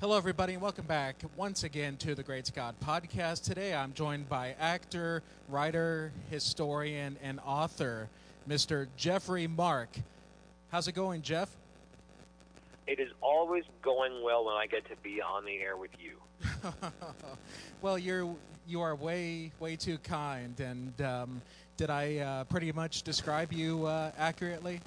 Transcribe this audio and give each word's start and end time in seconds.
Hello, 0.00 0.16
everybody, 0.16 0.52
and 0.52 0.62
welcome 0.62 0.86
back 0.86 1.16
once 1.36 1.64
again 1.64 1.96
to 1.96 2.14
the 2.14 2.22
Great 2.22 2.46
Scott 2.46 2.76
Podcast. 2.80 3.42
Today 3.42 3.74
I'm 3.74 3.92
joined 3.94 4.28
by 4.28 4.54
actor, 4.60 5.24
writer, 5.48 6.12
historian, 6.30 7.16
and 7.20 7.40
author, 7.44 8.08
Mr. 8.48 8.86
Geoffrey 8.96 9.48
Mark. 9.48 9.88
How's 10.70 10.86
it 10.86 10.92
going, 10.92 11.22
Jeff? 11.22 11.50
It 12.86 13.00
is 13.00 13.10
always 13.20 13.64
going 13.82 14.22
well 14.22 14.44
when 14.44 14.54
I 14.54 14.68
get 14.68 14.88
to 14.88 14.94
be 15.02 15.20
on 15.20 15.44
the 15.44 15.56
air 15.56 15.76
with 15.76 15.90
you. 15.98 16.12
well, 17.82 17.98
you're 17.98 18.32
you 18.68 18.80
are 18.80 18.94
way 18.94 19.50
way 19.58 19.74
too 19.74 19.98
kind, 19.98 20.60
and 20.60 21.02
um, 21.02 21.42
did 21.76 21.90
I 21.90 22.18
uh, 22.18 22.44
pretty 22.44 22.70
much 22.70 23.02
describe 23.02 23.52
you 23.52 23.86
uh, 23.86 24.12
accurately? 24.16 24.80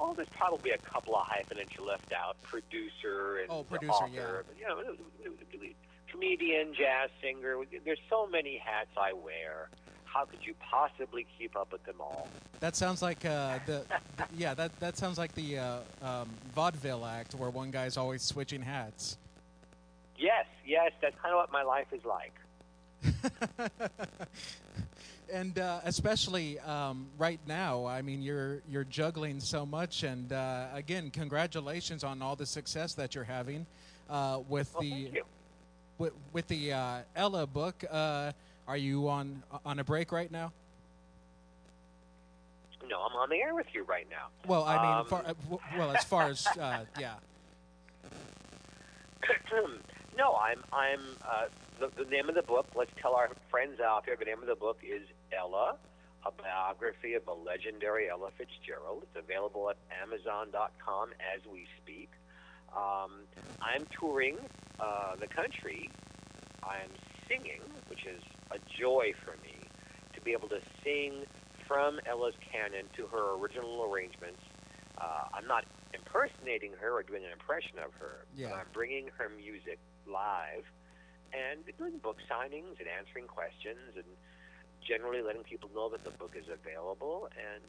Oh, 0.00 0.14
there's 0.14 0.28
probably 0.30 0.70
a 0.70 0.78
couple 0.78 1.16
of 1.16 1.26
hyphenates 1.26 1.76
you 1.76 1.84
left 1.84 2.12
out. 2.12 2.40
Producer 2.42 3.38
and 3.42 3.50
oh, 3.50 3.64
producer, 3.64 3.92
author, 3.92 4.44
yeah. 4.60 4.68
You 4.68 4.86
know, 5.24 5.34
comedian, 6.10 6.74
jazz 6.74 7.10
singer. 7.20 7.56
There's 7.84 7.98
so 8.08 8.26
many 8.26 8.58
hats 8.58 8.90
I 8.96 9.12
wear. 9.12 9.68
How 10.04 10.24
could 10.24 10.40
you 10.42 10.54
possibly 10.60 11.26
keep 11.38 11.56
up 11.56 11.72
with 11.72 11.84
them 11.84 11.96
all? 12.00 12.28
That 12.60 12.76
sounds 12.76 13.02
like 13.02 13.24
uh, 13.24 13.58
the, 13.66 13.84
the, 14.16 14.24
yeah. 14.36 14.54
That 14.54 14.78
that 14.80 14.96
sounds 14.96 15.18
like 15.18 15.34
the 15.34 15.58
uh, 15.58 15.78
um, 16.02 16.28
vaudeville 16.54 17.04
act 17.04 17.34
where 17.34 17.50
one 17.50 17.70
guy's 17.70 17.96
always 17.96 18.22
switching 18.22 18.62
hats. 18.62 19.18
Yes, 20.16 20.46
yes, 20.66 20.92
that's 21.00 21.14
kind 21.20 21.34
of 21.34 21.38
what 21.38 21.52
my 21.52 21.62
life 21.62 21.86
is 21.92 22.04
like. 22.04 22.32
and 25.32 25.58
uh, 25.58 25.80
especially 25.84 26.58
um, 26.60 27.06
right 27.18 27.40
now, 27.46 27.86
I 27.86 28.02
mean, 28.02 28.22
you're 28.22 28.62
you're 28.68 28.84
juggling 28.84 29.40
so 29.40 29.66
much, 29.66 30.02
and 30.02 30.32
uh, 30.32 30.66
again, 30.72 31.10
congratulations 31.10 32.04
on 32.04 32.22
all 32.22 32.36
the 32.36 32.46
success 32.46 32.94
that 32.94 33.14
you're 33.14 33.24
having 33.24 33.66
uh, 34.08 34.40
with 34.48 34.72
well, 34.74 34.82
the 34.82 35.22
with, 35.98 36.12
with, 36.32 36.48
the 36.48 36.72
uh, 36.72 36.98
Ella 37.16 37.46
book. 37.46 37.84
Uh, 37.90 38.32
are 38.66 38.76
you 38.76 39.08
on 39.08 39.42
on 39.64 39.78
a 39.78 39.84
break 39.84 40.12
right 40.12 40.30
now? 40.30 40.52
No, 42.88 43.00
I'm 43.00 43.16
on 43.16 43.28
the 43.28 43.36
air 43.36 43.54
with 43.54 43.66
you 43.74 43.82
right 43.84 44.06
now. 44.10 44.28
Well, 44.46 44.64
I 44.64 44.76
mean, 44.76 44.98
um, 45.00 45.06
far, 45.06 45.22
uh, 45.26 45.34
well, 45.76 45.94
as 45.94 46.04
far 46.04 46.28
as 46.28 46.46
yeah. 46.56 47.14
no, 50.16 50.34
I'm 50.34 50.62
I'm 50.72 51.00
the, 51.78 51.90
the 51.96 52.10
name 52.10 52.28
of 52.28 52.34
the 52.34 52.42
book, 52.42 52.66
let's 52.74 52.90
tell 53.00 53.14
our 53.14 53.30
friends 53.50 53.80
out 53.80 54.06
there, 54.06 54.16
the 54.16 54.24
name 54.24 54.40
of 54.40 54.46
the 54.46 54.54
book 54.54 54.78
is 54.82 55.02
Ella, 55.36 55.76
a 56.26 56.30
biography 56.32 57.14
of 57.14 57.24
the 57.24 57.32
legendary 57.32 58.08
Ella 58.10 58.30
Fitzgerald. 58.36 59.04
It's 59.04 59.16
available 59.16 59.70
at 59.70 59.76
Amazon.com 60.02 61.10
as 61.34 61.40
we 61.50 61.66
speak. 61.82 62.10
Um, 62.76 63.24
I'm 63.60 63.86
touring 63.98 64.36
uh, 64.80 65.16
the 65.16 65.26
country. 65.26 65.90
I'm 66.62 66.90
singing, 67.28 67.60
which 67.88 68.04
is 68.04 68.22
a 68.50 68.58
joy 68.78 69.12
for 69.24 69.32
me 69.42 69.56
to 70.14 70.20
be 70.20 70.32
able 70.32 70.48
to 70.48 70.60
sing 70.84 71.24
from 71.66 72.00
Ella's 72.06 72.34
canon 72.40 72.86
to 72.96 73.06
her 73.06 73.34
original 73.36 73.84
arrangements. 73.84 74.40
Uh, 74.98 75.28
I'm 75.32 75.46
not 75.46 75.64
impersonating 75.94 76.72
her 76.80 76.92
or 76.98 77.02
doing 77.02 77.24
an 77.24 77.30
impression 77.32 77.78
of 77.78 77.92
her. 78.00 78.26
Yeah. 78.36 78.52
I'm 78.52 78.66
bringing 78.72 79.08
her 79.18 79.28
music 79.28 79.78
live 80.06 80.64
and 81.32 81.60
doing 81.76 81.98
book 81.98 82.16
signings 82.30 82.80
and 82.80 82.88
answering 82.88 83.26
questions 83.26 83.96
and 83.96 84.06
generally 84.86 85.22
letting 85.22 85.42
people 85.42 85.70
know 85.74 85.88
that 85.90 86.04
the 86.04 86.10
book 86.10 86.34
is 86.36 86.46
available 86.48 87.28
and 87.36 87.62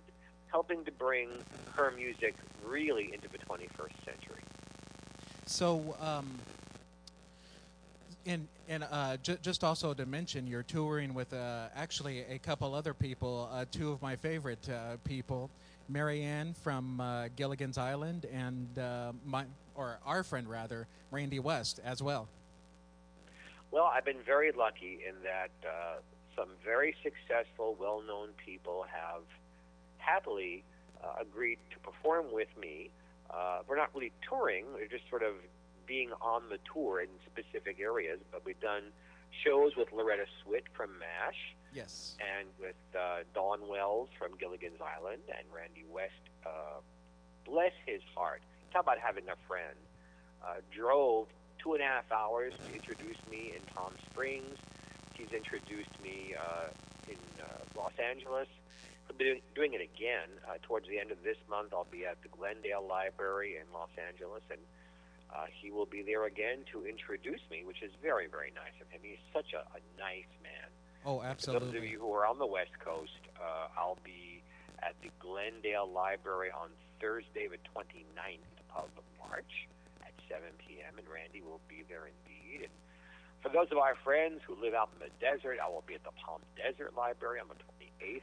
helping 0.52 0.84
to 0.86 0.92
bring 0.92 1.30
her 1.76 1.92
music 1.92 2.36
really 2.66 3.12
into 3.14 3.28
the 3.28 3.38
21st 3.38 4.06
century. 4.06 4.44
So, 5.46 5.96
um, 6.00 6.30
and 8.26 8.48
and 8.68 8.86
uh, 8.92 9.18
j- 9.18 9.38
just 9.42 9.64
also 9.64 9.94
to 9.96 10.06
mention, 10.06 10.46
you're 10.46 10.64
touring 10.64 11.14
with 11.14 11.34
uh, 11.34 11.70
actually 11.76 12.24
a 12.30 12.38
couple 12.38 12.76
other 12.76 12.94
people, 12.94 13.50
uh, 13.52 13.66
two 13.72 13.92
of 13.92 14.02
my 14.02 14.16
favorite 14.16 14.70
uh, 14.70 14.98
people, 15.04 15.50
Mary 15.88 16.22
Ann 16.22 16.54
from 16.54 17.02
uh, 17.02 17.30
Gilligan's 17.36 17.80
Island, 17.80 18.28
and 18.32 18.78
uh, 18.78 19.12
my 19.26 19.46
or 19.76 20.00
our 20.06 20.24
friend 20.24 20.48
rather, 20.48 20.88
Randy 21.10 21.40
West 21.40 21.80
as 21.84 22.04
well. 22.04 22.28
Well, 23.72 23.86
I've 23.86 24.06
been 24.06 24.22
very 24.26 24.52
lucky 24.52 25.00
in 25.08 25.16
that 25.24 25.52
uh, 25.68 25.98
some 26.40 26.50
very 26.64 26.96
successful, 27.04 27.76
well 27.80 28.02
known 28.08 28.30
people 28.44 28.86
have 28.88 29.24
happily 29.98 30.64
uh, 31.04 31.22
agreed 31.22 31.60
to 31.72 31.80
perform 31.80 32.28
with 32.32 32.48
me. 32.60 32.90
Uh, 33.30 33.60
we're 33.68 33.78
not 33.78 33.90
really 33.94 34.12
touring, 34.28 34.66
we're 34.74 34.88
just 34.88 35.08
sort 35.10 35.24
of 35.24 35.34
being 35.86 36.12
on 36.22 36.44
the 36.50 36.58
tour 36.72 37.02
in 37.02 37.10
specific 37.26 37.80
areas, 37.80 38.20
but 38.32 38.46
we've 38.46 38.60
done 38.62 38.84
shows 39.44 39.76
with 39.76 39.92
Loretta 39.92 40.26
Swit 40.42 40.64
from 40.74 40.90
MASH. 41.00 41.56
Yes. 41.74 42.16
And 42.18 42.48
with 42.60 42.80
uh, 42.96 43.24
Dawn 43.36 43.68
Wells 43.68 44.10
from 44.18 44.36
Gilligan's 44.40 44.82
Island 44.82 45.22
and 45.28 45.46
Randy 45.54 45.86
West. 45.92 46.26
Uh, 46.44 46.82
bless 47.46 47.74
his 47.86 48.02
heart. 48.16 48.42
Talk 48.74 48.84
about 48.84 48.98
having 48.98 49.26
a 49.26 49.38
friend. 49.48 49.78
Uh, 50.44 50.62
drove 50.76 51.28
two 51.62 51.74
and 51.74 51.84
a 51.84 51.86
half 51.86 52.12
hours 52.12 52.54
to 52.68 52.74
introduce 52.74 53.18
me 53.30 53.54
in 53.56 53.62
Palm 53.76 53.94
Springs. 54.10 54.58
He's 55.20 55.36
introduced 55.36 55.92
me 56.02 56.34
uh, 56.40 56.72
in 57.12 57.20
uh, 57.44 57.46
Los 57.76 57.92
Angeles. 58.00 58.48
He'll 59.08 59.18
be 59.20 59.44
doing 59.54 59.74
it 59.76 59.84
again 59.84 60.32
uh, 60.48 60.56
towards 60.64 60.88
the 60.88 60.98
end 60.98 61.12
of 61.12 61.20
this 61.28 61.36
month. 61.50 61.76
I'll 61.76 61.92
be 61.92 62.06
at 62.06 62.16
the 62.24 62.30
Glendale 62.30 62.88
Library 62.88 63.60
in 63.60 63.68
Los 63.76 63.92
Angeles, 64.00 64.44
and 64.50 64.62
uh, 65.36 65.52
he 65.52 65.72
will 65.72 65.86
be 65.86 66.02
there 66.02 66.24
again 66.24 66.64
to 66.72 66.88
introduce 66.88 67.44
me, 67.52 67.68
which 67.68 67.84
is 67.84 67.92
very, 68.02 68.28
very 68.32 68.56
nice 68.56 68.80
of 68.80 68.88
him. 68.88 69.02
He's 69.04 69.20
such 69.34 69.52
a, 69.52 69.68
a 69.76 69.82
nice 70.00 70.32
man. 70.40 70.72
Oh, 71.04 71.22
absolutely. 71.22 71.68
For 71.68 71.74
those 71.74 71.84
of 71.84 71.90
you 71.92 72.00
who 72.00 72.14
are 72.16 72.26
on 72.26 72.40
the 72.40 72.48
West 72.48 72.80
Coast, 72.80 73.20
uh, 73.36 73.68
I'll 73.76 74.00
be 74.06 74.42
at 74.80 74.96
the 75.04 75.12
Glendale 75.20 75.90
Library 75.92 76.50
on 76.56 76.70
Thursday, 77.02 77.52
the 77.52 77.60
29th 77.76 78.56
of 78.76 78.88
March. 79.20 79.68
at 80.02 80.16
7 80.32 80.48
p.m., 80.64 80.96
and 80.98 81.08
Randy 81.12 81.42
will 81.42 81.62
be 81.68 81.84
there 81.88 82.08
indeed. 82.08 82.64
And 82.64 82.76
for 83.42 83.50
those 83.50 83.68
of 83.72 83.78
our 83.78 83.96
friends 84.04 84.42
who 84.46 84.56
live 84.62 84.74
out 84.74 84.90
in 84.94 85.00
the 85.00 85.12
desert, 85.20 85.58
I 85.64 85.70
will 85.70 85.84
be 85.88 85.96
at 85.96 86.04
the 86.04 86.12
Palm 86.24 86.42
Desert 86.58 86.94
Library 86.98 87.40
on 87.40 87.48
the 87.48 87.56
28th. 87.56 88.22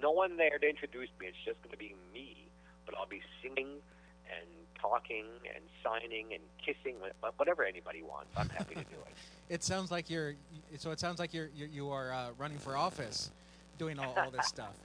No 0.00 0.10
one 0.10 0.36
there 0.36 0.58
to 0.58 0.68
introduce 0.68 1.08
me. 1.20 1.26
It's 1.28 1.36
just 1.44 1.60
going 1.62 1.72
to 1.72 1.78
be 1.78 1.94
me, 2.12 2.48
but 2.84 2.94
I'll 2.96 3.06
be 3.06 3.22
singing 3.42 3.80
and 4.26 4.48
talking 4.80 5.24
and 5.54 5.64
signing 5.82 6.32
and 6.32 6.42
kissing, 6.64 6.96
whatever 7.36 7.64
anybody 7.64 8.02
wants. 8.02 8.30
I'm 8.36 8.48
happy 8.48 8.74
to 8.74 8.80
do 8.80 8.96
it. 9.06 9.14
it 9.48 9.62
sounds 9.62 9.90
like 9.90 10.10
you're. 10.10 10.34
So 10.78 10.90
it 10.90 11.00
sounds 11.00 11.18
like 11.18 11.32
you're 11.32 11.50
you, 11.54 11.66
you 11.66 11.90
are 11.90 12.12
uh, 12.12 12.28
running 12.38 12.58
for 12.58 12.76
office, 12.76 13.30
doing 13.78 13.98
all, 13.98 14.14
all 14.16 14.30
this 14.30 14.46
stuff. 14.46 14.74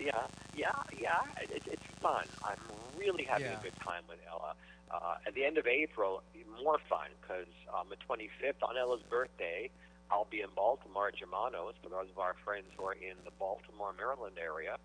Yeah, 0.00 0.22
yeah, 0.56 0.72
yeah. 0.98 1.20
It, 1.42 1.62
it's 1.66 1.82
fun. 2.00 2.24
I'm 2.42 2.56
really 2.98 3.22
having 3.22 3.46
yeah. 3.46 3.60
a 3.60 3.62
good 3.62 3.76
time 3.84 4.02
with 4.08 4.18
Ella. 4.28 4.54
Uh, 4.92 5.16
at 5.26 5.34
the 5.34 5.44
end 5.44 5.56
of 5.56 5.66
April, 5.66 6.22
more 6.62 6.78
fun 6.88 7.08
because 7.20 7.48
on 7.72 7.86
the 7.88 7.96
25th, 7.96 8.60
on 8.62 8.76
Ella's 8.76 9.02
birthday, 9.08 9.70
I'll 10.10 10.28
be 10.30 10.40
in 10.40 10.52
Baltimore 10.54 11.08
at 11.08 11.16
Germano's 11.16 11.74
for 11.82 11.88
those 11.88 12.12
of 12.12 12.18
our 12.18 12.36
friends 12.44 12.68
who 12.76 12.84
are 12.84 12.92
in 12.92 13.16
the 13.24 13.32
Baltimore, 13.38 13.94
Maryland 13.96 14.36
area. 14.36 14.76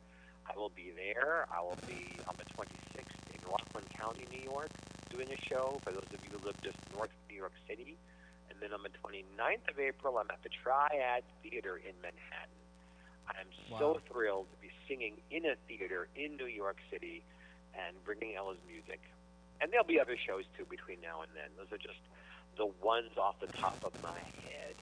I 0.48 0.58
will 0.58 0.72
be 0.72 0.94
there. 0.96 1.46
I 1.52 1.60
will 1.62 1.78
be 1.86 2.16
on 2.28 2.36
the 2.40 2.48
26th 2.56 3.20
in 3.36 3.40
Rockland 3.44 3.90
County, 3.92 4.26
New 4.32 4.44
York, 4.48 4.72
doing 5.12 5.28
a 5.28 5.40
show 5.44 5.80
for 5.84 5.92
those 5.92 6.08
of 6.14 6.24
you 6.24 6.40
who 6.40 6.46
live 6.48 6.56
just 6.64 6.78
north 6.96 7.12
of 7.12 7.24
New 7.30 7.36
York 7.36 7.52
City. 7.68 7.98
And 8.50 8.58
then 8.62 8.72
on 8.72 8.80
the 8.82 8.96
29th 9.04 9.68
of 9.68 9.78
April, 9.78 10.18
I'm 10.18 10.32
at 10.32 10.42
the 10.42 10.50
Triad 10.50 11.24
Theater 11.44 11.76
in 11.76 11.94
Manhattan. 12.00 12.56
I'm 13.28 13.52
wow. 13.70 13.80
so 13.80 14.02
thrilled 14.08 14.48
to 14.56 14.58
be 14.64 14.72
singing 14.88 15.20
in 15.30 15.46
a 15.46 15.60
theater 15.68 16.08
in 16.16 16.38
New 16.38 16.48
York 16.48 16.78
City 16.90 17.22
and 17.76 17.92
bringing 18.06 18.38
Ella's 18.38 18.64
music 18.66 19.02
and 19.62 19.72
there'll 19.72 19.86
be 19.86 20.00
other 20.00 20.18
shows 20.18 20.44
too 20.58 20.66
between 20.70 21.02
now 21.02 21.22
and 21.22 21.32
then. 21.36 21.50
Those 21.58 21.72
are 21.72 21.82
just 21.82 22.00
the 22.58 22.68
ones 22.84 23.18
off 23.18 23.40
the 23.40 23.48
top 23.48 23.84
of 23.84 23.92
my 24.02 24.20
head. 24.50 24.76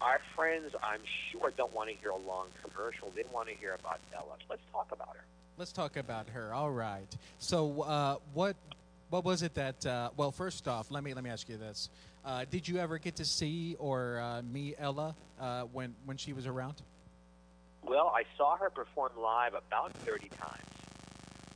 Our 0.00 0.20
friends, 0.34 0.74
I'm 0.82 1.00
sure, 1.30 1.52
don't 1.56 1.72
want 1.72 1.88
to 1.90 1.94
hear 1.96 2.10
a 2.10 2.16
long 2.16 2.48
commercial. 2.62 3.12
They 3.14 3.24
want 3.32 3.48
to 3.48 3.54
hear 3.54 3.74
about 3.78 4.00
Ella. 4.14 4.34
Let's 4.50 4.62
talk 4.72 4.88
about 4.90 5.10
her. 5.16 5.24
Let's 5.56 5.72
talk 5.72 5.96
about 5.96 6.28
her. 6.30 6.52
All 6.52 6.70
right. 6.70 7.06
So, 7.38 7.82
uh, 7.82 8.16
what 8.34 8.56
what 9.10 9.24
was 9.24 9.42
it 9.42 9.54
that? 9.54 9.84
Uh, 9.84 10.10
well, 10.16 10.32
first 10.32 10.66
off, 10.66 10.90
let 10.90 11.04
me 11.04 11.14
let 11.14 11.22
me 11.22 11.30
ask 11.30 11.48
you 11.48 11.56
this: 11.56 11.88
uh, 12.24 12.44
Did 12.50 12.66
you 12.66 12.78
ever 12.78 12.98
get 12.98 13.16
to 13.16 13.24
see 13.24 13.76
or 13.78 14.18
uh, 14.18 14.42
meet 14.42 14.76
Ella 14.78 15.14
uh, 15.40 15.62
when 15.72 15.94
when 16.04 16.16
she 16.16 16.32
was 16.32 16.46
around? 16.46 16.82
Well, 17.84 18.12
I 18.14 18.24
saw 18.36 18.56
her 18.56 18.70
perform 18.70 19.12
live 19.20 19.54
about 19.54 19.92
30 19.92 20.28
times. 20.30 20.81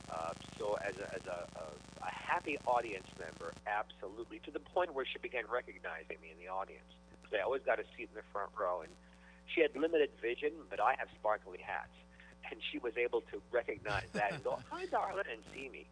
Uh, 0.09 0.31
so, 0.57 0.77
as 0.85 0.95
a, 0.97 1.07
as 1.15 1.25
a, 1.27 1.47
a 1.59 1.65
a 2.07 2.11
happy 2.11 2.57
audience 2.65 3.07
member, 3.19 3.53
absolutely, 3.67 4.39
to 4.45 4.51
the 4.51 4.59
point 4.59 4.93
where 4.93 5.05
she 5.05 5.19
began 5.19 5.43
recognizing 5.51 6.17
me 6.21 6.31
in 6.31 6.39
the 6.39 6.47
audience. 6.47 6.87
Because 7.11 7.39
I 7.39 7.43
always 7.43 7.63
got 7.63 7.79
a 7.79 7.85
seat 7.95 8.09
in 8.13 8.15
the 8.15 8.27
front 8.31 8.51
row, 8.57 8.81
and 8.81 8.91
she 9.53 9.61
had 9.61 9.75
limited 9.75 10.09
vision, 10.21 10.51
but 10.69 10.79
I 10.79 10.95
have 10.97 11.09
sparkly 11.19 11.59
hats, 11.59 11.95
and 12.49 12.59
she 12.71 12.79
was 12.79 12.95
able 12.95 13.21
to 13.33 13.41
recognize 13.51 14.07
that 14.13 14.33
and 14.33 14.43
go, 14.43 14.59
"Hi, 14.71 14.85
darling," 14.85 15.27
and 15.31 15.41
see 15.53 15.69
me. 15.69 15.87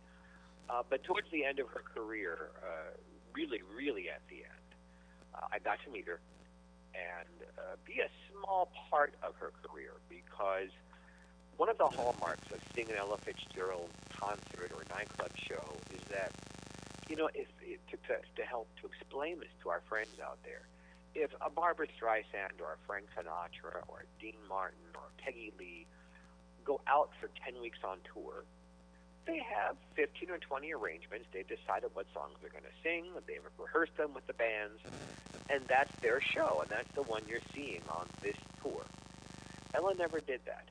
Uh, 0.69 0.83
but 0.89 1.03
towards 1.03 1.29
the 1.31 1.45
end 1.45 1.59
of 1.59 1.67
her 1.69 1.83
career, 1.93 2.49
uh, 2.63 2.95
really, 3.33 3.61
really 3.75 4.09
at 4.09 4.21
the 4.29 4.47
end, 4.47 4.67
uh, 5.35 5.47
I 5.51 5.59
got 5.59 5.77
to 5.85 5.91
meet 5.91 6.07
her 6.07 6.19
and 6.95 7.35
uh, 7.59 7.75
be 7.85 7.99
a 7.99 8.09
small 8.31 8.71
part 8.89 9.13
of 9.21 9.35
her 9.35 9.51
career 9.61 9.91
because 10.09 10.71
one 11.57 11.69
of 11.69 11.77
the 11.77 11.87
hallmarks 11.87 12.51
of 12.51 12.59
seeing 12.73 12.89
an 12.89 12.97
Ella 12.97 13.17
Fitzgerald 13.17 13.89
concert 14.09 14.71
or 14.75 14.83
nightclub 14.89 15.31
show 15.37 15.77
is 15.93 16.01
that, 16.11 16.31
you 17.07 17.15
know, 17.15 17.29
if, 17.33 17.47
if 17.61 17.79
to, 17.87 17.97
to, 18.07 18.19
to 18.35 18.43
help 18.43 18.67
to 18.81 18.87
explain 18.87 19.39
this 19.39 19.51
to 19.63 19.69
our 19.69 19.81
friends 19.87 20.19
out 20.23 20.37
there, 20.43 20.67
if 21.13 21.31
a 21.39 21.49
Barbra 21.49 21.87
Streisand 21.87 22.59
or 22.59 22.73
a 22.73 22.79
Frank 22.85 23.05
Sinatra 23.15 23.83
or 23.87 24.03
a 24.03 24.21
Dean 24.21 24.35
Martin 24.49 24.83
or 24.95 25.03
Peggy 25.17 25.53
Lee 25.57 25.87
go 26.65 26.81
out 26.87 27.09
for 27.21 27.29
10 27.45 27.61
weeks 27.61 27.79
on 27.83 27.97
tour, 28.13 28.43
they 29.25 29.39
have 29.39 29.75
15 29.95 30.29
or 30.29 30.37
20 30.37 30.73
arrangements. 30.73 31.25
They've 31.31 31.47
decided 31.47 31.91
what 31.93 32.05
songs 32.13 32.35
they're 32.41 32.51
going 32.51 32.63
to 32.63 32.83
sing. 32.83 33.05
They've 33.25 33.41
rehearsed 33.57 33.95
them 33.97 34.13
with 34.13 34.27
the 34.27 34.33
bands. 34.33 34.81
And 35.49 35.63
that's 35.67 35.93
their 36.01 36.21
show, 36.21 36.59
and 36.61 36.69
that's 36.69 36.91
the 36.95 37.03
one 37.03 37.21
you're 37.27 37.39
seeing 37.53 37.81
on 37.89 38.07
this 38.21 38.35
tour. 38.61 38.85
Ella 39.73 39.93
never 39.95 40.19
did 40.19 40.41
that. 40.45 40.65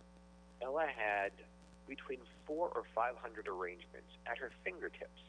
Ella 0.65 0.87
had 0.89 1.33
between 1.87 2.21
four 2.47 2.69
or 2.69 2.85
500 2.95 3.47
arrangements 3.47 4.09
at 4.27 4.39
her 4.39 4.51
fingertips. 4.65 5.21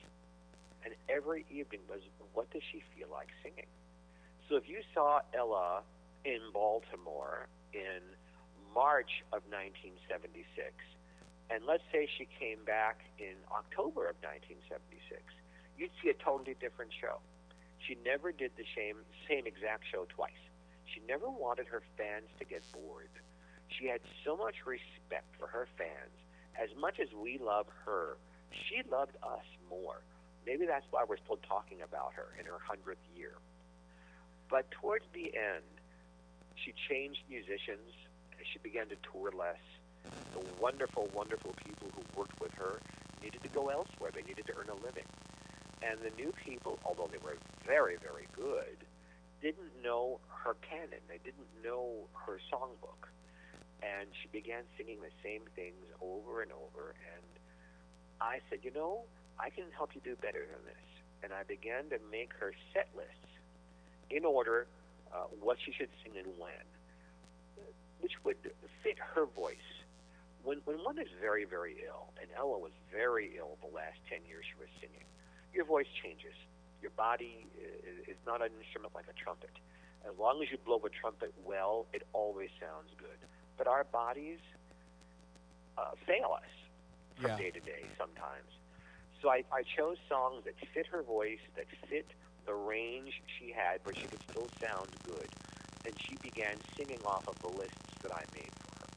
And 0.85 0.95
every 1.09 1.45
evening 1.51 1.81
was, 1.89 1.99
what 2.33 2.49
does 2.51 2.61
she 2.71 2.81
feel 2.95 3.09
like 3.11 3.27
singing? 3.43 3.67
So 4.47 4.55
if 4.55 4.69
you 4.69 4.79
saw 4.93 5.19
Ella 5.33 5.81
in 6.23 6.39
Baltimore 6.53 7.47
in 7.73 7.99
March 8.73 9.23
of 9.33 9.43
1976, 9.51 10.71
and 11.49 11.65
let's 11.65 11.83
say 11.91 12.07
she 12.17 12.27
came 12.39 12.63
back 12.65 13.03
in 13.19 13.35
October 13.51 14.07
of 14.07 14.15
1976, 14.23 15.19
you'd 15.77 15.91
see 16.01 16.09
a 16.09 16.17
totally 16.23 16.55
different 16.61 16.91
show. 16.93 17.19
She 17.83 17.97
never 18.05 18.31
did 18.31 18.51
the 18.55 18.65
same, 18.75 19.03
same 19.27 19.45
exact 19.45 19.83
show 19.91 20.07
twice. 20.09 20.39
She 20.85 21.01
never 21.05 21.29
wanted 21.29 21.67
her 21.67 21.83
fans 21.97 22.29
to 22.39 22.45
get 22.45 22.63
bored. 22.71 23.11
She 23.69 23.88
had 23.88 24.01
so 24.23 24.38
much 24.38 24.56
respect 24.65 25.25
for 25.39 25.47
her 25.47 25.67
fans. 25.77 26.13
As 26.56 26.69
much 26.79 27.00
as 27.00 27.09
we 27.13 27.38
love 27.38 27.67
her, 27.85 28.17
she 28.51 28.81
loved 28.89 29.15
us 29.23 29.45
more. 29.69 30.01
Maybe 30.45 30.65
that's 30.65 30.85
why 30.91 31.03
we're 31.07 31.17
still 31.17 31.39
talking 31.47 31.81
about 31.81 32.13
her 32.13 32.27
in 32.39 32.45
her 32.45 32.59
100th 32.69 33.01
year. 33.17 33.33
But 34.50 34.69
towards 34.71 35.06
the 35.13 35.35
end, 35.35 35.65
she 36.56 36.73
changed 36.88 37.21
musicians. 37.29 37.91
She 38.53 38.59
began 38.59 38.88
to 38.88 38.95
tour 39.12 39.31
less 39.38 39.59
the 40.33 40.41
wonderful, 40.61 41.09
wonderful 41.13 41.53
people 41.65 41.89
who 41.95 42.19
worked 42.19 42.39
with 42.39 42.53
her 42.53 42.79
needed 43.23 43.41
to 43.44 43.50
go 43.50 43.69
elsewhere. 43.69 44.11
They 44.13 44.21
needed 44.21 44.45
to 44.47 44.53
earn 44.57 44.69
a 44.69 44.75
living. 44.85 45.06
And 45.81 46.00
the 46.00 46.11
new 46.21 46.33
people, 46.44 46.79
although 46.85 47.09
they 47.11 47.18
were 47.18 47.38
very, 47.65 47.97
very 47.97 48.27
good, 48.35 48.77
didn't 49.41 49.83
know 49.83 50.19
her 50.44 50.56
canon. 50.61 51.00
They 51.07 51.19
didn't 51.23 51.47
know 51.63 52.07
her 52.25 52.39
songbook. 52.51 53.09
And 53.85 54.09
she 54.17 54.27
began 54.33 54.63
singing 54.77 54.97
the 55.01 55.13
same 55.21 55.41
things 55.53 55.85
over 56.01 56.41
and 56.41 56.51
over. 56.51 56.97
And 57.13 57.29
I 58.19 58.39
said, 58.49 58.59
you 58.63 58.73
know, 58.73 59.05
I 59.37 59.49
can 59.49 59.65
help 59.75 59.93
you 59.93 60.01
do 60.01 60.15
better 60.17 60.41
than 60.41 60.65
this. 60.65 60.85
And 61.21 61.33
I 61.33 61.43
began 61.43 61.89
to 61.93 61.99
make 62.09 62.33
her 62.39 62.53
set 62.73 62.89
lists 62.97 63.29
in 64.09 64.25
order 64.25 64.65
uh, 65.13 65.29
what 65.39 65.57
she 65.63 65.71
should 65.71 65.89
sing 66.03 66.13
and 66.17 66.33
when, 66.37 66.65
which 68.01 68.13
would 68.23 68.37
fit 68.81 68.97
her 69.13 69.25
voice 69.25 69.69
when, 70.45 70.61
when 70.63 70.77
one 70.85 71.01
is 71.01 71.09
very, 71.19 71.43
very 71.43 71.81
ill, 71.83 72.13
and 72.21 72.29
Ella 72.37 72.57
was 72.61 72.71
very 72.93 73.33
ill 73.35 73.57
the 73.65 73.73
last 73.73 73.97
10 74.07 74.21
years 74.29 74.45
she 74.45 74.55
was 74.61 74.69
singing, 74.79 75.03
your 75.51 75.65
voice 75.65 75.89
changes. 76.05 76.37
Your 76.81 76.93
body 76.93 77.49
is, 77.57 78.13
is 78.13 78.19
not 78.29 78.45
an 78.45 78.53
instrument 78.61 78.93
like 78.93 79.09
a 79.09 79.17
trumpet. 79.17 79.49
As 80.05 80.13
long 80.21 80.37
as 80.45 80.53
you 80.53 80.61
blow 80.61 80.77
a 80.85 80.93
trumpet 80.93 81.33
well, 81.41 81.89
it 81.91 82.05
always 82.13 82.53
sounds 82.61 82.93
good. 83.01 83.17
But 83.57 83.68
our 83.68 83.84
bodies 83.84 84.40
uh, 85.78 85.92
fail 86.06 86.34
us 86.36 86.52
from 87.16 87.31
Yeah. 87.31 87.38
day 87.38 87.52
to 87.52 87.60
day 87.60 87.84
sometimes. 87.98 88.52
So 89.22 89.30
I, 89.30 89.44
I 89.52 89.63
chose 89.63 89.98
songs 90.10 90.44
that 90.46 90.56
fit 90.74 90.88
her 90.88 91.02
voice, 91.02 91.40
that 91.56 91.66
fit 91.90 92.07
the 92.46 92.54
range 92.54 93.22
she 93.40 93.52
had, 93.52 93.80
where 93.84 93.96
she 93.96 94.07
could 94.07 94.22
still 94.30 94.50
sound 94.62 94.90
good. 95.04 95.30
And 95.86 95.94
she 95.98 96.18
began 96.18 96.57
singing 96.78 97.02
off 97.06 97.28
of 97.28 97.36
the 97.42 97.48
lists 97.48 97.96
that 98.04 98.12
I 98.12 98.24
made 98.34 98.52
for 98.63 98.72
her. 98.80 98.90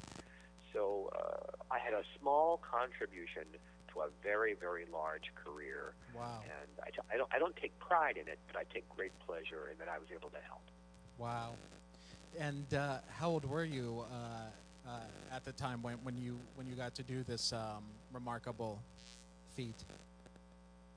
So 0.73 1.11
uh, 1.17 1.51
I 1.71 1.79
had 1.79 1.95
a 1.95 2.03
small 2.21 2.59
contribution 2.59 3.45
to 3.93 4.01
a 4.01 4.09
very, 4.23 4.55
very 4.55 4.85
large 4.93 5.33
career, 5.35 5.95
Wow. 6.15 6.43
and 6.45 6.69
I, 6.85 6.91
t- 6.91 7.01
I 7.13 7.17
don't, 7.17 7.31
I 7.33 7.39
don't 7.39 7.57
take 7.57 7.79
pride 7.79 8.17
in 8.17 8.29
it, 8.29 8.39
but 8.47 8.57
I 8.57 8.65
take 8.73 8.89
great 8.89 9.13
pleasure 9.27 9.69
in 9.73 9.79
that 9.79 9.89
I 9.89 9.99
was 9.99 10.09
able 10.13 10.29
to 10.31 10.43
help. 10.47 10.63
Wow. 11.17 11.57
And 12.39 12.75
uh, 12.75 12.99
how 13.19 13.31
old 13.31 13.45
were 13.45 13.65
you 13.65 14.05
uh, 14.11 14.89
uh, 14.89 15.35
at 15.35 15.45
the 15.45 15.53
time 15.53 15.83
when, 15.83 15.95
when 16.03 16.17
you 16.17 16.39
when 16.55 16.67
you 16.67 16.75
got 16.75 16.95
to 16.97 17.03
do 17.03 17.23
this 17.23 17.53
um, 17.53 17.85
remarkable 18.13 18.81
feat? 19.55 19.75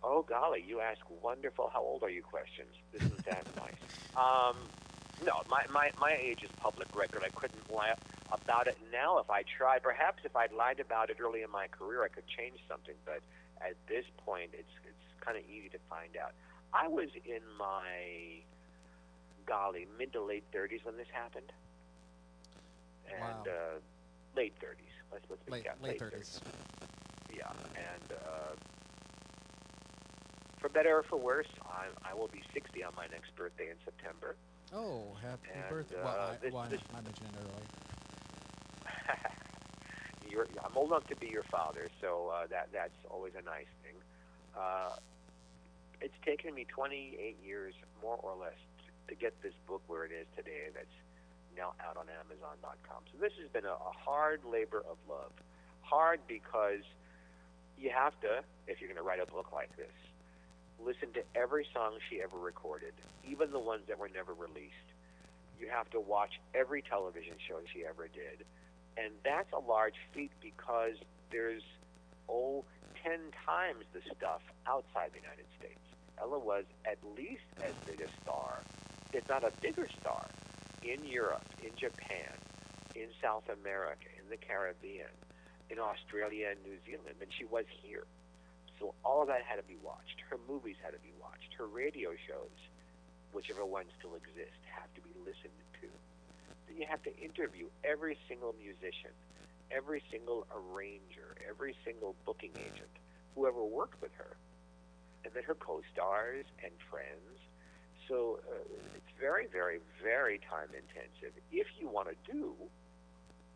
Oh 0.04 0.24
golly, 0.24 0.64
you 0.68 0.80
ask 0.82 1.00
wonderful 1.22 1.70
how 1.72 1.82
old 1.82 2.04
are 2.04 2.10
you 2.10 2.22
questions. 2.22 2.76
This 2.92 3.04
Isn't 3.04 3.26
that 3.26 3.46
nice? 3.58 3.74
Um, 4.16 4.56
no, 5.26 5.42
my, 5.50 5.64
my, 5.72 5.92
my 6.00 6.18
age 6.20 6.44
is 6.44 6.50
public 6.58 6.88
record. 6.96 7.22
I 7.24 7.30
couldn't 7.30 7.72
lie 7.72 7.94
about 8.32 8.68
it 8.68 8.78
now 8.92 9.20
if 9.20 9.30
I 9.30 9.44
tried. 9.44 9.84
Perhaps 9.84 10.24
if 10.26 10.36
I'd 10.36 10.52
lied 10.52 10.80
about 10.80 11.10
it 11.12 11.18
early 11.20 11.44
in 11.44 11.52
my 11.52 11.68
career, 11.68 12.04
I 12.04 12.08
could 12.08 12.26
change 12.26 12.58
something. 12.68 12.96
But 13.06 13.22
at 13.62 13.76
this 13.88 14.06
point, 14.26 14.52
it's 14.54 14.74
it's 14.86 15.24
kind 15.24 15.38
of 15.38 15.44
easy 15.46 15.70
to 15.70 15.80
find 15.90 16.18
out. 16.18 16.34
I 16.74 16.88
was 16.88 17.10
in 17.26 17.42
my 17.60 18.42
golly 19.46 19.86
mid 19.86 20.14
to 20.14 20.22
late 20.24 20.52
30s 20.52 20.84
when 20.86 20.98
this 20.98 21.10
happened, 21.10 21.52
and 23.06 23.22
Wow. 23.22 23.44
uh, 23.48 23.80
late 24.36 24.60
30s. 24.60 24.92
Let's 25.12 25.30
let's 25.30 25.44
be 25.44 25.52
Late 25.52 25.66
yeah, 25.66 25.76
late 25.82 26.00
thirties. 26.00 26.42
yeah, 27.30 27.54
and 27.76 28.12
uh, 28.14 28.56
for 30.60 30.70
better 30.70 30.98
or 30.98 31.04
for 31.04 31.18
worse, 31.20 31.50
I, 31.66 31.92
I 32.04 32.14
will 32.14 32.28
be 32.28 32.44
60 32.54 32.84
on 32.84 32.96
my 32.96 33.08
next 33.08 33.36
birthday 33.36 33.70
in 33.70 33.78
September. 33.84 34.38
Oh, 34.72 35.14
happy 35.16 35.50
And, 35.52 35.64
birthday! 35.64 35.98
uh, 35.98 36.04
well, 36.04 36.20
I, 36.20 36.38
this- 36.38 36.54
well, 36.54 36.70
this- 36.70 36.82
I 36.94 37.02
mentioned 37.02 37.36
it 37.36 37.38
earlier. 37.38 37.68
You're, 40.22 40.48
I'm 40.64 40.78
old 40.78 40.92
enough 40.92 41.08
to 41.08 41.16
be 41.16 41.28
your 41.30 41.44
father, 41.44 41.90
so 42.00 42.30
uh, 42.30 42.48
that 42.48 42.72
that's 42.72 43.04
always 43.06 43.36
a 43.36 43.42
nice 43.42 43.68
thing. 43.82 44.02
Uh, 44.54 44.96
it's 46.00 46.16
taken 46.26 46.54
me 46.54 46.66
28 46.66 47.38
years, 47.40 47.76
more 48.02 48.18
or 48.18 48.36
less, 48.36 48.58
to, 49.08 49.16
get 49.16 49.34
this 49.44 49.54
book 49.68 49.82
where 49.88 50.06
it 50.06 50.12
is 50.12 50.28
today. 50.36 50.72
That's 50.74 50.98
now 51.56 51.74
out 51.84 51.98
on 51.98 52.06
Amazon.com. 52.08 53.04
So 53.12 53.18
this 53.20 53.34
has 53.42 53.50
been 53.52 53.66
a, 53.66 53.76
a 53.76 53.94
hard 53.94 54.42
labor 54.50 54.80
of 54.80 54.98
love. 55.10 55.32
Hard 55.82 56.20
because 56.28 56.84
you 57.78 57.90
have 57.90 58.20
to, 58.22 58.44
if 58.68 58.80
you're 58.80 58.88
going 58.88 59.02
to 59.02 59.04
write 59.04 59.20
a 59.20 59.30
book 59.30 59.52
like 59.52 59.76
this, 59.76 59.94
listen 60.80 61.12
to 61.14 61.24
every 61.36 61.66
song 61.74 61.98
she 62.10 62.22
ever 62.22 62.38
recorded, 62.38 62.94
even 63.28 63.52
the 63.52 63.60
ones 63.60 63.84
that 63.88 64.00
were 64.00 64.10
never 64.14 64.34
released. 64.34 64.90
You 65.60 65.68
have 65.70 65.90
to 65.92 66.00
watch 66.00 66.40
every 66.56 66.82
television 66.82 67.34
show 67.48 67.60
she 67.72 67.86
ever 67.86 68.08
did. 68.08 68.46
And 68.98 69.14
that's 69.24 69.52
a 69.54 69.60
large 69.60 69.96
feat 70.14 70.32
because 70.42 70.96
there's, 71.32 71.64
oh, 72.28 72.66
10 73.04 73.20
times 73.46 73.86
the 73.94 74.02
stuff 74.16 74.42
outside 74.68 75.12
the 75.14 75.22
United 75.22 75.46
States. 75.60 75.80
Ella 76.20 76.38
was 76.38 76.66
at 76.86 76.98
least 77.18 77.46
as 77.64 77.74
big 77.86 78.02
a 78.02 78.10
star, 78.22 78.62
if 79.14 79.28
not 79.30 79.44
a 79.44 79.52
bigger 79.62 79.88
star, 80.00 80.28
in 80.84 81.04
Europe, 81.06 81.46
in 81.64 81.72
Japan, 81.76 82.34
in 82.96 83.08
South 83.22 83.44
America, 83.50 84.08
in 84.18 84.30
the 84.30 84.38
Caribbean, 84.38 85.12
in 85.70 85.80
Australia 85.80 86.50
and 86.52 86.60
New 86.64 86.78
Zealand 86.86 87.16
than 87.20 87.30
she 87.30 87.46
was 87.46 87.66
here. 87.82 88.04
So 88.80 88.96
all 89.06 89.22
of 89.22 89.28
that 89.28 89.44
had 89.44 89.58
to 89.58 89.64
be 89.64 89.78
watched. 89.84 90.20
Her 90.30 90.38
movies 90.50 90.76
had 90.84 90.92
to 90.94 91.00
be 91.00 91.14
watched. 91.22 91.54
Her 91.58 91.68
radio 91.68 92.12
shows, 92.28 92.58
whichever 93.32 93.64
ones 93.64 93.90
still 94.00 94.16
exist, 94.16 94.58
have 94.74 94.90
to 94.96 95.02
be 95.02 95.14
listened 95.20 95.54
to. 95.82 95.88
Then 96.68 96.78
you 96.78 96.86
have 96.90 97.04
to 97.04 97.16
interview 97.20 97.68
every 97.84 98.18
single 98.28 98.56
musician, 98.58 99.14
every 99.70 100.02
single 100.10 100.48
arranger, 100.50 101.38
every 101.48 101.76
single 101.86 102.16
booking 102.26 102.52
agent, 102.58 102.90
whoever 103.36 103.64
worked 103.64 104.02
with 104.02 104.12
her, 104.18 104.36
and 105.24 105.34
then 105.34 105.44
her 105.44 105.56
co-stars 105.56 106.46
and 106.64 106.74
friends. 106.90 107.38
So 108.08 108.40
uh, 108.50 108.56
it's 108.96 109.14
very, 109.20 109.48
very, 109.48 109.80
very 110.02 110.40
time 110.40 110.70
intensive 110.74 111.34
if 111.52 111.68
you 111.80 111.88
want 111.88 112.10
to 112.10 112.32
do 112.32 112.54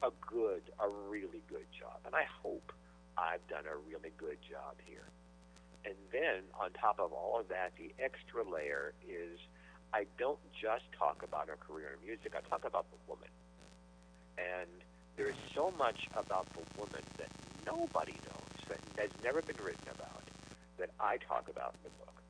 a 0.04 0.12
good, 0.28 0.62
a 0.80 0.88
really 1.10 1.42
good 1.50 1.66
job. 1.78 1.98
And 2.06 2.16
I 2.16 2.26
hope 2.42 2.72
I've 3.18 3.46
done 3.48 3.64
a 3.66 3.78
really 3.90 4.12
good 4.18 4.38
job 4.42 4.76
here. 4.86 5.08
And 5.86 5.96
then 6.12 6.42
on 6.60 6.72
top 6.72 7.00
of 7.00 7.14
all 7.14 7.40
of 7.40 7.48
that, 7.50 7.72
the 7.78 7.94
extra 8.04 8.44
layer 8.44 8.94
is 9.08 9.40
I 9.94 10.06
don't 10.18 10.40
just 10.52 10.84
talk 10.98 11.24
about 11.24 11.48
her 11.48 11.58
career 11.58 11.96
in 11.98 12.06
music, 12.06 12.34
I 12.36 12.42
talk 12.50 12.66
about 12.66 12.86
the 12.92 12.98
woman. 13.08 13.30
And 14.38 14.70
there's 15.16 15.36
so 15.54 15.74
much 15.78 16.08
about 16.16 16.48
the 16.54 16.62
woman 16.78 17.02
that 17.18 17.30
nobody 17.66 18.12
knows, 18.12 18.68
that 18.68 18.80
has 19.02 19.12
never 19.24 19.42
been 19.42 19.58
written 19.64 19.88
about, 19.94 20.24
that 20.78 20.90
I 21.00 21.18
talk 21.18 21.48
about 21.50 21.76
in 21.76 21.90
the 21.90 22.06
book. 22.06 22.25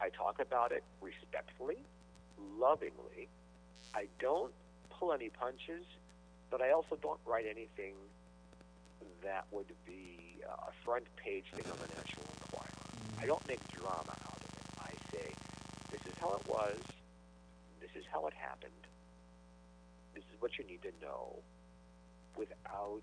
I 0.00 0.08
talk 0.10 0.40
about 0.40 0.72
it 0.72 0.84
respectfully, 1.00 1.78
lovingly. 2.58 3.28
I 3.94 4.06
don't 4.18 4.52
pull 4.90 5.12
any 5.12 5.30
punches, 5.30 5.84
but 6.50 6.60
I 6.60 6.70
also 6.70 6.96
don't 7.00 7.20
write 7.26 7.46
anything 7.48 7.94
that 9.22 9.46
would 9.50 9.72
be 9.86 10.40
a 10.44 10.72
front 10.84 11.04
page 11.16 11.44
thing 11.54 11.64
on 11.70 11.78
the 11.78 11.88
National 11.96 12.24
Enquirer. 12.44 12.68
Mm-hmm. 12.68 13.22
I 13.22 13.26
don't 13.26 13.48
make 13.48 13.60
drama 13.68 14.12
out 14.12 14.36
of 14.36 14.44
it. 14.44 14.66
I 14.80 14.92
say, 15.12 15.32
this 15.90 16.00
is 16.06 16.12
how 16.20 16.34
it 16.34 16.46
was, 16.48 16.78
this 17.80 17.90
is 17.96 18.04
how 18.12 18.26
it 18.26 18.34
happened, 18.34 18.72
this 20.14 20.24
is 20.24 20.40
what 20.40 20.58
you 20.58 20.64
need 20.64 20.82
to 20.82 20.92
know 21.02 21.36
without 22.36 23.02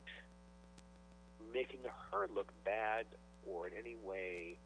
making 1.53 1.79
her 2.11 2.27
look 2.33 2.51
bad 2.63 3.05
or 3.45 3.67
in 3.67 3.73
any 3.77 3.95
way 4.03 4.57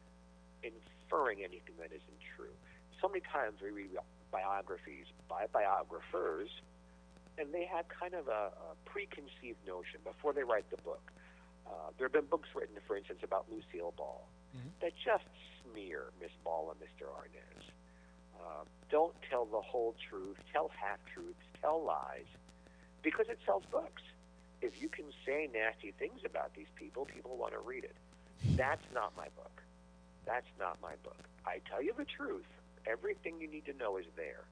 inferring 1.08 1.38
anything 1.40 1.74
that 1.80 1.86
isn't 1.92 2.20
true. 2.36 2.52
So 3.00 3.08
many 3.08 3.20
times 3.20 3.58
we 3.62 3.70
read 3.70 3.90
biographies 4.30 5.06
by 5.28 5.46
biographers, 5.52 6.50
and 7.38 7.52
they 7.54 7.64
have 7.64 7.86
kind 7.88 8.14
of 8.14 8.28
a, 8.28 8.50
a 8.52 8.74
preconceived 8.84 9.58
notion 9.66 10.00
before 10.04 10.32
they 10.32 10.42
write 10.44 10.68
the 10.70 10.76
book. 10.82 11.00
Uh, 11.66 11.70
there 11.96 12.06
have 12.08 12.12
been 12.12 12.26
books 12.28 12.48
written, 12.54 12.76
for 12.86 12.96
instance, 12.96 13.20
about 13.22 13.46
Lucille 13.50 13.92
Ball 13.96 14.24
Mhm. 14.56 14.70
that 14.80 14.92
just 14.96 15.24
smear 15.62 16.04
Miss 16.20 16.30
Ball 16.42 16.72
and 16.72 16.80
Mr. 16.80 17.04
Arnaz. 17.06 17.64
Uh, 18.40 18.64
don't 18.90 19.14
tell 19.28 19.44
the 19.44 19.60
whole 19.60 19.94
truth, 20.08 20.38
tell 20.52 20.68
half 20.68 20.98
truths, 21.12 21.44
tell 21.60 21.82
lies, 21.84 22.24
because 23.02 23.28
it 23.28 23.38
sells 23.44 23.64
books. 23.70 24.02
If 24.62 24.80
you 24.80 24.88
can 24.88 25.04
say 25.26 25.48
nasty 25.52 25.90
things 25.92 26.20
about 26.24 26.54
these 26.54 26.68
people, 26.76 27.04
people 27.04 27.36
want 27.36 27.52
to 27.52 27.60
read 27.60 27.84
it. 27.84 27.94
That's 28.56 28.82
not 28.94 29.14
my 29.18 29.28
book. 29.36 29.62
That's 30.28 30.46
not 30.60 30.76
my 30.82 30.92
book. 31.02 31.16
I 31.46 31.60
tell 31.68 31.82
you 31.82 31.94
the 31.96 32.04
truth. 32.04 32.44
Everything 32.86 33.40
you 33.40 33.48
need 33.48 33.64
to 33.64 33.72
know 33.72 33.96
is 33.96 34.04
there. 34.14 34.44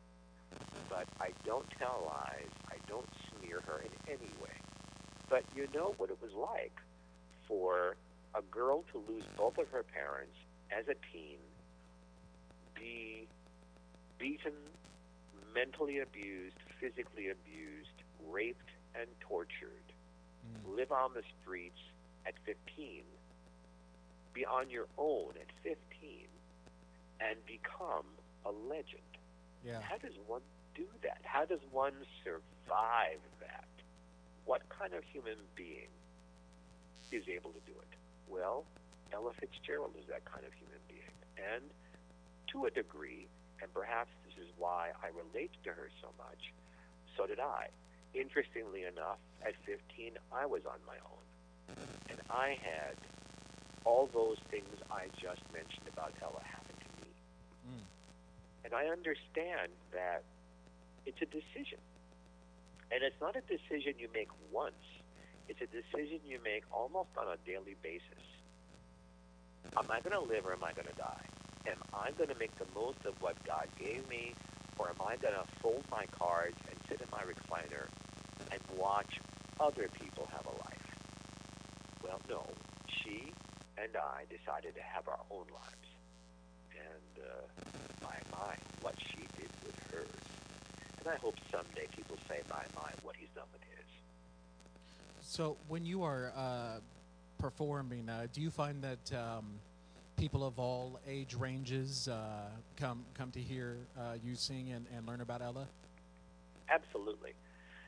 But 0.89 1.07
I 1.21 1.31
don't 1.45 1.69
tell 1.79 2.05
lies. 2.07 2.49
I 2.71 2.77
don't 2.89 3.07
smear 3.29 3.61
her 3.67 3.81
in 3.85 3.93
any 4.15 4.31
way. 4.43 4.57
But 5.29 5.45
you 5.55 5.69
know 5.75 5.95
what 5.99 6.09
it 6.09 6.17
was 6.23 6.33
like 6.33 6.73
for 7.47 7.97
a 8.35 8.41
girl 8.51 8.85
to 8.93 8.99
lose 9.07 9.25
both 9.37 9.59
of 9.59 9.69
her 9.69 9.83
parents 9.83 10.35
as 10.77 10.89
a 10.89 10.95
teen, 11.13 11.39
be 12.75 13.29
beaten, 14.19 14.53
mentally 15.55 16.01
abused, 16.01 16.57
physically 16.81 17.29
abused, 17.29 17.97
raped, 18.31 18.71
and 18.99 19.09
tortured, 19.21 19.85
Mm. 20.47 20.77
live 20.77 20.93
on 20.93 21.13
the 21.13 21.23
streets 21.43 21.81
at 22.25 22.35
15, 22.45 23.05
be 24.37 24.45
on 24.45 24.69
your 24.69 24.85
own 24.99 25.33
at 25.41 25.49
15, 25.65 26.29
and 27.25 27.37
become 27.49 28.05
a 28.45 28.53
legend. 28.69 29.01
Yeah. 29.65 29.81
How 29.81 29.97
does 29.97 30.13
one 30.27 30.43
do 30.77 30.85
that? 31.03 31.25
How 31.25 31.47
does 31.47 31.65
one 31.73 31.97
survive 32.23 33.25
that? 33.41 33.65
What 34.45 34.61
kind 34.69 34.93
of 34.93 35.03
human 35.09 35.41
being 35.57 35.89
is 37.11 37.25
able 37.27 37.51
to 37.57 37.63
do 37.65 37.73
it? 37.73 37.93
Well, 38.29 38.65
Ella 39.13 39.33
Fitzgerald 39.41 39.97
is 39.99 40.05
that 40.13 40.25
kind 40.27 40.45
of 40.45 40.53
human 40.53 40.79
being. 40.87 41.17
And 41.41 41.65
to 42.53 42.67
a 42.67 42.71
degree, 42.71 43.27
and 43.63 43.73
perhaps 43.73 44.11
this 44.29 44.37
is 44.37 44.53
why 44.59 44.91
I 45.03 45.09
relate 45.17 45.57
to 45.65 45.71
her 45.71 45.89
so 46.03 46.13
much, 46.19 46.53
so 47.17 47.27
did 47.27 47.41
I. 47.41 47.73
Interestingly 48.13 48.85
enough, 48.85 49.19
at 49.41 49.55
15, 49.65 50.21
I 50.31 50.45
was 50.45 50.63
on 50.69 50.79
my 50.87 51.01
own. 51.01 51.25
And 52.11 52.21
I 52.31 52.59
had 52.61 52.95
all 53.87 54.11
those 54.13 54.37
things 54.51 54.67
I 54.91 55.07
just 55.15 55.41
mentioned 55.55 55.87
about 55.87 56.13
Ella 56.21 56.43
happened 56.43 56.83
to 56.83 56.91
me. 57.01 57.11
Mm. 57.71 57.87
And 58.67 58.75
I 58.75 58.91
understand 58.91 59.71
that 59.95 60.25
it's 61.07 61.23
a 61.23 61.27
decision. 61.27 61.79
And 62.91 63.03
it's 63.03 63.21
not 63.21 63.37
a 63.37 63.45
decision 63.47 63.95
you 63.99 64.09
make 64.13 64.29
once. 64.51 64.83
It's 65.49 65.63
a 65.63 65.71
decision 65.71 66.19
you 66.27 66.39
make 66.43 66.65
almost 66.73 67.11
on 67.17 67.27
a 67.29 67.39
daily 67.47 67.77
basis. 67.83 68.27
Am 69.79 69.87
I 69.89 70.01
going 70.01 70.19
to 70.19 70.27
live 70.27 70.47
or 70.47 70.53
am 70.53 70.65
I 70.65 70.73
going 70.73 70.89
to 70.89 70.99
die? 70.99 71.27
Am 71.69 71.79
I 71.95 72.11
going 72.13 72.29
to 72.29 72.39
make 72.39 72.55
the 72.59 72.67
most 72.75 72.99
of 73.07 73.15
what 73.23 73.37
God 73.45 73.67
gave 73.79 74.09
me 74.09 74.35
or 74.79 74.89
am 74.89 75.01
I 75.01 75.17
going 75.17 75.35
to 75.35 75.47
fold 75.63 75.85
my 75.91 76.07
cards 76.19 76.57
and 76.71 76.79
sit 76.89 77.01
in 77.01 77.07
my 77.11 77.23
recliner 77.23 77.87
and 78.51 78.61
watch 78.77 79.21
other 79.61 79.89
people 80.01 80.29
have 80.33 80.47
a 80.47 80.57
life? 80.67 80.87
Well, 82.03 82.21
no. 82.29 82.45
She 82.89 83.33
and 83.79 83.97
I 83.97 84.25
decided 84.29 84.75
to 84.75 84.83
have 84.83 85.09
our 85.09 85.21
own 85.31 85.47
lives. 85.53 85.89
And 86.73 87.25
uh, 87.25 88.07
my, 88.07 88.17
my, 88.39 88.55
what 88.81 88.95
she 88.99 89.19
did 89.39 89.51
with 89.65 89.79
hers. 89.91 90.07
And 91.01 91.09
I 91.09 91.17
hope 91.17 91.37
someday 91.51 91.87
people 91.97 92.17
say, 92.29 92.41
my, 92.51 92.63
my, 92.75 92.91
what 93.03 93.17
he's 93.17 93.29
done 93.35 93.47
with 93.53 93.63
his. 93.63 93.87
So 95.21 95.57
when 95.69 95.85
you 95.85 96.03
are 96.03 96.33
uh, 96.37 96.81
performing, 97.39 98.09
uh, 98.09 98.27
do 98.33 98.41
you 98.41 98.51
find 98.51 98.83
that 98.83 99.13
um, 99.13 99.45
people 100.17 100.45
of 100.45 100.59
all 100.59 100.99
age 101.07 101.35
ranges 101.35 102.09
uh, 102.09 102.49
come 102.77 103.05
come 103.15 103.31
to 103.33 103.41
hear 103.41 103.77
uh, 103.99 104.15
you 104.25 104.35
sing 104.35 104.73
and, 104.73 104.87
and 104.97 105.07
learn 105.07 105.21
about 105.21 105.43
Ella? 105.43 105.67
Absolutely. 106.69 107.33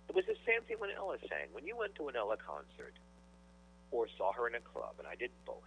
It 0.08 0.14
was 0.14 0.24
the 0.26 0.36
same 0.46 0.62
thing 0.66 0.76
when 0.78 0.90
Ella 0.96 1.16
sang. 1.28 1.48
When 1.52 1.66
you 1.66 1.76
went 1.76 1.94
to 1.96 2.08
an 2.08 2.16
Ella 2.16 2.36
concert 2.36 2.94
or 3.90 4.06
saw 4.16 4.32
her 4.32 4.46
in 4.46 4.54
a 4.54 4.60
club, 4.60 4.94
and 4.98 5.06
I 5.06 5.14
did 5.14 5.30
both, 5.44 5.62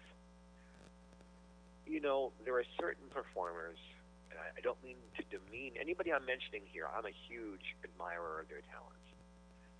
you 1.91 1.99
know, 1.99 2.31
there 2.45 2.55
are 2.55 2.63
certain 2.79 3.03
performers, 3.11 3.77
and 4.31 4.39
I, 4.39 4.55
I 4.57 4.61
don't 4.61 4.81
mean 4.81 4.95
to 5.19 5.23
demean 5.27 5.73
anybody 5.75 6.13
I'm 6.13 6.25
mentioning 6.25 6.63
here. 6.71 6.87
I'm 6.87 7.05
a 7.05 7.15
huge 7.27 7.75
admirer 7.83 8.39
of 8.39 8.47
their 8.47 8.63
talents. 8.71 9.03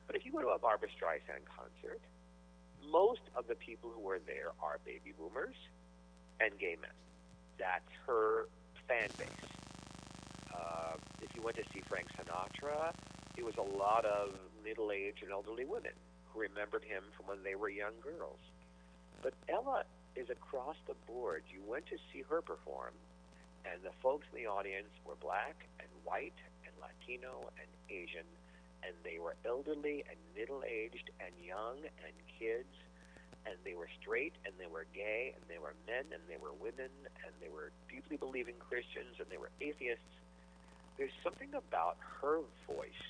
But 0.08 0.18
if 0.18 0.26
you 0.26 0.32
go 0.34 0.42
to 0.42 0.50
a 0.50 0.60
Barbra 0.60 0.90
Streisand 0.90 1.48
concert, 1.48 2.02
most 2.92 3.24
of 3.36 3.48
the 3.48 3.56
people 3.56 3.90
who 3.96 4.04
are 4.10 4.20
there 4.20 4.52
are 4.62 4.78
baby 4.84 5.14
boomers 5.18 5.56
and 6.42 6.52
gay 6.60 6.76
men. 6.82 6.92
That's 7.58 7.88
her 8.08 8.50
fan 8.88 9.08
base. 9.18 9.50
Uh, 10.54 11.00
if 11.22 11.34
you 11.34 11.42
went 11.42 11.56
to 11.56 11.64
see 11.74 11.80
Frank 11.88 12.08
Sinatra, 12.20 12.92
it 13.38 13.46
was 13.46 13.56
a 13.56 13.78
lot 13.78 14.04
of 14.04 14.32
middle-aged 14.66 15.24
and 15.24 15.32
elderly 15.32 15.64
women 15.64 15.94
who 16.28 16.42
remembered 16.42 16.84
him 16.84 17.04
from 17.16 17.28
when 17.28 17.44
they 17.44 17.56
were 17.56 17.70
young 17.70 17.94
girls. 18.04 18.40
But 19.22 19.34
Ella 19.48 19.86
is 20.16 20.30
across 20.30 20.76
the 20.88 20.96
board. 21.08 21.44
You 21.52 21.62
went 21.68 21.88
to 21.88 21.98
see 22.12 22.24
her 22.30 22.42
perform, 22.42 22.94
and 23.66 23.82
the 23.84 23.96
folks 24.02 24.28
in 24.34 24.44
the 24.44 24.50
audience 24.50 24.92
were 25.06 25.16
black 25.20 25.68
and 25.80 25.90
white 26.04 26.38
and 26.66 26.74
Latino 26.82 27.50
and 27.58 27.70
Asian, 27.90 28.28
and 28.84 28.94
they 29.04 29.20
were 29.20 29.36
elderly 29.46 30.04
and 30.10 30.18
middle-aged 30.36 31.12
and 31.20 31.34
young 31.46 31.78
and 32.04 32.16
kids, 32.40 32.74
and 33.46 33.56
they 33.66 33.74
were 33.74 33.90
straight 34.02 34.34
and 34.46 34.54
they 34.60 34.70
were 34.70 34.86
gay 34.94 35.34
and 35.34 35.44
they 35.50 35.58
were 35.58 35.74
men 35.88 36.06
and 36.14 36.22
they 36.30 36.38
were 36.38 36.54
women 36.62 36.92
and 37.26 37.34
they 37.42 37.50
were 37.50 37.72
deeply 37.90 38.18
believing 38.18 38.54
Christians 38.62 39.18
and 39.18 39.28
they 39.30 39.38
were 39.38 39.50
atheists. 39.62 40.14
There's 40.98 41.16
something 41.24 41.50
about 41.58 41.98
her 42.22 42.42
voice, 42.70 43.04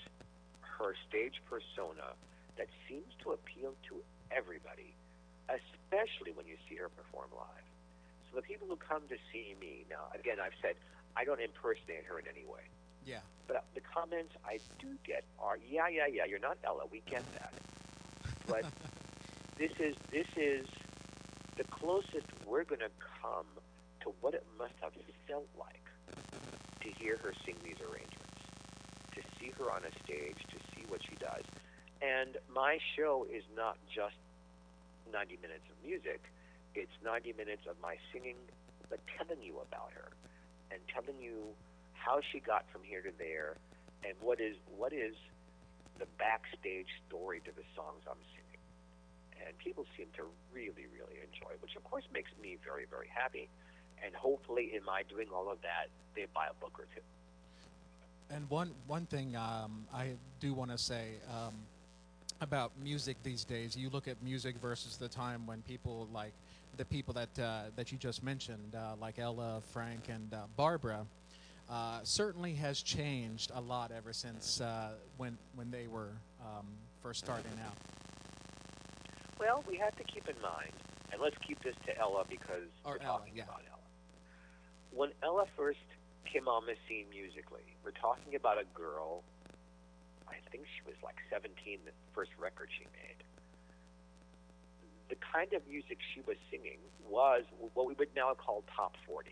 her 0.79 0.95
stage 1.07 1.41
persona, 1.49 2.15
that 2.57 2.67
seems 2.87 3.11
to 3.23 3.31
appeal 3.31 3.73
to 3.89 3.95
everybody, 4.31 4.93
especially 5.49 6.31
when 6.33 6.45
you 6.45 6.55
see 6.69 6.75
her 6.75 6.89
perform 6.89 7.29
live. 7.33 7.65
So 8.29 8.37
the 8.37 8.43
people 8.43 8.67
who 8.67 8.77
come 8.77 9.03
to 9.09 9.17
see 9.31 9.55
me, 9.59 9.85
now, 9.89 10.07
again, 10.13 10.37
I've 10.41 10.55
said 10.61 10.75
I 11.15 11.25
don't 11.25 11.41
impersonate 11.41 12.05
her 12.07 12.19
in 12.19 12.25
any 12.27 12.45
way. 12.45 12.63
Yeah. 13.05 13.19
But 13.47 13.65
the 13.73 13.81
comments 13.81 14.33
I 14.45 14.59
do 14.79 14.95
get 15.05 15.23
are, 15.39 15.57
yeah, 15.69 15.87
yeah, 15.89 16.07
yeah, 16.07 16.25
you're 16.25 16.39
not 16.39 16.57
Ella, 16.63 16.83
we 16.91 17.01
get 17.09 17.23
that. 17.33 17.53
But 18.47 18.65
this 19.57 19.71
is 19.79 19.95
this 20.11 20.27
is 20.37 20.65
the 21.57 21.63
closest 21.65 22.27
we're 22.45 22.63
going 22.63 22.79
to 22.79 22.93
come 23.21 23.45
to 24.01 24.13
what 24.21 24.33
it 24.33 24.45
must 24.57 24.73
have 24.81 24.93
felt 25.27 25.47
like 25.59 25.83
to 26.81 26.89
hear 26.99 27.17
her 27.23 27.33
sing 27.45 27.55
these 27.63 27.79
arrangements, 27.81 28.41
to 29.13 29.21
see 29.39 29.51
her 29.57 29.71
on 29.71 29.81
a 29.85 30.03
stage, 30.03 30.37
to 30.49 30.57
see 30.73 30.83
what 30.87 31.01
she 31.03 31.15
does. 31.15 31.43
And 32.01 32.37
my 32.53 32.79
show 32.95 33.27
is 33.31 33.43
not 33.55 33.77
just 33.93 34.15
90 35.11 35.37
minutes 35.41 35.67
of 35.69 35.77
music. 35.83 36.23
It's 36.73 36.95
90 37.03 37.33
minutes 37.35 37.67
of 37.69 37.75
my 37.81 37.95
singing, 38.11 38.39
but 38.89 38.99
telling 39.19 39.43
you 39.43 39.59
about 39.59 39.91
her 39.91 40.11
and 40.71 40.79
telling 40.87 41.19
you 41.19 41.51
how 41.93 42.19
she 42.31 42.39
got 42.39 42.65
from 42.71 42.81
here 42.83 43.01
to 43.01 43.11
there 43.19 43.57
and 44.03 44.15
what 44.21 44.39
is 44.39 44.55
what 44.77 44.93
is 44.93 45.13
the 45.99 46.07
backstage 46.17 46.89
story 47.07 47.41
to 47.45 47.51
the 47.51 47.67
songs 47.75 48.01
I'm 48.09 48.23
singing. 48.33 48.61
And 49.45 49.57
people 49.57 49.85
seem 49.97 50.07
to 50.17 50.23
really, 50.53 50.89
really 50.89 51.21
enjoy 51.21 51.53
it, 51.53 51.61
which 51.61 51.75
of 51.75 51.83
course 51.83 52.05
makes 52.13 52.31
me 52.41 52.57
very, 52.63 52.85
very 52.89 53.09
happy. 53.13 53.49
And 54.03 54.15
hopefully, 54.15 54.71
in 54.73 54.83
my 54.83 55.03
doing 55.07 55.27
all 55.29 55.51
of 55.51 55.61
that, 55.61 55.93
they 56.15 56.25
buy 56.33 56.47
a 56.49 56.57
book 56.57 56.73
or 56.79 56.87
two. 56.95 57.05
And 58.33 58.49
one 58.49 58.71
one 58.87 59.05
thing 59.05 59.35
um, 59.35 59.85
I 59.93 60.15
do 60.39 60.53
want 60.53 60.71
to 60.71 60.77
say 60.77 61.19
um, 61.29 61.53
about 62.41 62.71
music 62.83 63.17
these 63.23 63.45
days, 63.45 63.77
you 63.77 63.89
look 63.89 64.07
at 64.07 64.21
music 64.23 64.55
versus 64.57 64.97
the 64.97 65.07
time 65.07 65.45
when 65.45 65.61
people 65.61 66.07
like 66.11 66.33
the 66.77 66.85
people 66.85 67.13
that 67.13 67.39
uh, 67.39 67.61
that 67.75 67.91
you 67.91 67.97
just 67.97 68.23
mentioned, 68.23 68.75
uh, 68.75 68.95
like 68.99 69.19
Ella, 69.19 69.61
Frank, 69.71 70.09
and 70.09 70.33
uh, 70.33 70.37
Barbra, 70.57 71.05
uh, 71.69 71.99
certainly 72.03 72.53
has 72.55 72.81
changed 72.81 73.51
a 73.53 73.61
lot 73.61 73.91
ever 73.95 74.11
since 74.11 74.59
uh, 74.59 74.91
when 75.17 75.37
when 75.55 75.69
they 75.71 75.87
were 75.87 76.09
um, 76.41 76.65
first 77.01 77.23
starting 77.23 77.51
out. 77.65 77.75
Well, 79.39 79.63
we 79.67 79.77
have 79.77 79.95
to 79.97 80.03
keep 80.03 80.27
in 80.27 80.39
mind, 80.41 80.71
and 81.11 81.21
let's 81.21 81.37
keep 81.45 81.61
this 81.63 81.75
to 81.85 81.97
Ella 81.97 82.25
because 82.29 82.69
or 82.83 82.93
we're 82.93 83.05
Ella, 83.05 83.19
talking 83.19 83.33
yeah. 83.35 83.43
about 83.43 83.61
Ella. 83.69 83.79
When 84.91 85.09
Ella 85.23 85.45
first 85.55 85.79
came 86.25 86.47
on 86.47 86.65
the 86.65 86.75
scene 86.87 87.05
musically, 87.09 87.75
we're 87.83 87.91
talking 87.91 88.35
about 88.35 88.57
a 88.57 88.65
girl. 88.73 89.23
Think 90.51 90.67
she 90.67 90.83
was 90.83 90.99
like 90.99 91.15
17, 91.31 91.79
the 91.87 91.95
first 92.11 92.31
record 92.35 92.67
she 92.75 92.83
made. 92.91 93.23
The 95.07 95.15
kind 95.19 95.51
of 95.55 95.63
music 95.67 95.99
she 96.13 96.19
was 96.27 96.35
singing 96.51 96.79
was 97.07 97.43
what 97.73 97.87
we 97.87 97.95
would 97.95 98.11
now 98.15 98.35
call 98.35 98.63
top 98.75 98.95
40. 99.07 99.31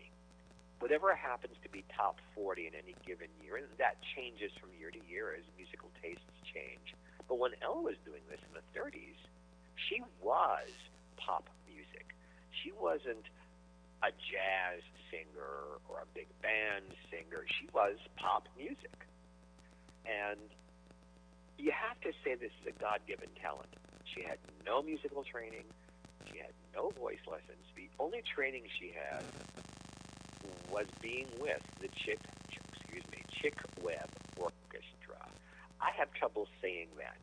Whatever 0.80 1.12
happens 1.12 1.60
to 1.62 1.68
be 1.68 1.84
top 1.92 2.16
40 2.34 2.68
in 2.68 2.74
any 2.74 2.96
given 3.04 3.28
year, 3.44 3.60
and 3.60 3.68
that 3.76 4.00
changes 4.16 4.48
from 4.56 4.72
year 4.80 4.88
to 4.88 5.00
year 5.04 5.36
as 5.36 5.44
musical 5.60 5.92
tastes 6.00 6.24
change. 6.48 6.96
But 7.28 7.36
when 7.36 7.52
Ella 7.60 7.84
was 7.84 8.00
doing 8.04 8.24
this 8.32 8.40
in 8.48 8.56
the 8.56 8.64
30s, 8.72 9.20
she 9.76 10.00
was 10.24 10.72
pop 11.20 11.48
music. 11.68 12.16
She 12.64 12.72
wasn't 12.72 13.28
a 14.00 14.08
jazz 14.08 14.80
singer 15.12 15.76
or 15.84 16.00
a 16.00 16.08
big 16.16 16.28
band 16.40 16.88
singer. 17.12 17.44
She 17.44 17.68
was 17.76 18.00
pop 18.16 18.48
music. 18.56 19.04
And 20.08 20.48
you 21.60 21.72
have 21.72 22.00
to 22.00 22.12
say 22.24 22.34
this 22.34 22.50
is 22.62 22.68
a 22.68 22.80
God 22.80 23.00
given 23.06 23.28
talent. 23.40 23.68
She 24.04 24.22
had 24.22 24.38
no 24.64 24.82
musical 24.82 25.22
training. 25.24 25.64
She 26.32 26.38
had 26.38 26.52
no 26.74 26.90
voice 26.90 27.20
lessons. 27.26 27.60
The 27.76 27.88
only 27.98 28.22
training 28.22 28.62
she 28.78 28.92
had 28.92 29.22
was 30.70 30.86
being 31.00 31.26
with 31.38 31.62
the 31.80 31.88
Chick, 31.88 32.18
excuse 32.48 33.04
me, 33.12 33.22
Chick 33.30 33.54
Webb 33.82 34.08
Orchestra. 34.36 35.20
I 35.80 35.90
have 35.96 36.12
trouble 36.14 36.48
saying 36.62 36.88
that. 36.98 37.16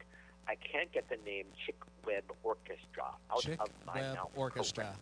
I 0.48 0.56
can't 0.56 0.92
get 0.92 1.10
the 1.10 1.18
name 1.26 1.46
Chick 1.66 1.76
Webb 2.06 2.24
Orchestra 2.44 3.06
out 3.32 3.42
Chick 3.42 3.60
of 3.60 3.70
my 3.86 4.02
Webb 4.02 4.16
mouth. 4.16 4.32
Orchestra. 4.36 4.84
correct. 4.86 4.98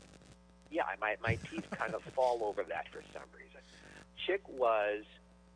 Yeah, 0.72 0.84
my, 1.00 1.16
my 1.22 1.38
teeth 1.50 1.68
kind 1.72 1.94
of 1.94 2.02
fall 2.16 2.42
over 2.44 2.64
that 2.64 2.88
for 2.92 3.02
some 3.14 3.24
reason. 3.38 3.62
Chick 4.26 4.42
was 4.50 5.04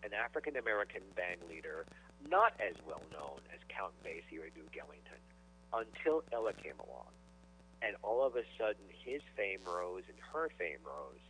an 0.03 0.11
African 0.13 0.55
American 0.55 1.01
band 1.15 1.39
leader, 1.49 1.85
not 2.27 2.53
as 2.59 2.75
well 2.87 3.01
known 3.13 3.39
as 3.53 3.59
Count 3.69 3.93
Basie 4.03 4.39
or 4.39 4.49
Duke 4.51 4.75
Ellington, 4.75 5.21
until 5.71 6.23
Ella 6.33 6.53
came 6.53 6.77
along. 6.79 7.13
And 7.81 7.95
all 8.03 8.25
of 8.25 8.35
a 8.35 8.43
sudden, 8.57 8.83
his 8.91 9.21
fame 9.37 9.59
rose 9.65 10.03
and 10.09 10.17
her 10.33 10.49
fame 10.57 10.83
rose. 10.83 11.23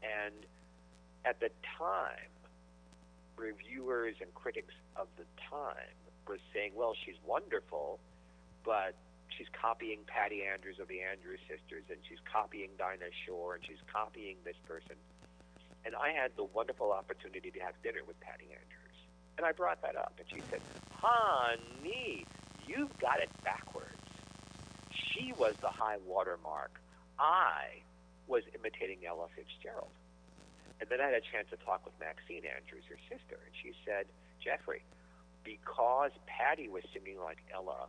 And 0.00 0.46
at 1.24 1.40
the 1.40 1.50
time, 1.76 2.32
reviewers 3.36 4.16
and 4.20 4.32
critics 4.34 4.72
of 4.96 5.08
the 5.16 5.24
time 5.50 5.96
were 6.26 6.38
saying, 6.54 6.72
well, 6.74 6.94
she's 6.96 7.16
wonderful, 7.26 8.00
but 8.64 8.96
she's 9.28 9.48
copying 9.52 10.00
Patty 10.06 10.44
Andrews 10.44 10.78
of 10.80 10.88
the 10.88 11.02
Andrews 11.02 11.40
Sisters, 11.44 11.84
and 11.90 11.98
she's 12.08 12.20
copying 12.24 12.70
Dinah 12.78 13.12
Shore, 13.26 13.56
and 13.56 13.64
she's 13.64 13.82
copying 13.92 14.36
this 14.44 14.56
person. 14.66 14.96
And 15.84 15.94
I 15.94 16.12
had 16.12 16.32
the 16.36 16.44
wonderful 16.44 16.92
opportunity 16.92 17.50
to 17.50 17.60
have 17.60 17.74
dinner 17.82 18.00
with 18.06 18.20
Patty 18.20 18.48
Andrews. 18.48 18.79
And 19.40 19.48
I 19.48 19.52
brought 19.52 19.80
that 19.80 19.96
up, 19.96 20.12
and 20.20 20.28
she 20.28 20.44
said, 20.50 20.60
honey, 20.92 22.26
you've 22.68 22.92
got 22.98 23.20
it 23.24 23.30
backwards. 23.42 23.88
She 24.92 25.32
was 25.32 25.54
the 25.62 25.72
high 25.72 25.96
watermark. 26.04 26.78
I 27.18 27.80
was 28.26 28.42
imitating 28.54 28.98
Ella 29.08 29.28
Fitzgerald. 29.34 29.96
And 30.78 30.90
then 30.90 31.00
I 31.00 31.06
had 31.06 31.14
a 31.14 31.24
chance 31.24 31.48
to 31.48 31.56
talk 31.64 31.86
with 31.86 31.96
Maxine 31.98 32.44
Andrews, 32.44 32.84
her 32.92 33.00
sister, 33.08 33.40
and 33.40 33.54
she 33.56 33.72
said, 33.80 34.12
Geoffrey, 34.44 34.84
because 35.42 36.10
Patty 36.26 36.68
was 36.68 36.84
singing 36.92 37.16
like 37.16 37.38
Ella, 37.48 37.88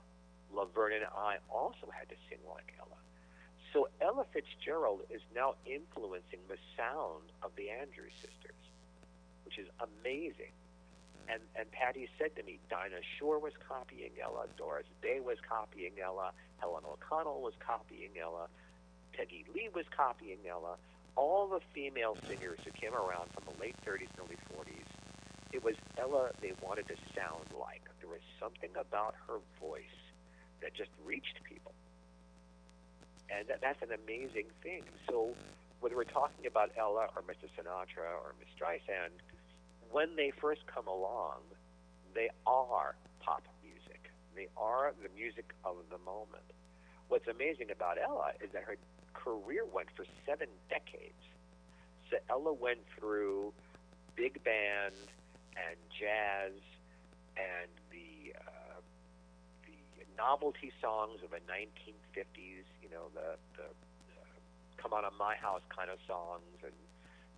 Laverne 0.55 1.03
and 1.03 1.11
I 1.11 1.43
also 1.51 1.91
had 1.91 2.07
to 2.07 2.15
sing 2.31 2.39
like 2.47 2.71
Ella. 2.79 2.95
So 3.73 3.89
Ella 3.99 4.23
Fitzgerald 4.31 5.01
is 5.09 5.19
now 5.35 5.55
influencing 5.65 6.47
the 6.47 6.55
sound 6.79 7.27
of 7.43 7.51
the 7.57 7.71
Andrews 7.71 8.15
sisters, 8.23 8.63
which 9.43 9.59
is 9.59 9.67
amazing. 9.83 10.55
And 11.29 11.41
and 11.55 11.71
Patty 11.71 12.07
said 12.17 12.35
to 12.35 12.43
me, 12.43 12.59
Dinah 12.69 13.01
Shore 13.17 13.39
was 13.39 13.53
copying 13.67 14.11
Ella, 14.21 14.45
Doris 14.57 14.87
Day 15.01 15.19
was 15.19 15.37
copying 15.47 15.93
Ella, 16.03 16.31
Helen 16.57 16.83
O'Connell 16.85 17.41
was 17.41 17.53
copying 17.59 18.11
Ella, 18.21 18.47
Peggy 19.13 19.45
Lee 19.53 19.69
was 19.73 19.85
copying 19.95 20.39
Ella. 20.49 20.75
All 21.15 21.47
the 21.47 21.59
female 21.73 22.17
singers 22.27 22.59
who 22.63 22.71
came 22.71 22.93
around 22.93 23.29
from 23.33 23.43
the 23.51 23.61
late 23.61 23.75
30s, 23.85 24.07
early 24.17 24.37
40s, 24.55 24.87
it 25.51 25.63
was 25.63 25.75
Ella 25.97 26.31
they 26.41 26.53
wanted 26.61 26.87
to 26.87 26.95
sound 27.15 27.45
like. 27.59 27.83
There 27.99 28.09
was 28.09 28.21
something 28.39 28.69
about 28.79 29.15
her 29.27 29.39
voice 29.59 29.99
that 30.61 30.73
just 30.73 30.91
reached 31.05 31.43
people. 31.43 31.73
And 33.29 33.47
that, 33.47 33.61
that's 33.61 33.81
an 33.81 33.89
amazing 33.91 34.47
thing. 34.63 34.83
So 35.09 35.35
whether 35.81 35.95
we're 35.95 36.03
talking 36.03 36.45
about 36.45 36.71
Ella 36.77 37.09
or 37.15 37.21
Mr. 37.23 37.49
Sinatra 37.57 38.15
or 38.21 38.33
Miss 38.39 38.49
Streisand, 38.55 39.17
when 39.91 40.15
they 40.15 40.31
first 40.41 40.61
come 40.67 40.87
along, 40.87 41.41
they 42.13 42.29
are 42.45 42.95
pop 43.19 43.43
music. 43.63 44.11
They 44.35 44.47
are 44.57 44.93
the 45.01 45.09
music 45.15 45.53
of 45.63 45.75
the 45.89 45.97
moment. 45.99 46.47
What's 47.07 47.27
amazing 47.27 47.71
about 47.71 47.97
Ella 48.01 48.31
is 48.43 48.51
that 48.53 48.63
her 48.63 48.77
career 49.13 49.65
went 49.65 49.89
for 49.95 50.05
seven 50.25 50.47
decades. 50.69 51.19
So 52.09 52.17
Ella 52.29 52.53
went 52.53 52.79
through 52.97 53.53
big 54.15 54.43
band 54.43 54.95
and 55.55 55.75
jazz 55.91 56.55
and 57.35 57.71
the 57.91 58.35
uh, 58.35 58.79
the 59.67 60.05
novelty 60.17 60.71
songs 60.81 61.19
of 61.23 61.31
the 61.31 61.43
1950s. 61.47 62.67
You 62.83 62.89
know, 62.91 63.11
the 63.13 63.35
the 63.55 63.67
uh, 63.67 64.35
"Come 64.77 64.93
On 64.93 65.03
to 65.03 65.11
My 65.17 65.35
House" 65.35 65.61
kind 65.73 65.89
of 65.89 65.99
songs 66.07 66.59
and 66.63 66.75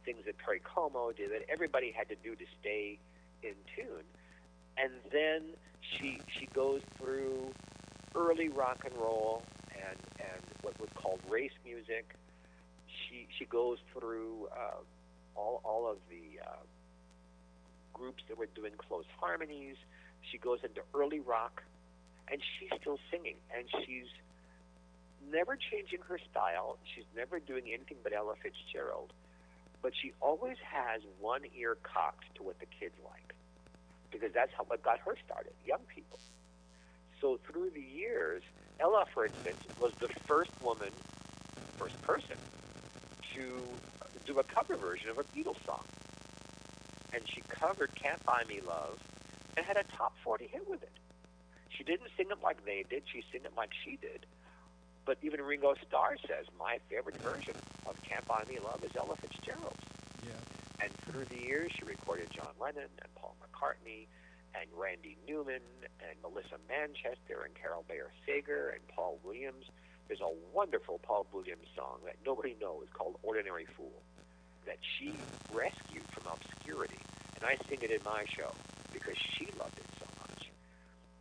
things 0.06 0.26
that 0.26 0.38
Perry 0.38 0.60
Como 0.60 1.12
did 1.12 1.32
that 1.32 1.46
everybody 1.50 1.92
had 1.92 2.10
to 2.10 2.16
do 2.16 2.36
to 2.36 2.46
stay 2.60 3.00
in 3.42 3.54
tune. 3.76 4.04
And 4.78 4.92
then 5.12 5.42
she 5.82 6.20
she 6.38 6.48
goes 6.48 6.82
through 6.98 7.52
early 8.16 8.50
rock 8.50 8.84
and 8.86 8.96
roll 8.98 9.44
and 9.76 9.98
and 10.20 10.42
what 10.62 10.80
was 10.80 10.90
called 10.96 11.20
race 11.30 11.52
music. 11.66 12.16
She 12.88 13.28
she 13.38 13.46
goes 13.46 13.78
through 13.94 14.48
uh, 14.52 14.82
all 15.36 15.62
all 15.64 15.90
of 15.90 15.98
the 16.10 16.40
uh, 16.42 16.64
groups 17.94 18.24
that 18.30 18.38
were 18.38 18.50
doing 18.56 18.74
close 18.78 19.06
harmonies. 19.20 19.76
She 20.32 20.38
goes 20.38 20.60
into 20.64 20.82
early 20.94 21.20
rock, 21.20 21.64
and 22.32 22.42
she's 22.42 22.70
still 22.80 22.98
singing, 23.12 23.36
and 23.56 23.68
she's 23.86 24.08
never 25.32 25.56
changing 25.56 26.00
her 26.08 26.20
style. 26.32 26.78
She's 26.96 27.06
never 27.16 27.40
doing 27.40 27.64
anything 27.68 27.98
but 28.04 28.14
Ella 28.14 28.36
Fitzgerald, 28.42 29.14
but 29.84 29.92
she 29.96 30.14
always 30.22 30.58
has 30.64 31.02
one 31.20 31.42
ear 31.56 31.78
cocked 31.84 32.34
to 32.36 32.42
what 32.42 32.58
the 32.60 32.66
kids 32.66 32.96
like, 33.04 33.36
because 34.10 34.32
that's 34.34 34.52
how 34.58 34.64
what 34.64 34.82
got 34.82 34.98
her 35.00 35.16
started, 35.24 35.54
young 35.68 35.82
people. 35.94 36.18
So 37.22 37.38
through 37.46 37.70
the 37.72 37.82
years, 37.82 38.42
Ella, 38.80 39.06
for 39.14 39.26
instance, 39.26 39.62
was 39.80 39.92
the 40.00 40.08
first 40.26 40.52
woman, 40.64 40.90
first 41.78 42.02
person, 42.02 42.38
to 43.36 43.62
do 44.26 44.40
a 44.40 44.44
cover 44.44 44.76
version 44.76 45.10
of 45.10 45.20
a 45.20 45.24
Beatles 45.26 45.64
song. 45.66 45.84
And 47.14 47.22
she 47.30 47.42
covered 47.50 47.94
Can't 47.94 48.24
Buy 48.26 48.44
Me 48.48 48.62
Love 48.66 49.00
and 49.58 49.66
had 49.66 49.78
a 49.78 49.84
top 49.96 50.14
40 50.24 50.48
hit 50.48 50.68
with 50.68 50.82
it. 50.82 50.92
She 51.70 51.84
didn't 51.84 52.08
sing 52.16 52.28
it 52.32 52.38
like 52.42 52.64
they 52.66 52.86
did, 52.90 53.04
she 53.12 53.24
sang 53.32 53.42
it 53.44 53.52
like 53.58 53.72
she 53.84 53.98
did. 53.98 54.26
But 55.06 55.18
even 55.22 55.42
Ringo 55.42 55.74
Starr 55.88 56.18
says, 56.28 56.46
my 56.58 56.80
favorite 56.90 57.18
version 57.18 57.56
of 57.86 58.02
Can't 58.04 58.26
Buy 58.26 58.44
Me 58.48 58.58
Love 58.64 58.84
is 58.84 58.92
Ella 58.96 59.16
Fitzgerald's. 59.18 59.84
Yeah. 60.26 60.32
And 60.82 60.92
through 61.06 61.26
the 61.26 61.44
years, 61.44 61.72
she 61.78 61.84
recorded 61.86 62.30
John 62.32 62.54
Lennon 62.60 62.90
and 63.02 63.16
Paul 63.16 63.36
McCartney 63.44 64.08
and 64.56 64.70
Randy 64.78 65.18
Newman 65.28 65.62
and 66.00 66.16
Melissa 66.22 66.56
Manchester 66.70 67.44
and 67.44 67.54
Carole 67.56 67.86
Bayer 67.88 68.12
Sager 68.26 68.70
and 68.70 68.88
Paul 68.88 69.20
Williams. 69.24 69.66
There's 70.08 70.22
a 70.22 70.32
wonderful 70.54 71.00
Paul 71.04 71.26
Williams 71.34 71.68
song 71.76 72.00
that 72.06 72.16
nobody 72.26 72.56
knows 72.62 72.86
called 72.94 73.18
Ordinary 73.24 73.66
Fool 73.66 74.02
that 74.66 74.78
she 74.82 75.14
rescued 75.54 76.04
from 76.12 76.32
obscurity. 76.32 77.00
And 77.36 77.44
I 77.46 77.58
sing 77.68 77.80
it 77.82 77.92
in 77.92 78.00
my 78.06 78.24
show 78.28 78.52
because 78.94 79.18
she 79.18 79.48
loved 79.60 79.78
it 79.78 79.86
so 80.00 80.06
much. 80.22 80.50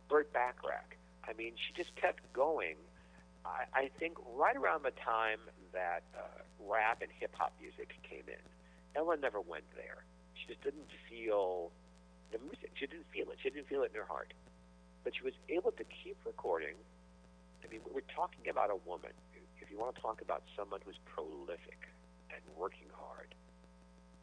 Burt 0.07 0.31
Bacharach. 0.31 0.95
I 1.27 1.33
mean, 1.33 1.53
she 1.55 1.73
just 1.73 1.95
kept 1.95 2.31
going. 2.33 2.75
I, 3.45 3.65
I 3.73 3.91
think 3.99 4.17
right 4.35 4.55
around 4.55 4.83
the 4.83 4.95
time 4.95 5.39
that 5.73 6.03
uh, 6.15 6.43
rap 6.59 7.01
and 7.01 7.11
hip 7.11 7.35
hop 7.35 7.53
music 7.59 7.91
came 8.03 8.23
in, 8.27 8.41
Ella 8.95 9.17
never 9.17 9.41
went 9.41 9.65
there. 9.75 10.05
She 10.35 10.47
just 10.47 10.63
didn't 10.63 10.87
feel 11.09 11.71
the 12.31 12.39
music. 12.39 12.71
She 12.75 12.87
didn't 12.87 13.07
feel 13.11 13.29
it. 13.31 13.37
She 13.41 13.49
didn't 13.49 13.67
feel 13.67 13.83
it 13.83 13.91
in 13.93 13.99
her 13.99 14.07
heart. 14.07 14.33
But 15.03 15.13
she 15.15 15.23
was 15.23 15.35
able 15.49 15.71
to 15.75 15.83
keep 15.83 16.17
recording. 16.25 16.75
I 17.63 17.67
mean, 17.67 17.81
we're 17.91 18.07
talking 18.15 18.47
about 18.49 18.71
a 18.71 18.79
woman. 18.87 19.11
If 19.59 19.71
you 19.71 19.79
want 19.79 19.95
to 19.95 20.01
talk 20.01 20.21
about 20.21 20.43
someone 20.55 20.79
who's 20.83 20.99
prolific 21.05 21.87
and 22.31 22.41
working 22.55 22.87
hard, 22.91 23.35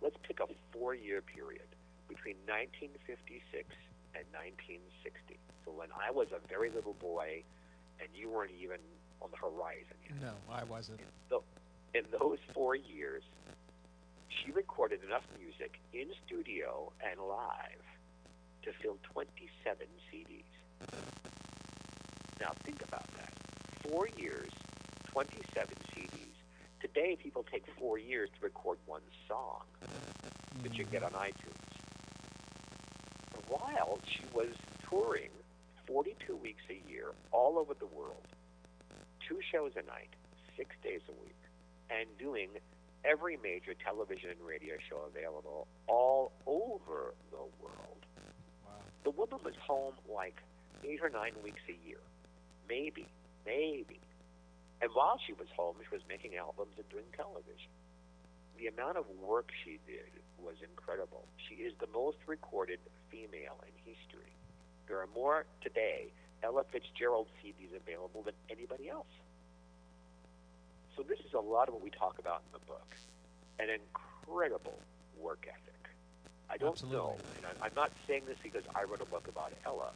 let's 0.00 0.16
pick 0.22 0.40
a 0.40 0.48
four-year 0.72 1.20
period 1.20 1.68
between 2.08 2.36
1956 2.48 3.68
and 4.16 4.24
1960. 4.32 5.38
So 5.64 5.72
when 5.72 5.88
I 5.92 6.10
was 6.10 6.28
a 6.32 6.40
very 6.48 6.68
little 6.70 6.96
boy, 6.96 7.44
and 8.00 8.08
you 8.16 8.30
weren't 8.32 8.52
even 8.56 8.80
on 9.22 9.30
the 9.30 9.36
horizon. 9.36 9.96
No, 10.20 10.32
I 10.50 10.64
wasn't. 10.64 11.00
So 11.28 11.42
in 11.94 12.02
those 12.18 12.38
four 12.54 12.74
years, 12.74 13.22
she 14.28 14.50
recorded 14.52 15.00
enough 15.04 15.24
music 15.38 15.80
in 15.92 16.06
studio 16.26 16.92
and 17.00 17.20
live 17.20 17.84
to 18.62 18.72
fill 18.82 18.96
27 19.12 19.86
CDs. 20.10 20.44
Now 22.40 22.52
think 22.64 22.82
about 22.86 23.06
that. 23.16 23.32
Four 23.88 24.08
years, 24.16 24.50
27 25.06 25.74
CDs. 25.94 26.30
Today, 26.80 27.16
people 27.22 27.44
take 27.50 27.64
four 27.78 27.98
years 27.98 28.30
to 28.38 28.44
record 28.44 28.78
one 28.86 29.02
song 29.28 29.62
that 30.62 30.74
you 30.74 30.84
mm-hmm. 30.84 30.92
get 30.92 31.02
on 31.02 31.10
iTunes. 31.12 31.34
While 33.48 33.98
she 34.06 34.22
was 34.32 34.48
touring 34.88 35.30
42 35.86 36.36
weeks 36.36 36.62
a 36.70 36.90
year 36.90 37.06
all 37.32 37.58
over 37.58 37.74
the 37.74 37.86
world, 37.86 38.26
two 39.30 39.38
shows 39.46 39.70
a 39.78 39.86
night, 39.86 40.10
six 40.56 40.74
days 40.82 41.00
a 41.08 41.14
week, 41.22 41.38
and 41.86 42.10
doing 42.18 42.50
every 43.06 43.38
major 43.38 43.78
television 43.78 44.30
and 44.34 44.42
radio 44.42 44.74
show 44.90 45.06
available 45.06 45.68
all 45.86 46.32
over 46.46 47.14
the 47.30 47.46
world. 47.62 48.02
Wow. 48.66 48.82
The 49.04 49.10
woman 49.10 49.38
was 49.44 49.54
home 49.62 49.94
like 50.10 50.42
eight 50.82 50.98
or 51.00 51.08
nine 51.08 51.38
weeks 51.44 51.62
a 51.70 51.78
year. 51.86 52.02
Maybe, 52.68 53.06
maybe. 53.46 54.02
And 54.82 54.90
while 54.94 55.20
she 55.24 55.32
was 55.32 55.46
home, 55.54 55.76
she 55.78 55.94
was 55.94 56.02
making 56.08 56.34
albums 56.34 56.74
and 56.76 56.88
doing 56.90 57.06
television. 57.14 57.70
The 58.58 58.66
amount 58.66 58.98
of 58.98 59.04
work 59.22 59.50
she 59.64 59.78
did 59.86 60.10
was 60.42 60.56
incredible. 60.58 61.24
She 61.48 61.62
is 61.62 61.72
the 61.78 61.88
most 61.94 62.18
recorded 62.26 62.80
female 63.10 63.62
in 63.62 63.74
history. 63.86 64.34
There 64.88 64.98
are 64.98 65.08
more 65.14 65.46
today 65.62 66.12
Ella 66.42 66.64
Fitzgerald 66.70 67.28
CDs 67.42 67.74
available 67.76 68.22
than 68.22 68.34
anybody 68.48 68.88
else. 68.88 69.06
So 70.96 71.02
this 71.02 71.18
is 71.20 71.34
a 71.34 71.40
lot 71.40 71.68
of 71.68 71.74
what 71.74 71.82
we 71.82 71.90
talk 71.90 72.18
about 72.18 72.42
in 72.46 72.60
the 72.60 72.66
book. 72.66 72.94
An 73.58 73.68
incredible 73.70 74.78
work 75.18 75.46
ethic. 75.48 75.90
I 76.50 76.56
don't 76.56 76.72
Absolutely. 76.72 76.98
know, 76.98 77.16
and 77.36 77.46
I'm 77.62 77.70
not 77.76 77.92
saying 78.08 78.22
this 78.26 78.38
because 78.42 78.64
I 78.74 78.84
wrote 78.84 79.00
a 79.00 79.06
book 79.06 79.28
about 79.28 79.52
Ella. 79.64 79.90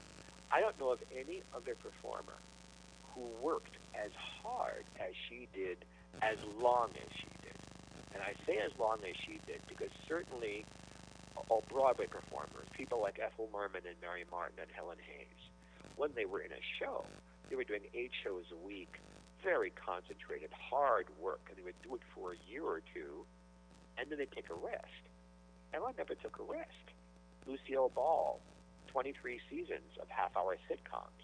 I 0.52 0.60
don't 0.60 0.78
know 0.78 0.92
of 0.92 1.00
any 1.16 1.42
other 1.54 1.74
performer 1.74 2.38
who 3.14 3.22
worked 3.42 3.76
as 3.94 4.10
hard 4.42 4.84
as 5.00 5.14
she 5.28 5.48
did, 5.54 5.78
as 6.22 6.38
long 6.60 6.90
as 6.94 7.10
she 7.16 7.26
did. 7.42 7.58
And 8.14 8.22
I 8.22 8.34
say 8.46 8.58
as 8.58 8.70
long 8.78 8.98
as 9.08 9.16
she 9.16 9.40
did 9.46 9.60
because 9.68 9.90
certainly 10.06 10.64
all 11.48 11.64
Broadway 11.68 12.06
performers, 12.06 12.66
people 12.72 13.00
like 13.00 13.18
Ethel 13.18 13.48
Merman 13.52 13.82
and 13.86 13.96
Mary 14.00 14.24
Martin 14.30 14.58
and 14.60 14.70
Helen 14.74 14.98
Hayes, 15.02 15.43
when 15.96 16.10
they 16.14 16.24
were 16.24 16.40
in 16.40 16.52
a 16.52 16.62
show, 16.78 17.04
they 17.50 17.56
were 17.56 17.64
doing 17.64 17.82
eight 17.94 18.10
shows 18.22 18.44
a 18.52 18.66
week, 18.66 19.00
very 19.42 19.70
concentrated, 19.70 20.50
hard 20.52 21.06
work, 21.20 21.40
and 21.48 21.58
they 21.58 21.62
would 21.62 21.80
do 21.82 21.94
it 21.94 22.02
for 22.14 22.32
a 22.32 22.50
year 22.50 22.64
or 22.64 22.80
two, 22.92 23.24
and 23.98 24.10
then 24.10 24.18
they'd 24.18 24.32
take 24.32 24.50
a 24.50 24.54
rest. 24.54 25.04
Ella 25.72 25.92
never 25.96 26.14
took 26.14 26.38
a 26.38 26.42
rest. 26.42 26.86
Lucille 27.46 27.90
Ball, 27.94 28.40
23 28.88 29.38
seasons 29.50 29.98
of 30.00 30.08
half-hour 30.08 30.56
sitcoms, 30.70 31.20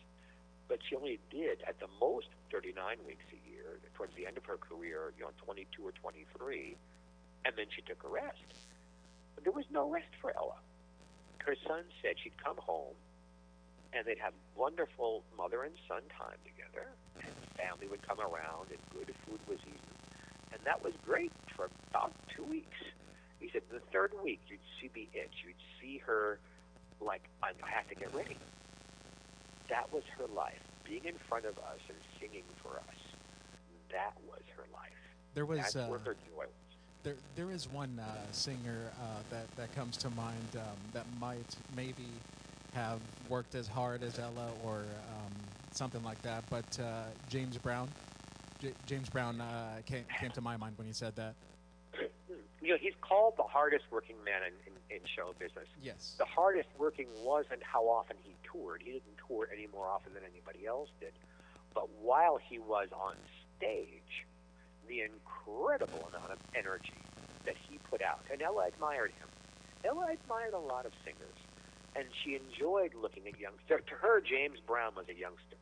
but 0.68 0.78
she 0.88 0.94
only 0.94 1.18
did 1.30 1.62
at 1.66 1.80
the 1.80 1.88
most 2.00 2.28
39 2.52 2.76
weeks 3.06 3.24
a 3.32 3.50
year. 3.50 3.80
Towards 3.94 4.14
the 4.16 4.26
end 4.26 4.36
of 4.36 4.44
her 4.44 4.56
career, 4.56 5.12
you 5.16 5.24
know, 5.24 5.30
22 5.44 5.82
or 5.82 5.92
23, 5.92 6.76
and 7.44 7.54
then 7.56 7.66
she 7.74 7.82
took 7.82 8.02
a 8.04 8.08
rest. 8.08 8.38
But 9.34 9.44
there 9.44 9.52
was 9.52 9.64
no 9.70 9.88
rest 9.88 10.12
for 10.20 10.36
Ella. 10.36 10.56
Her 11.38 11.56
son 11.66 11.84
said 12.02 12.16
she'd 12.22 12.36
come 12.42 12.56
home 12.58 12.94
and 13.92 14.06
they'd 14.06 14.18
have 14.18 14.32
wonderful 14.56 15.22
mother 15.36 15.62
and 15.64 15.74
son 15.88 16.02
time 16.16 16.38
together, 16.44 16.88
and 17.22 17.30
family 17.56 17.88
would 17.88 18.06
come 18.06 18.20
around, 18.20 18.68
and 18.70 18.78
good 18.92 19.12
food 19.26 19.40
was 19.48 19.58
eaten, 19.66 19.94
and 20.52 20.60
that 20.64 20.82
was 20.82 20.92
great 21.04 21.32
for 21.56 21.68
about 21.90 22.12
two 22.34 22.44
weeks. 22.44 22.78
He 23.40 23.50
said 23.52 23.62
the 23.70 23.80
third 23.92 24.12
week 24.22 24.40
you'd 24.48 24.60
see 24.80 24.90
the 24.94 25.08
itch, 25.18 25.44
you'd 25.44 25.54
see 25.80 25.98
her 25.98 26.38
like 27.00 27.22
I 27.42 27.52
have 27.64 27.88
to 27.88 27.94
get 27.94 28.14
ready. 28.14 28.36
That 29.68 29.92
was 29.92 30.02
her 30.18 30.26
life, 30.34 30.60
being 30.84 31.04
in 31.04 31.14
front 31.28 31.46
of 31.46 31.56
us 31.58 31.78
and 31.88 31.96
singing 32.20 32.44
for 32.62 32.76
us. 32.76 32.98
That 33.90 34.12
was 34.28 34.42
her 34.56 34.64
life. 34.74 34.92
There 35.34 35.46
was 35.46 35.60
That's 35.60 35.76
uh, 35.76 35.86
where 35.86 36.00
her 36.00 36.14
joy 36.14 36.44
was. 36.44 36.48
there 37.02 37.16
there 37.36 37.50
is 37.50 37.68
one 37.72 37.98
uh, 37.98 38.04
singer 38.32 38.92
uh, 39.00 39.20
that 39.30 39.46
that 39.56 39.74
comes 39.74 39.96
to 39.98 40.10
mind 40.10 40.56
um, 40.56 40.76
that 40.92 41.06
might 41.20 41.56
maybe 41.74 42.06
have 42.74 43.00
worked 43.28 43.54
as 43.54 43.66
hard 43.66 44.02
as 44.02 44.18
Ella 44.18 44.48
or 44.64 44.78
um, 44.78 45.32
something 45.72 46.02
like 46.02 46.20
that. 46.22 46.44
But 46.48 46.78
uh, 46.80 47.04
James 47.28 47.58
Brown, 47.58 47.88
J- 48.60 48.74
James 48.86 49.08
Brown 49.08 49.40
uh, 49.40 49.80
came 49.86 50.04
came 50.20 50.30
to 50.32 50.40
my 50.40 50.56
mind 50.56 50.76
when 50.76 50.86
you 50.86 50.94
said 50.94 51.16
that. 51.16 51.34
You 52.62 52.68
know, 52.68 52.76
he's 52.78 52.94
called 53.00 53.34
the 53.38 53.42
hardest 53.42 53.84
working 53.90 54.16
man 54.24 54.42
in, 54.46 54.72
in, 54.72 54.96
in 54.96 55.06
show 55.16 55.34
business. 55.38 55.66
Yes. 55.82 56.14
The 56.18 56.26
hardest 56.26 56.68
working 56.78 57.06
wasn't 57.24 57.62
how 57.62 57.84
often 57.84 58.16
he 58.22 58.34
toured. 58.44 58.82
He 58.84 58.92
didn't 58.92 59.16
tour 59.26 59.48
any 59.52 59.66
more 59.72 59.88
often 59.88 60.12
than 60.12 60.22
anybody 60.30 60.66
else 60.66 60.90
did. 61.00 61.12
But 61.72 61.88
while 62.02 62.36
he 62.36 62.58
was 62.58 62.88
on 62.92 63.14
stage, 63.56 64.26
the 64.88 65.00
incredible 65.00 66.10
amount 66.12 66.32
of 66.32 66.38
energy 66.54 67.00
that 67.46 67.54
he 67.56 67.78
put 67.90 68.02
out, 68.02 68.20
and 68.30 68.42
Ella 68.42 68.66
admired 68.68 69.12
him. 69.18 69.28
Ella 69.84 70.08
admired 70.12 70.52
a 70.52 70.58
lot 70.58 70.84
of 70.84 70.92
singers, 71.04 71.38
and 71.96 72.06
she 72.22 72.36
enjoyed 72.36 72.94
looking 72.94 73.26
at 73.26 73.38
youngsters. 73.38 73.82
To 73.88 73.94
her, 73.94 74.20
James 74.20 74.58
Brown 74.66 74.92
was 74.96 75.06
a 75.08 75.14
youngster 75.14 75.56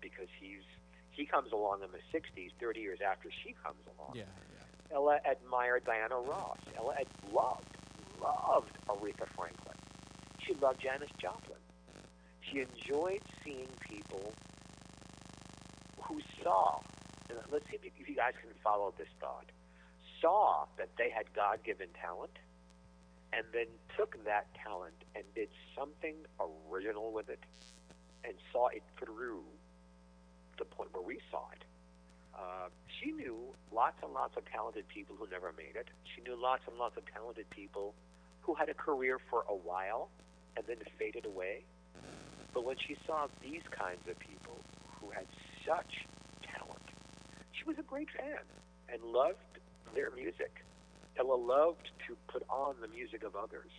because 0.00 0.28
he's 0.40 0.62
he 1.10 1.24
comes 1.24 1.52
along 1.52 1.80
in 1.82 1.88
the 1.92 2.02
'60s, 2.12 2.50
30 2.60 2.80
years 2.80 2.98
after 3.00 3.30
she 3.30 3.54
comes 3.64 3.80
along. 3.96 4.12
Yeah. 4.14 4.24
yeah. 4.52 4.94
Ella 4.94 5.18
admired 5.24 5.84
Diana 5.84 6.16
Ross. 6.16 6.58
Ella 6.76 6.94
loved, 7.32 7.64
loved 8.20 8.72
Aretha 8.88 9.26
Franklin. 9.34 9.76
She 10.38 10.54
loved 10.54 10.80
Janis 10.80 11.10
Joplin. 11.18 11.58
She 12.42 12.60
enjoyed 12.60 13.22
seeing 13.42 13.68
people 13.80 14.32
who 16.02 16.20
saw, 16.42 16.78
and 17.28 17.38
let's 17.50 17.64
see 17.68 17.78
if 17.82 18.08
you 18.08 18.14
guys 18.14 18.34
can 18.40 18.50
follow 18.62 18.94
this 18.96 19.08
thought, 19.18 19.46
saw 20.20 20.66
that 20.76 20.90
they 20.96 21.10
had 21.10 21.32
God 21.34 21.58
given 21.64 21.88
talent 22.00 22.38
and 23.36 23.44
then 23.52 23.66
took 23.96 24.16
that 24.24 24.46
talent 24.54 24.96
and 25.14 25.24
did 25.34 25.48
something 25.76 26.14
original 26.72 27.12
with 27.12 27.28
it 27.28 27.40
and 28.24 28.32
saw 28.50 28.68
it 28.68 28.82
through 28.98 29.42
the 30.58 30.64
point 30.64 30.88
where 30.94 31.02
we 31.02 31.18
saw 31.30 31.44
it. 31.52 31.62
Uh, 32.34 32.68
she 32.98 33.12
knew 33.12 33.36
lots 33.72 33.96
and 34.02 34.12
lots 34.12 34.36
of 34.36 34.44
talented 34.50 34.88
people 34.88 35.14
who 35.18 35.26
never 35.30 35.52
made 35.56 35.76
it. 35.76 35.88
She 36.14 36.22
knew 36.22 36.34
lots 36.40 36.62
and 36.66 36.78
lots 36.78 36.96
of 36.96 37.04
talented 37.12 37.48
people 37.50 37.94
who 38.40 38.54
had 38.54 38.68
a 38.68 38.74
career 38.74 39.18
for 39.30 39.44
a 39.48 39.54
while 39.54 40.08
and 40.56 40.64
then 40.66 40.78
faded 40.98 41.26
away. 41.26 41.64
But 42.54 42.64
when 42.64 42.76
she 42.78 42.96
saw 43.06 43.28
these 43.42 43.62
kinds 43.70 44.08
of 44.08 44.18
people 44.18 44.56
who 45.00 45.10
had 45.10 45.26
such 45.66 46.06
talent, 46.42 46.88
she 47.52 47.64
was 47.64 47.76
a 47.78 47.82
great 47.82 48.08
fan 48.10 48.40
and 48.88 49.02
loved 49.02 49.60
their 49.94 50.10
music. 50.10 50.64
Ella 51.18 51.34
loved 51.34 51.90
to 52.06 52.16
put 52.28 52.42
on 52.48 52.74
the 52.80 52.88
music 52.88 53.22
of 53.22 53.34
others 53.36 53.70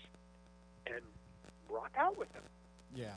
and 0.86 1.02
rock 1.70 1.92
out 1.98 2.18
with 2.18 2.32
them. 2.34 2.44
Yeah. 2.96 3.14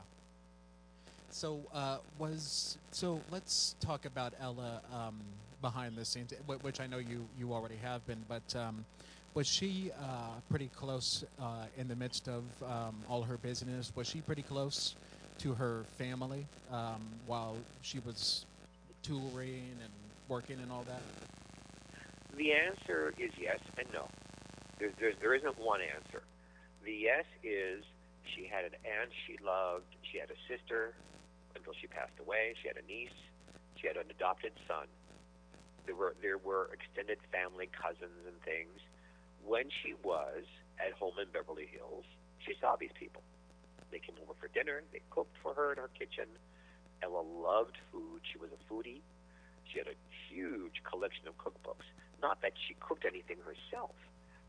So 1.29 1.61
uh, 1.73 1.97
was 2.19 2.77
so. 2.91 3.21
Let's 3.31 3.75
talk 3.79 4.05
about 4.05 4.33
Ella 4.41 4.81
um, 4.93 5.19
behind 5.61 5.95
the 5.95 6.03
scenes, 6.03 6.33
which 6.61 6.81
I 6.81 6.87
know 6.87 6.97
you 6.97 7.25
you 7.39 7.53
already 7.53 7.77
have 7.77 8.05
been. 8.05 8.23
But 8.27 8.55
um, 8.55 8.83
was 9.33 9.47
she 9.47 9.91
uh, 9.97 10.39
pretty 10.49 10.69
close 10.75 11.23
uh, 11.41 11.65
in 11.77 11.87
the 11.87 11.95
midst 11.95 12.27
of 12.27 12.43
um, 12.63 12.95
all 13.07 13.23
her 13.23 13.37
business? 13.37 13.93
Was 13.95 14.07
she 14.07 14.19
pretty 14.19 14.41
close 14.41 14.95
to 15.39 15.53
her 15.53 15.85
family 15.97 16.45
um, 16.71 17.01
while 17.27 17.55
she 17.81 17.99
was 17.99 18.45
touring 19.03 19.71
and 19.81 19.91
working 20.27 20.59
and 20.61 20.69
all 20.69 20.83
that? 20.83 21.01
The 22.37 22.53
answer 22.53 23.13
is 23.19 23.31
yes 23.39 23.59
and 23.77 23.87
no. 23.93 24.07
There's, 24.79 24.93
there's, 24.99 25.15
there 25.19 25.35
isn't 25.35 25.59
one 25.59 25.81
answer. 25.81 26.23
The 26.83 26.93
yes 26.93 27.25
is 27.43 27.83
she 28.23 28.47
had 28.47 28.65
an 28.65 28.75
aunt 28.81 29.11
she 29.27 29.37
loved. 29.43 29.91
She 30.11 30.17
had 30.17 30.31
a 30.31 30.39
sister 30.47 30.95
until 31.55 31.73
she 31.79 31.87
passed 31.87 32.17
away. 32.19 32.55
She 32.61 32.67
had 32.67 32.77
a 32.77 32.85
niece. 32.87 33.15
She 33.75 33.87
had 33.87 33.97
an 33.97 34.09
adopted 34.09 34.53
son. 34.67 34.87
There 35.85 35.95
were 35.95 36.15
there 36.21 36.37
were 36.37 36.69
extended 36.71 37.17
family, 37.31 37.69
cousins, 37.73 38.25
and 38.25 38.37
things. 38.45 38.79
When 39.43 39.69
she 39.81 39.93
was 40.05 40.45
at 40.79 40.93
home 40.93 41.17
in 41.19 41.27
Beverly 41.33 41.65
Hills, 41.65 42.05
she 42.39 42.53
saw 42.61 42.75
these 42.77 42.93
people. 42.93 43.21
They 43.91 43.99
came 43.99 44.15
over 44.21 44.33
for 44.39 44.47
dinner. 44.47 44.83
They 44.93 45.01
cooked 45.09 45.35
for 45.41 45.53
her 45.53 45.73
in 45.73 45.77
her 45.77 45.89
kitchen. 45.97 46.29
Ella 47.03 47.21
loved 47.21 47.77
food. 47.91 48.21
She 48.31 48.37
was 48.37 48.49
a 48.53 48.61
foodie. 48.71 49.01
She 49.65 49.79
had 49.79 49.87
a 49.87 49.97
huge 50.29 50.81
collection 50.85 51.27
of 51.27 51.37
cookbooks. 51.37 51.89
Not 52.21 52.41
that 52.41 52.53
she 52.67 52.75
cooked 52.79 53.05
anything 53.05 53.37
herself, 53.41 53.97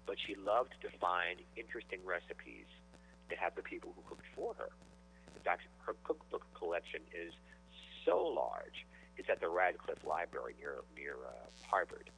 but 0.07 0.17
she 0.21 0.37
loved 0.37 0.77
to 0.83 0.91
find 1.01 1.41
interesting 1.57 2.01
recipes 2.05 2.69
to 3.31 3.37
have 3.37 3.55
the 3.57 3.63
people 3.63 3.97
who 3.97 4.03
cooked 4.05 4.29
for 4.37 4.55
her. 4.61 4.69
In 5.35 5.41
fact, 5.43 5.63
her 5.87 5.97
cookbook 6.05 6.45
collection 6.53 7.01
is 7.17 7.33
so 8.05 8.21
large. 8.21 8.85
It's 9.17 9.29
at 9.31 9.41
the 9.41 9.49
Radcliffe 9.49 10.05
Library 10.05 10.55
near 10.61 10.85
near 10.97 11.17
uh, 11.25 11.49
Harvard, 11.65 12.11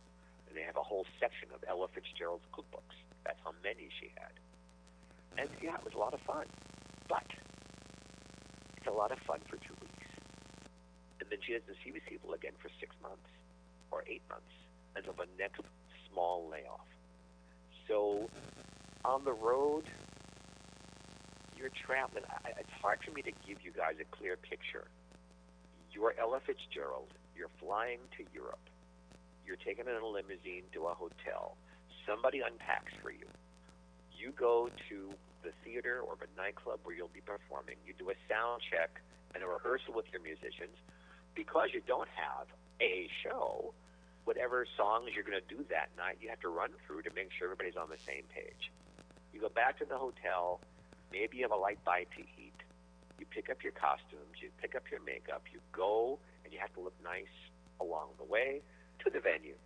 and 0.48 0.56
they 0.56 0.62
have 0.62 0.76
a 0.76 0.82
whole 0.82 1.06
section 1.20 1.48
of 1.54 1.62
Ella 1.68 1.86
Fitzgerald's 1.94 2.46
cookbooks. 2.52 2.98
That's 3.24 3.38
how 3.44 3.54
many 3.62 3.88
she 4.00 4.10
had. 4.18 4.34
And 5.38 5.48
yeah, 5.62 5.78
it 5.78 5.84
was 5.84 5.94
a 5.94 5.98
lot 5.98 6.14
of 6.14 6.20
fun. 6.22 6.46
But 7.08 7.26
it's 8.76 8.86
a 8.86 8.94
lot 8.94 9.12
of 9.12 9.18
fun 9.26 9.40
for 9.46 9.56
two 9.56 9.74
weeks. 9.80 10.08
And 11.20 11.30
then 11.30 11.38
she 11.42 11.52
doesn't 11.54 11.78
see 11.84 11.90
these 11.90 12.06
people 12.08 12.32
again 12.34 12.52
for 12.58 12.70
six 12.80 12.94
months 13.02 13.30
or 13.90 14.04
eight 14.06 14.22
months 14.28 14.54
until 14.96 15.14
a 15.20 15.26
next 15.38 15.60
small 16.10 16.48
layoff. 16.50 16.86
So 17.88 18.28
on 19.04 19.24
the 19.24 19.32
road, 19.32 19.84
you're 21.56 21.70
traveling. 21.86 22.24
I, 22.28 22.50
it's 22.60 22.76
hard 22.80 23.00
for 23.04 23.12
me 23.12 23.22
to 23.22 23.32
give 23.46 23.58
you 23.62 23.72
guys 23.72 23.94
a 24.00 24.16
clear 24.16 24.36
picture. 24.36 24.88
You're 25.92 26.14
Ella 26.18 26.40
Fitzgerald. 26.44 27.08
You're 27.36 27.52
flying 27.60 27.98
to 28.18 28.24
Europe. 28.32 28.62
You're 29.46 29.60
taken 29.60 29.86
in 29.88 29.94
a 29.94 30.06
limousine 30.06 30.64
to 30.72 30.86
a 30.86 30.94
hotel. 30.94 31.56
Somebody 32.06 32.40
unpacks 32.40 32.92
for 33.02 33.10
you. 33.10 33.26
You 34.16 34.32
go 34.32 34.70
to 34.88 35.12
the 35.42 35.52
theater 35.64 36.00
or 36.00 36.16
the 36.16 36.28
nightclub 36.36 36.80
where 36.82 36.96
you'll 36.96 37.12
be 37.12 37.20
performing. 37.20 37.76
You 37.86 37.92
do 37.98 38.10
a 38.10 38.16
sound 38.28 38.62
check 38.64 39.00
and 39.34 39.42
a 39.42 39.46
rehearsal 39.46 39.92
with 39.94 40.06
your 40.12 40.22
musicians. 40.22 40.74
Because 41.34 41.68
you 41.74 41.82
don't 41.86 42.08
have 42.14 42.46
a 42.80 43.08
show, 43.22 43.74
whatever 44.24 44.66
songs 44.76 45.10
you're 45.14 45.24
going 45.24 45.40
to 45.40 45.54
do 45.54 45.64
that 45.70 45.90
night, 45.96 46.18
you 46.20 46.28
have 46.28 46.40
to 46.40 46.48
run 46.48 46.70
through 46.86 47.02
to 47.02 47.10
make 47.14 47.30
sure 47.32 47.48
everybody's 47.48 47.76
on 47.76 47.88
the 47.88 48.00
same 48.06 48.24
page. 48.34 48.72
You 49.32 49.40
go 49.40 49.48
back 49.48 49.78
to 49.78 49.84
the 49.84 49.96
hotel. 49.96 50.60
Maybe 51.12 51.38
you 51.38 51.42
have 51.44 51.52
a 51.52 51.60
light 51.60 51.82
bite 51.84 52.08
to 52.16 52.22
eat. 52.22 52.56
You 53.18 53.26
pick 53.26 53.50
up 53.50 53.62
your 53.62 53.72
costumes. 53.72 54.40
You 54.40 54.48
pick 54.60 54.74
up 54.74 54.84
your 54.90 55.00
makeup. 55.04 55.42
You 55.52 55.60
go, 55.72 56.18
and 56.44 56.52
you 56.52 56.58
have 56.58 56.72
to 56.74 56.80
look 56.80 56.94
nice 57.04 57.32
along 57.80 58.08
the 58.18 58.24
way 58.24 58.62
to 59.04 59.10
the 59.10 59.20
venue. 59.20 59.56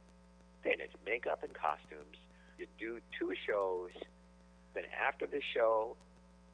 Then 0.64 0.81
it's 0.81 0.94
makeup 1.07 1.42
and 1.42 1.55
costumes. 1.55 2.18
You 2.59 2.66
do 2.79 3.01
two 3.18 3.33
shows. 3.47 3.90
Then 4.75 4.85
after 5.07 5.27
the 5.27 5.40
show, 5.55 5.97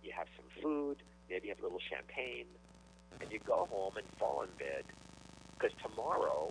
you 0.03 0.13
have 0.17 0.27
some 0.37 0.47
food. 0.63 0.99
Maybe 1.31 1.49
you 1.49 1.55
have 1.55 1.61
a 1.61 1.67
little 1.67 1.81
champagne. 1.81 2.47
And 3.21 3.33
you 3.33 3.41
go 3.47 3.67
home 3.71 3.97
and 3.97 4.07
fall 4.19 4.43
in 4.43 4.51
bed 4.59 4.85
because 5.57 5.73
tomorrow 5.83 6.51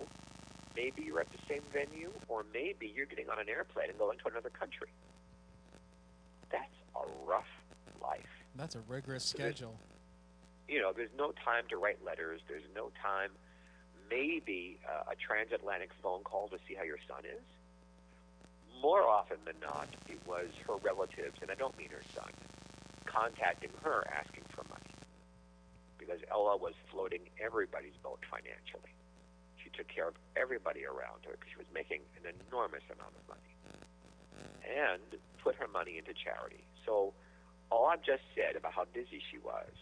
maybe 0.76 1.02
you're 1.02 1.20
at 1.20 1.28
the 1.32 1.38
same 1.48 1.62
venue, 1.72 2.10
or 2.28 2.44
maybe 2.52 2.92
you're 2.94 3.06
getting 3.06 3.28
on 3.30 3.38
an 3.38 3.48
airplane 3.48 3.90
and 3.90 3.98
going 3.98 4.18
to 4.18 4.28
another 4.28 4.50
country. 4.50 4.88
That's 6.50 6.74
a 6.96 7.02
rough 7.26 7.48
life. 8.02 8.20
That's 8.56 8.74
a 8.74 8.80
rigorous 8.88 9.24
schedule. 9.24 9.74
you 10.68 10.80
know, 10.80 10.92
there's 10.94 11.10
no 11.18 11.32
time 11.44 11.64
to 11.70 11.76
write 11.76 12.04
letters. 12.04 12.40
There's 12.48 12.64
no 12.74 12.90
time, 13.02 13.30
maybe 14.10 14.78
uh, 14.88 15.12
a 15.12 15.16
transatlantic 15.16 15.90
phone 16.02 16.22
call 16.22 16.48
to 16.48 16.58
see 16.68 16.74
how 16.74 16.84
your 16.84 16.98
son 17.08 17.24
is. 17.24 17.42
More 18.80 19.02
often 19.02 19.38
than 19.44 19.56
not, 19.60 19.88
it 20.08 20.20
was 20.26 20.48
her 20.68 20.76
relatives, 20.76 21.36
and 21.42 21.50
I 21.50 21.54
don't 21.54 21.76
mean 21.78 21.88
her 21.90 22.02
son, 22.14 22.30
contacting 23.06 23.70
her 23.82 24.04
asking 24.12 24.44
for 24.54 24.62
money 24.68 24.80
because 25.98 26.20
Ella 26.30 26.56
was 26.56 26.74
floating 26.90 27.20
everybody's 27.42 27.96
boat 28.02 28.20
financially. 28.30 28.93
Took 29.76 29.88
care 29.88 30.08
of 30.08 30.14
everybody 30.36 30.86
around 30.86 31.26
her 31.26 31.34
because 31.34 31.50
she 31.50 31.58
was 31.58 31.70
making 31.74 32.06
an 32.22 32.30
enormous 32.46 32.86
amount 32.86 33.14
of 33.18 33.24
money 33.26 33.54
and 34.62 35.02
put 35.42 35.54
her 35.56 35.68
money 35.68 35.98
into 35.98 36.14
charity. 36.14 36.64
So 36.86 37.12
all 37.70 37.86
I've 37.90 38.02
just 38.02 38.22
said 38.34 38.56
about 38.56 38.72
how 38.72 38.86
busy 38.92 39.18
she 39.18 39.38
was, 39.38 39.74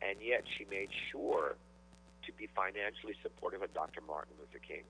and 0.00 0.16
yet 0.22 0.44
she 0.46 0.64
made 0.70 0.90
sure 1.10 1.56
to 2.24 2.30
be 2.34 2.46
financially 2.54 3.14
supportive 3.22 3.62
of 3.62 3.72
Dr. 3.74 4.00
Martin 4.02 4.34
Luther 4.38 4.62
King. 4.62 4.86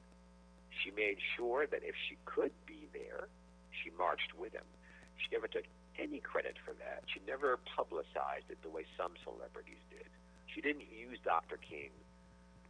She 0.85 0.91
made 0.93 1.17
sure 1.37 1.67
that 1.67 1.81
if 1.85 1.95
she 2.09 2.17
could 2.25 2.53
be 2.67 2.89
there, 2.93 3.29
she 3.73 3.91
marched 3.97 4.37
with 4.37 4.53
him. 4.53 4.67
She 5.17 5.29
never 5.33 5.49
took 5.49 5.65
any 5.99 6.21
credit 6.21 6.57
for 6.65 6.73
that. 6.77 7.05
She 7.09 7.21
never 7.27 7.57
publicized 7.77 8.49
it 8.53 8.61
the 8.63 8.69
way 8.69 8.85
some 8.97 9.17
celebrities 9.25 9.81
did. 9.89 10.09
She 10.53 10.61
didn't 10.61 10.89
use 10.93 11.19
Dr. 11.25 11.57
King 11.57 11.91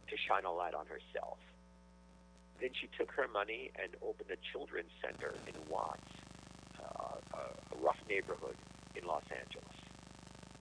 to 0.07 0.15
shine 0.15 0.45
a 0.45 0.51
light 0.51 0.73
on 0.73 0.87
herself. 0.87 1.39
Then 2.59 2.69
she 2.73 2.89
took 2.97 3.11
her 3.11 3.27
money 3.27 3.71
and 3.75 3.93
opened 4.01 4.31
a 4.31 4.39
children's 4.51 4.91
center 5.01 5.33
in 5.45 5.53
Watts, 5.69 6.01
uh, 6.79 7.17
a 7.37 7.77
rough 7.83 7.99
neighborhood 8.09 8.55
in 8.95 9.05
Los 9.05 9.23
Angeles, 9.29 9.77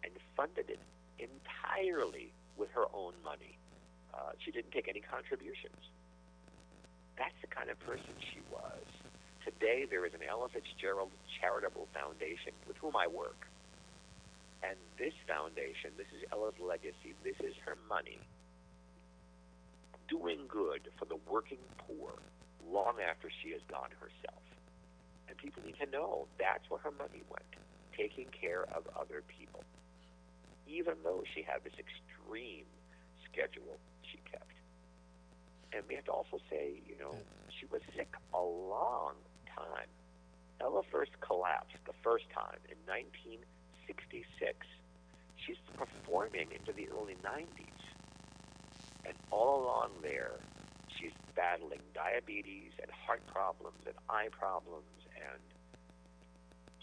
and 0.04 0.12
funded 0.36 0.68
it 0.68 0.80
entirely 1.18 2.32
with 2.56 2.70
her 2.72 2.84
own 2.92 3.14
money. 3.24 3.58
Uh, 4.12 4.32
she 4.38 4.50
didn't 4.50 4.72
take 4.72 4.88
any 4.88 5.00
contributions. 5.00 5.76
That's 7.16 7.36
the 7.40 7.48
kind 7.48 7.70
of 7.70 7.80
person 7.80 8.12
she 8.20 8.40
was. 8.52 8.84
Today, 9.44 9.86
there 9.88 10.04
is 10.04 10.12
an 10.12 10.20
Ella 10.28 10.48
Fitzgerald 10.52 11.10
Charitable 11.40 11.88
Foundation 11.94 12.52
with 12.66 12.76
whom 12.76 12.96
I 12.96 13.06
work. 13.06 13.48
And 14.62 14.76
this 14.98 15.14
foundation, 15.28 15.92
this 15.96 16.08
is 16.12 16.24
Ella's 16.32 16.58
legacy, 16.60 17.14
this 17.22 17.36
is 17.40 17.54
her 17.64 17.76
money, 17.88 18.18
doing 20.08 20.46
good 20.48 20.88
for 20.98 21.04
the 21.04 21.18
working 21.30 21.62
poor 21.78 22.12
long 22.70 22.96
after 23.00 23.28
she 23.42 23.52
has 23.52 23.60
gone 23.68 23.90
herself. 24.00 24.42
And 25.28 25.36
people 25.36 25.62
need 25.64 25.78
to 25.78 25.90
know 25.90 26.26
that's 26.38 26.68
where 26.68 26.80
her 26.80 26.90
money 26.90 27.22
went, 27.30 27.52
taking 27.96 28.26
care 28.30 28.64
of 28.74 28.86
other 28.98 29.22
people. 29.26 29.62
Even 30.66 30.94
though 31.04 31.22
she 31.34 31.42
had 31.42 31.62
this 31.62 31.74
extreme 31.78 32.66
schedule 33.30 33.78
she 34.02 34.18
kept. 34.30 34.50
And 35.72 35.82
we 35.88 35.94
have 35.94 36.04
to 36.06 36.12
also 36.12 36.38
say, 36.50 36.82
you 36.88 36.96
know, 36.98 37.14
she 37.58 37.66
was 37.66 37.82
sick 37.96 38.14
a 38.34 38.42
long 38.42 39.14
time. 39.54 39.90
Ella 40.60 40.82
first 40.90 41.12
collapsed 41.20 41.76
the 41.86 41.94
first 42.02 42.24
time 42.30 42.58
in 42.70 42.76
19- 42.90 43.38
66. 43.86 44.26
She's 45.36 45.56
performing 45.78 46.50
into 46.50 46.72
the 46.72 46.88
early 46.90 47.16
90s. 47.22 47.75
And 49.06 49.14
all 49.30 49.62
along 49.62 49.90
there, 50.02 50.32
she's 50.98 51.12
battling 51.36 51.80
diabetes 51.94 52.72
and 52.82 52.90
heart 52.90 53.22
problems 53.32 53.78
and 53.86 53.94
eye 54.10 54.28
problems. 54.30 54.90
And 55.14 55.40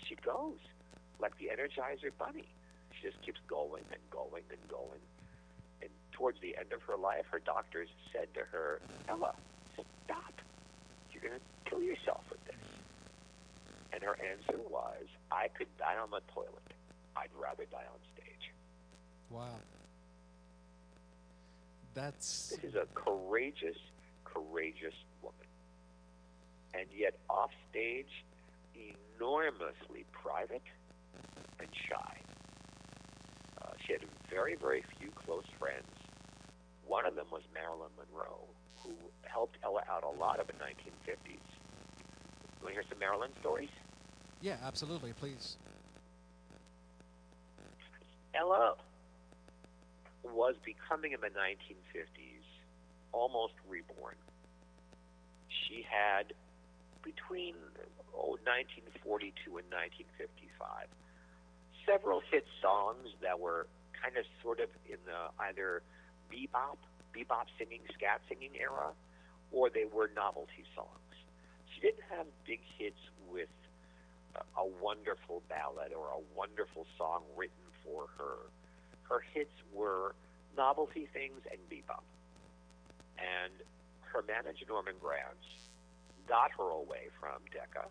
she 0.07 0.15
goes 0.15 0.57
like 1.19 1.37
the 1.37 1.51
Energizer 1.51 2.11
Bunny. 2.17 2.47
She 2.91 3.07
just 3.07 3.21
keeps 3.25 3.39
going 3.47 3.83
and 3.91 4.01
going 4.09 4.43
and 4.49 4.59
going. 4.69 5.03
And 5.81 5.89
towards 6.11 6.39
the 6.39 6.55
end 6.55 6.71
of 6.71 6.81
her 6.83 6.95
life, 6.95 7.25
her 7.31 7.39
doctors 7.39 7.89
said 8.13 8.33
to 8.35 8.41
her, 8.51 8.79
Ella, 9.09 9.35
stop. 10.05 10.33
You're 11.11 11.21
going 11.21 11.39
to 11.39 11.69
kill 11.69 11.81
yourself 11.81 12.23
with 12.29 12.43
this. 12.45 12.55
And 13.91 14.01
her 14.01 14.17
answer 14.23 14.59
was, 14.69 15.05
I 15.31 15.49
could 15.49 15.67
die 15.77 15.97
on 16.01 16.09
the 16.09 16.21
toilet. 16.33 16.73
I'd 17.15 17.29
rather 17.39 17.65
die 17.69 17.85
on 17.85 17.99
stage. 18.15 18.51
Wow. 19.29 19.59
That's. 21.93 22.49
This 22.49 22.71
is 22.71 22.75
a 22.75 22.87
courageous, 22.93 23.77
courageous 24.25 24.95
woman. 25.21 25.47
And 26.73 26.87
yet, 26.95 27.15
off 27.29 27.51
stage, 27.69 28.25
enormously 28.75 30.05
private 30.11 30.63
and 31.59 31.69
shy. 31.87 32.17
Uh, 33.61 33.67
she 33.85 33.93
had 33.93 34.01
very, 34.29 34.55
very 34.55 34.83
few 34.99 35.09
close 35.11 35.45
friends. 35.59 35.87
One 36.85 37.05
of 37.05 37.15
them 37.15 37.27
was 37.31 37.43
Marilyn 37.53 37.91
Monroe, 37.97 38.47
who 38.77 38.91
helped 39.23 39.57
Ella 39.63 39.83
out 39.89 40.03
a 40.03 40.19
lot 40.19 40.39
of 40.39 40.47
the 40.47 40.53
1950s. 40.53 41.17
You 41.27 42.61
want 42.61 42.67
to 42.67 42.73
hear 42.73 42.83
some 42.89 42.99
Marilyn 42.99 43.31
stories? 43.39 43.69
Yeah, 44.41 44.57
absolutely. 44.63 45.13
Please. 45.13 45.57
Ella 48.35 48.75
was 50.23 50.55
becoming 50.63 51.11
in 51.13 51.21
the 51.21 51.31
1950s 51.31 52.47
almost 53.11 53.53
reborn. 53.67 54.15
She 55.47 55.85
had 55.85 56.33
between 57.03 57.55
oh, 58.15 58.39
1942 58.47 59.59
and 59.59 59.67
1955 59.67 60.87
several 61.85 62.21
hit 62.31 62.45
songs 62.61 63.11
that 63.21 63.39
were 63.39 63.67
kind 63.91 64.15
of 64.17 64.25
sort 64.41 64.59
of 64.59 64.69
in 64.87 64.99
the 65.05 65.31
either 65.43 65.83
bebop, 66.31 66.79
bebop 67.15 67.47
singing, 67.59 67.81
scat 67.93 68.21
singing 68.27 68.51
era, 68.59 68.91
or 69.51 69.69
they 69.69 69.85
were 69.85 70.09
novelty 70.15 70.63
songs. 70.75 71.13
She 71.71 71.81
didn't 71.81 72.03
have 72.09 72.25
big 72.47 72.59
hits 72.77 72.99
with 73.31 73.51
a 74.57 74.65
wonderful 74.81 75.43
ballad 75.47 75.93
or 75.93 76.09
a 76.09 76.21
wonderful 76.35 76.87
song 76.97 77.21
written 77.37 77.67
for 77.85 78.07
her. 78.17 78.49
Her 79.13 79.21
hits 79.31 79.53
were 79.71 80.15
novelty 80.57 81.07
things 81.13 81.45
and 81.51 81.61
bebop. 81.69 82.01
And 83.21 83.53
her 84.01 84.23
manager, 84.25 84.65
Norman 84.67 84.95
Granz, 84.99 85.69
got 86.27 86.49
her 86.57 86.69
away 86.73 87.13
from 87.19 87.45
Decca 87.53 87.85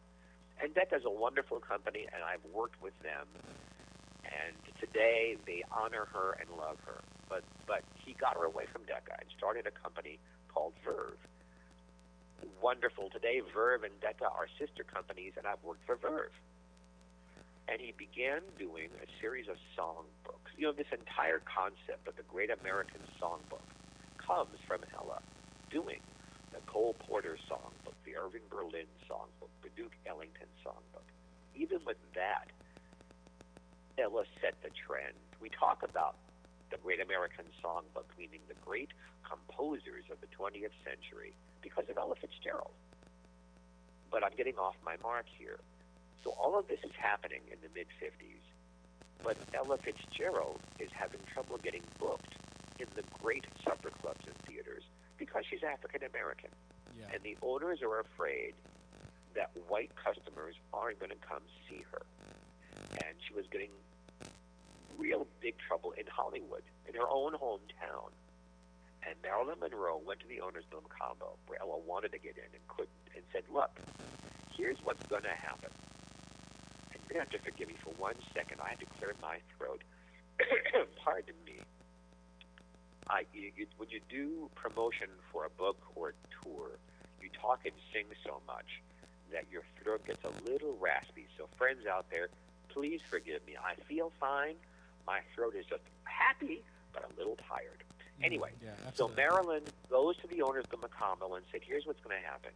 And 0.61 0.75
Decca's 0.75 1.05
a 1.07 1.11
wonderful 1.11 1.61
company, 1.61 2.09
and 2.13 2.25
I've 2.25 2.43
worked 2.53 2.83
with 2.83 2.99
them. 3.05 3.29
And 4.25 4.57
today 4.81 5.37
they 5.47 5.63
honor 5.71 6.09
her 6.13 6.37
and 6.41 6.51
love 6.59 6.79
her. 6.87 6.99
But 7.29 7.45
but 7.69 7.85
he 8.05 8.15
got 8.15 8.35
her 8.35 8.45
away 8.45 8.67
from 8.73 8.83
Decca 8.83 9.15
and 9.21 9.29
started 9.39 9.69
a 9.69 9.71
company 9.71 10.19
called 10.53 10.73
Verve. 10.85 11.23
Wonderful. 12.61 13.11
Today, 13.11 13.43
Verve 13.55 13.85
and 13.85 13.95
Decca 14.01 14.25
are 14.25 14.49
sister 14.59 14.83
companies, 14.83 15.35
and 15.39 15.47
I've 15.47 15.63
worked 15.63 15.87
for 15.87 15.95
Verve. 15.95 16.35
And 17.69 17.81
he 17.81 17.93
began 17.97 18.43
doing 18.59 18.91
a 18.99 19.07
series 19.21 19.47
of 19.47 19.55
songbooks. 19.79 20.42
You 20.57 20.69
know, 20.69 20.73
this 20.73 20.91
entire 20.93 21.41
concept 21.43 22.07
of 22.07 22.17
the 22.17 22.23
Great 22.31 22.51
American 22.51 23.01
Songbook 23.21 23.67
comes 24.19 24.59
from 24.67 24.81
Ella 24.95 25.21
doing 25.71 26.01
the 26.53 26.61
Cole 26.67 26.95
Porter 27.01 27.37
Songbook, 27.51 27.97
the 28.05 28.17
Irving 28.17 28.45
Berlin 28.51 28.87
Songbook, 29.09 29.51
the 29.63 29.71
Duke 29.77 29.93
Ellington 30.07 30.47
Songbook. 30.65 31.09
Even 31.57 31.81
with 31.87 31.97
that, 32.15 32.49
Ella 33.99 34.25
set 34.41 34.55
the 34.63 34.71
trend. 34.71 35.17
We 35.41 35.49
talk 35.49 35.83
about 35.83 36.17
the 36.71 36.77
Great 36.79 37.01
American 37.01 37.45
Songbook, 37.65 38.09
meaning 38.19 38.41
the 38.49 38.59
great 38.65 38.91
composers 39.25 40.05
of 40.11 40.21
the 40.21 40.29
20th 40.37 40.77
century, 40.85 41.33
because 41.63 41.85
of 41.89 41.97
Ella 41.97 42.15
Fitzgerald. 42.21 42.73
But 44.11 44.25
I'm 44.25 44.37
getting 44.37 44.57
off 44.57 44.77
my 44.85 44.97
mark 45.03 45.27
here. 45.39 45.59
So 46.25 46.31
all 46.39 46.59
of 46.59 46.69
this 46.69 46.81
is 46.85 46.93
happening 46.97 47.41
in 47.51 47.59
the 47.63 47.69
mid 47.75 47.89
50s, 48.01 48.45
but 49.23 49.37
Ella 49.55 49.79
Fitzgerald 49.79 50.61
is 50.79 50.91
having 50.93 51.21
trouble 51.33 51.59
getting 51.63 51.83
booked 51.99 52.35
in 52.79 52.87
the 52.95 53.03
great 53.23 53.45
supper 53.65 53.91
clubs 53.91 54.25
and 54.27 54.35
theaters 54.47 54.83
because 55.19 55.45
she's 55.49 55.63
African 55.63 56.03
American. 56.03 56.51
Yeah. 56.99 57.07
And 57.15 57.23
the 57.23 57.37
owners 57.43 57.81
are 57.83 58.01
afraid 58.01 58.55
that 59.35 59.51
white 59.69 59.91
customers 59.97 60.57
aren't 60.73 60.99
going 60.99 61.11
to 61.11 61.27
come 61.27 61.43
see 61.69 61.85
her. 61.93 62.03
And 62.93 63.15
she 63.27 63.35
was 63.35 63.47
getting 63.51 63.71
real 64.99 65.27
big 65.41 65.55
trouble 65.59 65.93
in 65.93 66.05
Hollywood, 66.07 66.63
in 66.89 66.95
her 66.95 67.09
own 67.09 67.33
hometown. 67.33 68.11
And 69.07 69.15
Marilyn 69.23 69.59
Monroe 69.61 70.01
went 70.05 70.21
to 70.21 70.29
the 70.29 70.41
owners 70.41 70.65
of 70.73 70.83
Mocambo, 70.85 71.35
where 71.47 71.61
Ella 71.61 71.79
wanted 71.87 72.13
to 72.13 72.19
get 72.19 72.37
in 72.37 72.51
and 72.53 72.69
couldn't, 72.69 72.91
and 73.15 73.25
said, 73.33 73.43
look, 73.53 73.71
here's 74.57 74.79
what's 74.85 75.05
going 75.07 75.23
to 75.23 75.29
happen. 75.29 75.71
And 77.13 77.17
you're 77.17 77.25
going 77.25 77.31
to 77.31 77.37
have 77.37 77.45
to 77.45 77.51
forgive 77.53 77.69
me 77.69 77.75
for 77.85 77.91
one 78.01 78.15
second. 78.33 78.61
I 78.65 78.71
had 78.71 78.81
to 78.81 78.87
clear 78.99 79.13
my 79.21 79.37
throat. 79.59 79.83
Pardon 81.05 81.35
me. 81.45 81.61
I, 83.11 83.25
you, 83.35 83.53
you, 83.55 83.67
when 83.77 83.91
you 83.91 84.01
do 84.09 84.49
promotion 84.55 85.09
for 85.31 85.45
a 85.45 85.51
book 85.51 85.77
or 85.95 86.11
a 86.11 86.13
tour, 86.43 86.71
you 87.21 87.29
talk 87.39 87.61
and 87.65 87.75
sing 87.93 88.07
so 88.25 88.41
much 88.47 88.81
that 89.31 89.45
your 89.53 89.61
throat 89.83 90.07
gets 90.07 90.25
a 90.25 90.51
little 90.51 90.75
raspy. 90.81 91.27
So, 91.37 91.49
friends 91.59 91.87
out 91.87 92.07
there, 92.11 92.29
please 92.71 93.01
forgive 93.11 93.47
me. 93.47 93.57
I 93.63 93.75
feel 93.83 94.11
fine. 94.19 94.55
My 95.07 95.21
throat 95.35 95.55
is 95.55 95.67
just 95.67 95.83
happy, 96.05 96.63
but 96.95 97.05
a 97.05 97.19
little 97.19 97.37
tired. 97.47 97.85
Mm, 98.21 98.25
anyway, 98.25 98.53
yeah, 98.65 98.71
so. 98.95 99.09
Marilyn 99.15 99.65
goes 99.91 100.17
to 100.19 100.27
the 100.29 100.41
owners 100.41 100.65
of 100.73 100.81
the 100.81 100.89
Mocambo 100.89 101.37
and 101.37 101.45
said, 101.53 101.61
here's 101.63 101.85
what's 101.85 102.01
going 102.01 102.17
to 102.19 102.27
happen. 102.27 102.53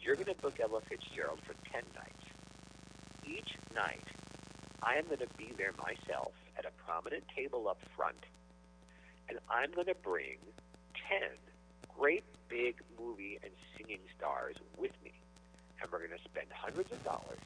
You're 0.00 0.16
going 0.16 0.34
to 0.34 0.42
book 0.42 0.58
Ella 0.60 0.80
Fitzgerald 0.80 1.38
for 1.46 1.54
10 1.70 1.82
nights. 1.94 2.23
Each 3.26 3.56
night, 3.74 4.04
I 4.82 4.96
am 4.96 5.06
going 5.06 5.18
to 5.18 5.28
be 5.36 5.52
there 5.56 5.72
myself 5.78 6.32
at 6.58 6.64
a 6.64 6.70
prominent 6.86 7.24
table 7.34 7.68
up 7.68 7.78
front, 7.96 8.24
and 9.28 9.38
I'm 9.50 9.72
going 9.72 9.86
to 9.86 9.94
bring 9.94 10.38
10 11.08 11.28
great 11.96 12.24
big 12.48 12.76
movie 12.98 13.38
and 13.42 13.52
singing 13.76 14.00
stars 14.16 14.56
with 14.76 14.92
me. 15.02 15.12
And 15.80 15.90
we're 15.90 15.98
going 15.98 16.18
to 16.18 16.24
spend 16.24 16.46
hundreds 16.52 16.92
of 16.92 17.02
dollars, 17.04 17.44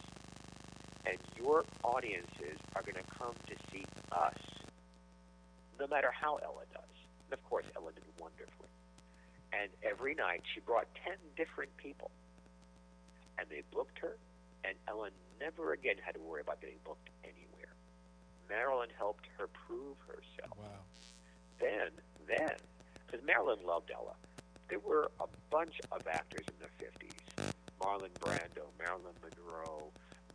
and 1.06 1.18
your 1.36 1.64
audiences 1.82 2.58
are 2.74 2.82
going 2.82 2.94
to 2.96 3.18
come 3.18 3.34
to 3.46 3.54
see 3.72 3.84
us, 4.12 4.38
no 5.78 5.86
matter 5.86 6.10
how 6.10 6.36
Ella 6.36 6.64
does. 6.72 6.82
And 7.30 7.38
of 7.38 7.48
course, 7.48 7.64
Ella 7.76 7.92
did 7.92 8.04
wonderfully. 8.20 8.68
And 9.52 9.70
every 9.82 10.14
night 10.14 10.42
she 10.52 10.60
brought 10.60 10.86
10 11.04 11.14
different 11.36 11.76
people. 11.76 12.10
And 13.38 13.48
they 13.48 13.62
booked 13.72 13.98
her, 14.00 14.16
and 14.64 14.74
Ella 14.88 15.10
never 15.40 15.72
again 15.72 15.96
had 16.02 16.14
to 16.14 16.20
worry 16.20 16.40
about 16.40 16.60
getting 16.60 16.78
booked 16.84 17.10
anywhere. 17.24 17.74
Marilyn 18.48 18.88
helped 18.96 19.26
her 19.38 19.46
prove 19.48 19.96
herself. 20.06 20.56
Wow. 20.58 20.66
Then, 21.60 21.90
then, 22.26 22.56
because 23.06 23.24
Marilyn 23.24 23.58
loved 23.66 23.90
Ella, 23.94 24.14
there 24.68 24.78
were 24.78 25.10
a 25.20 25.26
bunch 25.50 25.80
of 25.92 26.06
actors 26.06 26.44
in 26.48 26.54
the 26.60 26.84
50s 26.84 27.18
Marlon 27.80 28.12
Brando, 28.20 28.66
Marilyn 28.78 29.14
Monroe, 29.22 29.90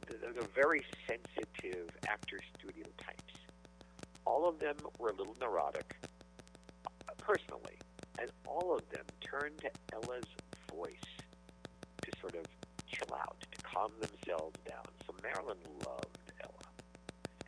the, 0.07 0.15
the, 0.17 0.47
very 0.55 0.81
sensitive 1.07 1.89
actor 2.07 2.39
studio 2.57 2.86
types. 2.97 3.33
All 4.25 4.47
of 4.47 4.59
them 4.59 4.75
were 4.97 5.09
a 5.09 5.15
little 5.15 5.36
neurotic, 5.39 5.95
uh, 6.88 7.13
personally, 7.17 7.77
and 8.19 8.31
all 8.47 8.75
of 8.75 8.88
them 8.89 9.05
turned 9.21 9.57
to 9.59 9.69
Ella's 9.93 10.25
voice 10.73 10.95
to 12.01 12.12
sort 12.19 12.36
of 12.36 12.45
chill 12.88 13.13
out, 13.13 13.45
calm 13.73 13.91
themselves 13.99 14.57
down. 14.69 14.86
So 15.05 15.15
Marilyn 15.23 15.57
loved 15.86 16.17
Ella 16.41 16.65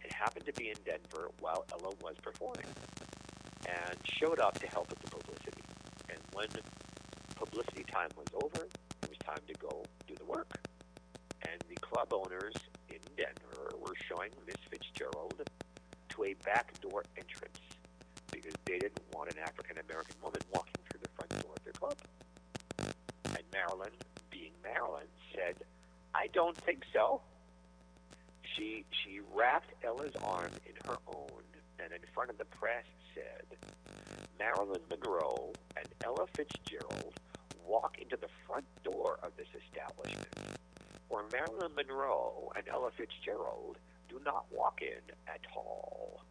and 0.04 0.12
happened 0.12 0.46
to 0.46 0.54
be 0.54 0.70
in 0.70 0.78
Denver 0.86 1.30
while 1.40 1.66
Ella 1.72 1.94
was 2.02 2.16
performing 2.22 2.66
and 3.68 3.98
showed 4.20 4.40
up 4.40 4.58
to 4.60 4.68
help 4.68 4.90
with 4.90 5.00
the 5.00 5.10
publicity. 5.10 5.64
And 6.10 6.20
when 6.34 6.48
publicity 7.36 7.84
time 7.92 8.10
was 8.16 8.28
over, 8.34 8.66
it 8.66 9.10
was 9.10 9.18
time 9.26 9.42
to 9.48 9.54
go 9.56 9.84
do 10.08 10.16
the 10.16 10.26
work. 10.26 10.52
And 11.48 11.62
the 11.70 11.76
club 11.76 12.14
owners 12.14 12.54
in 12.90 13.00
Denver 13.18 13.76
were 13.80 13.96
showing 14.10 14.32
Miss 14.46 14.58
Fitzgerald 14.70 15.42
to 16.10 16.24
a 16.24 16.34
back 16.46 16.80
door 16.82 17.04
entrance 17.18 17.60
because 18.32 18.54
they 18.66 18.80
didn't 18.80 19.02
want 19.14 19.32
an 19.34 19.40
African 19.40 19.78
American 19.78 20.16
woman 20.22 20.42
walking 20.54 20.76
through 20.90 21.02
the 21.02 21.10
front 21.16 21.30
door 21.44 21.54
of 21.56 21.64
their 21.64 21.74
club. 21.74 21.98
And 23.26 23.44
Marilyn, 23.52 23.94
being 24.32 24.52
Marilyn, 24.64 25.08
said, 25.34 25.56
I 26.16 26.28
don't 26.34 26.58
think 26.58 26.84
so. 26.94 27.22
She 28.56 28.86
she 29.04 29.20
wrapped 29.34 29.72
Ella's 29.84 30.16
arm 30.24 30.52
in 30.66 30.76
her 30.90 30.98
own 31.08 31.44
and 31.78 31.92
in 31.92 32.00
front 32.14 32.30
of 32.30 32.38
the 32.38 32.46
press 32.46 32.86
said, 33.14 33.46
Marilyn 34.40 34.82
Monroe 34.90 35.52
and 35.76 35.88
Ella 36.04 36.26
Fitzgerald 36.34 37.14
walk 37.68 37.98
into 38.02 38.16
the 38.16 38.30
front 38.48 38.66
door 38.84 39.20
of 39.24 39.32
this 39.36 39.48
establishment, 39.66 40.58
or 41.10 41.26
Marilyn 41.34 41.76
Monroe 41.76 42.52
and 42.56 42.66
Ella 42.70 42.92
Fitzgerald 42.96 43.78
do 44.08 44.22
not 44.24 44.46
walk 44.52 44.82
in 44.82 45.02
at 45.28 45.42
all. 45.56 46.22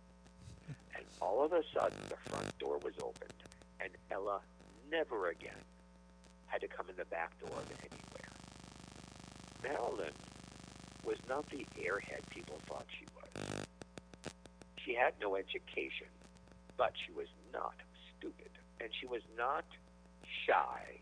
And 0.97 1.05
all 1.21 1.45
of 1.45 1.53
a 1.53 1.63
sudden, 1.75 1.99
the 2.09 2.31
front 2.31 2.57
door 2.59 2.79
was 2.79 2.95
opened, 3.03 3.35
and 3.81 3.91
Ella 4.11 4.41
never 4.91 5.29
again 5.29 5.53
had 6.47 6.63
to 6.63 6.69
come 6.69 6.89
in 6.89 6.97
the 6.97 7.05
back 7.05 7.39
door 7.41 7.59
of. 7.59 8.14
Marilyn 9.65 10.13
was 11.05 11.17
not 11.29 11.49
the 11.49 11.67
airhead 11.81 12.21
people 12.31 12.61
thought 12.69 12.85
she 12.99 13.07
was. 13.17 13.65
She 14.85 14.95
had 14.95 15.15
no 15.21 15.37
education, 15.37 16.07
but 16.77 16.93
she 16.95 17.13
was 17.13 17.29
not 17.53 17.75
stupid, 18.17 18.51
and 18.81 18.91
she 19.01 19.07
was 19.07 19.23
not 19.37 19.65
shy, 20.47 21.01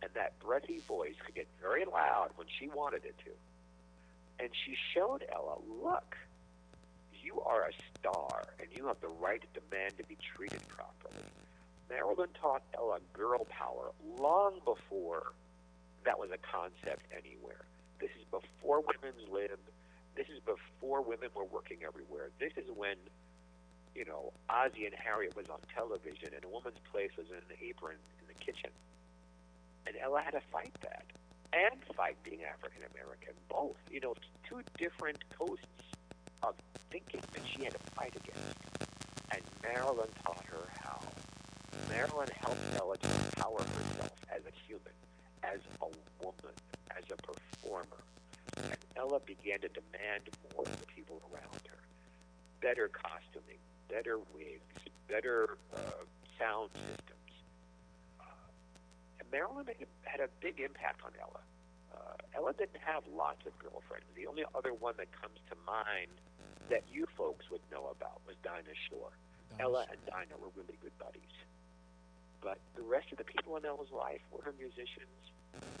and 0.00 0.10
that 0.14 0.38
breathy 0.38 0.78
voice 0.86 1.14
could 1.26 1.34
get 1.34 1.48
very 1.60 1.84
loud 1.84 2.30
when 2.36 2.46
she 2.58 2.68
wanted 2.68 3.04
it 3.04 3.16
to. 3.24 3.30
And 4.38 4.50
she 4.64 4.76
showed 4.94 5.24
Ella, 5.32 5.56
look, 5.82 6.16
you 7.22 7.40
are 7.40 7.68
a 7.68 7.72
star, 7.98 8.44
and 8.60 8.68
you 8.76 8.86
have 8.86 9.00
the 9.00 9.08
right 9.08 9.40
to 9.40 9.60
demand 9.60 9.96
to 9.98 10.04
be 10.04 10.16
treated 10.36 10.66
properly. 10.68 11.24
Marilyn 11.90 12.28
taught 12.40 12.62
Ella 12.74 12.98
girl 13.12 13.44
power 13.46 13.90
long 14.18 14.60
before 14.64 15.32
that 16.04 16.18
was 16.18 16.30
a 16.30 16.38
concept 16.38 17.02
anywhere. 17.12 17.64
This 18.00 18.10
is 18.18 18.24
before 18.30 18.80
women's 18.80 19.28
lib. 19.30 19.58
This 20.16 20.26
is 20.28 20.40
before 20.44 21.02
women 21.02 21.28
were 21.34 21.44
working 21.44 21.78
everywhere. 21.86 22.30
This 22.38 22.52
is 22.56 22.70
when, 22.74 22.96
you 23.94 24.04
know, 24.04 24.32
Ozzie 24.48 24.86
and 24.86 24.94
Harriet 24.94 25.36
was 25.36 25.46
on 25.50 25.58
television, 25.74 26.30
and 26.34 26.44
a 26.44 26.48
woman's 26.48 26.78
place 26.92 27.10
was 27.16 27.26
in 27.30 27.36
an 27.36 27.56
apron 27.62 27.96
in 28.20 28.26
the 28.28 28.34
kitchen. 28.34 28.70
And 29.86 29.96
Ella 30.00 30.22
had 30.22 30.32
to 30.32 30.42
fight 30.52 30.72
that, 30.82 31.04
and 31.52 31.82
fight 31.96 32.16
being 32.22 32.44
African 32.44 32.82
American, 32.94 33.34
both. 33.48 33.76
You 33.90 34.00
know, 34.00 34.14
two 34.48 34.62
different 34.78 35.18
coasts 35.36 35.66
of 36.42 36.54
thinking 36.90 37.20
that 37.32 37.42
she 37.46 37.64
had 37.64 37.72
to 37.72 37.90
fight 37.92 38.14
against. 38.16 38.58
And 39.30 39.42
Marilyn 39.62 40.08
taught 40.24 40.44
her 40.46 40.68
how. 40.80 41.00
Marilyn 41.90 42.28
helped 42.40 42.60
Ella 42.78 42.96
to 42.96 43.08
empower 43.08 43.58
herself 43.58 44.12
as 44.34 44.42
a 44.46 44.52
human, 44.66 44.94
as 45.42 45.60
a 45.82 45.86
woman, 46.22 46.54
as 46.96 47.04
a 47.10 47.16
performer. 47.16 48.02
And 48.56 48.76
Ella 48.96 49.20
began 49.20 49.60
to 49.60 49.68
demand 49.68 50.30
more 50.54 50.64
of 50.64 50.80
the 50.80 50.86
people 50.86 51.20
around 51.32 51.60
her. 51.66 51.80
Better 52.60 52.88
costuming, 52.88 53.58
better 53.88 54.18
wigs, 54.34 54.78
better 55.08 55.58
uh, 55.74 56.04
sound 56.38 56.70
systems. 56.74 57.32
Uh, 58.20 58.24
and 59.20 59.30
Marilyn 59.30 59.66
made 59.66 59.86
had 60.02 60.20
a 60.20 60.28
big 60.40 60.60
impact 60.60 61.02
on 61.04 61.12
Ella. 61.20 61.42
Uh, 61.92 62.14
Ella 62.36 62.52
didn't 62.54 62.80
have 62.84 63.02
lots 63.14 63.46
of 63.46 63.52
girlfriends. 63.58 64.06
The 64.16 64.26
only 64.26 64.44
other 64.54 64.72
one 64.72 64.94
that 64.98 65.10
comes 65.12 65.38
to 65.50 65.56
mind 65.66 66.10
that 66.70 66.82
you 66.92 67.06
folks 67.16 67.50
would 67.50 67.62
know 67.70 67.90
about 67.90 68.20
was 68.26 68.36
Dinah 68.42 68.78
Shore. 68.88 69.10
Dinah 69.58 69.62
Ella 69.62 69.84
Shore. 69.84 69.92
and 69.92 70.00
Dinah 70.06 70.38
were 70.40 70.52
really 70.56 70.78
good 70.82 70.96
buddies. 70.98 71.34
But 72.40 72.58
the 72.76 72.82
rest 72.82 73.10
of 73.12 73.18
the 73.18 73.24
people 73.24 73.56
in 73.56 73.64
Ella's 73.64 73.92
life 73.92 74.20
were 74.30 74.42
her 74.44 74.54
musicians, 74.58 75.32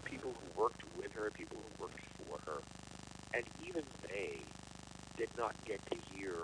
people 0.04 0.32
who 0.32 0.60
worked 0.60 0.82
with 0.96 1.12
her, 1.12 1.30
people 1.30 1.56
who 1.56 1.84
worked 1.84 2.00
for 2.28 2.38
her. 2.50 2.58
And 3.32 3.44
even 3.66 3.82
they 4.08 4.38
did 5.16 5.28
not 5.36 5.54
get 5.64 5.80
to 5.90 5.96
hear 6.14 6.34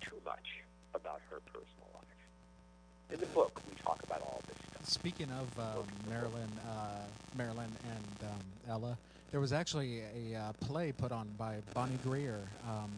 too 0.00 0.16
much 0.24 0.60
about 0.94 1.20
her 1.30 1.38
personal 1.46 1.88
life. 1.94 3.12
In 3.12 3.20
the 3.20 3.26
book, 3.26 3.60
we 3.68 3.76
talk 3.82 4.02
about 4.02 4.22
all 4.22 4.40
this 4.48 4.56
stuff. 4.70 4.88
Speaking 4.88 5.28
of 5.30 5.58
um, 5.58 5.86
Marilyn, 6.08 6.50
uh, 6.68 7.04
Marilyn 7.36 7.70
and 7.84 8.30
um, 8.30 8.40
Ella, 8.68 8.96
there 9.30 9.40
was 9.40 9.52
actually 9.52 10.00
a 10.00 10.36
uh, 10.36 10.52
play 10.66 10.92
put 10.92 11.12
on 11.12 11.28
by 11.38 11.56
Bonnie 11.74 11.98
Greer 12.02 12.40
um, 12.68 12.90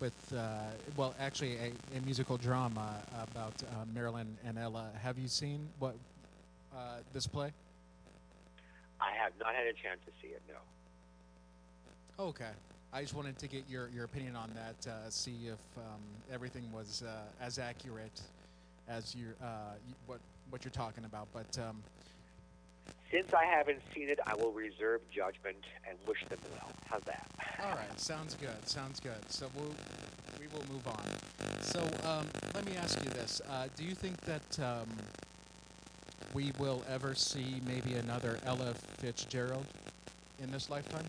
with, 0.00 0.14
uh, 0.34 0.70
well, 0.96 1.14
actually 1.18 1.56
a, 1.56 1.72
a 1.96 2.00
musical 2.04 2.36
drama 2.36 3.02
about 3.22 3.54
uh, 3.62 3.84
Marilyn 3.94 4.36
and 4.46 4.58
Ella. 4.58 4.88
Have 5.02 5.18
you 5.18 5.28
seen 5.28 5.68
what 5.78 5.94
uh, 6.74 6.98
this 7.12 7.26
play? 7.26 7.52
I 9.00 9.12
have 9.22 9.32
not 9.38 9.54
had 9.54 9.66
a 9.66 9.72
chance 9.72 10.00
to 10.06 10.12
see 10.22 10.28
it, 10.28 10.42
no. 10.48 12.24
Okay. 12.24 12.50
I 12.92 13.02
just 13.02 13.14
wanted 13.14 13.38
to 13.38 13.46
get 13.46 13.64
your, 13.68 13.88
your 13.94 14.04
opinion 14.04 14.36
on 14.36 14.50
that, 14.54 14.90
uh, 14.90 15.10
see 15.10 15.48
if 15.48 15.58
um, 15.76 16.00
everything 16.32 16.64
was 16.72 17.02
uh, 17.06 17.44
as 17.44 17.58
accurate 17.58 18.22
as 18.88 19.14
you 19.14 19.26
uh, 19.42 19.74
what 20.06 20.20
what 20.50 20.64
you're 20.64 20.70
talking 20.70 21.04
about. 21.04 21.26
But 21.32 21.58
um, 21.58 21.82
Since 23.10 23.34
I 23.34 23.44
haven't 23.44 23.80
seen 23.94 24.08
it, 24.08 24.18
I 24.26 24.34
will 24.34 24.52
reserve 24.52 25.00
judgment 25.10 25.58
and 25.88 25.98
wish 26.06 26.24
them 26.28 26.38
well. 26.52 26.70
How's 26.88 27.02
that? 27.02 27.28
all 27.62 27.74
right, 27.74 28.00
sounds 28.00 28.34
good. 28.34 28.68
Sounds 28.68 29.00
good. 29.00 29.28
So 29.28 29.48
we'll 29.56 29.74
we 30.40 30.46
will 30.46 30.64
move 30.72 30.86
on. 30.86 31.04
So 31.60 31.80
um, 32.08 32.26
let 32.54 32.64
me 32.64 32.76
ask 32.76 33.02
you 33.04 33.10
this: 33.10 33.40
uh, 33.50 33.66
Do 33.76 33.84
you 33.84 33.94
think 33.94 34.20
that 34.22 34.58
um, 34.60 34.88
we 36.34 36.52
will 36.58 36.82
ever 36.88 37.14
see 37.14 37.60
maybe 37.66 37.94
another 37.94 38.38
Ella 38.44 38.74
Fitzgerald 38.98 39.66
in 40.42 40.50
this 40.50 40.70
lifetime? 40.70 41.06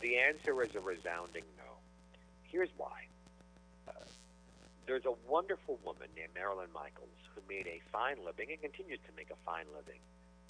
The 0.00 0.18
answer 0.18 0.62
is 0.62 0.74
a 0.74 0.80
resounding 0.80 1.44
no. 1.56 1.72
Here's 2.42 2.70
why. 2.76 3.06
Uh, 3.88 3.92
there's 4.86 5.04
a 5.06 5.14
wonderful 5.28 5.78
woman 5.84 6.08
named 6.16 6.30
Marilyn 6.34 6.68
Michaels 6.74 7.08
who 7.34 7.40
made 7.48 7.66
a 7.66 7.80
fine 7.90 8.16
living 8.24 8.48
and 8.50 8.60
continues 8.60 9.00
to 9.06 9.12
make 9.16 9.30
a 9.30 9.36
fine 9.44 9.66
living 9.74 10.00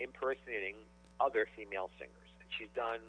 impersonating 0.01 0.75
other 1.21 1.47
female 1.57 1.91
singers. 1.99 2.31
And 2.41 2.49
she's 2.59 2.69
done 2.75 3.01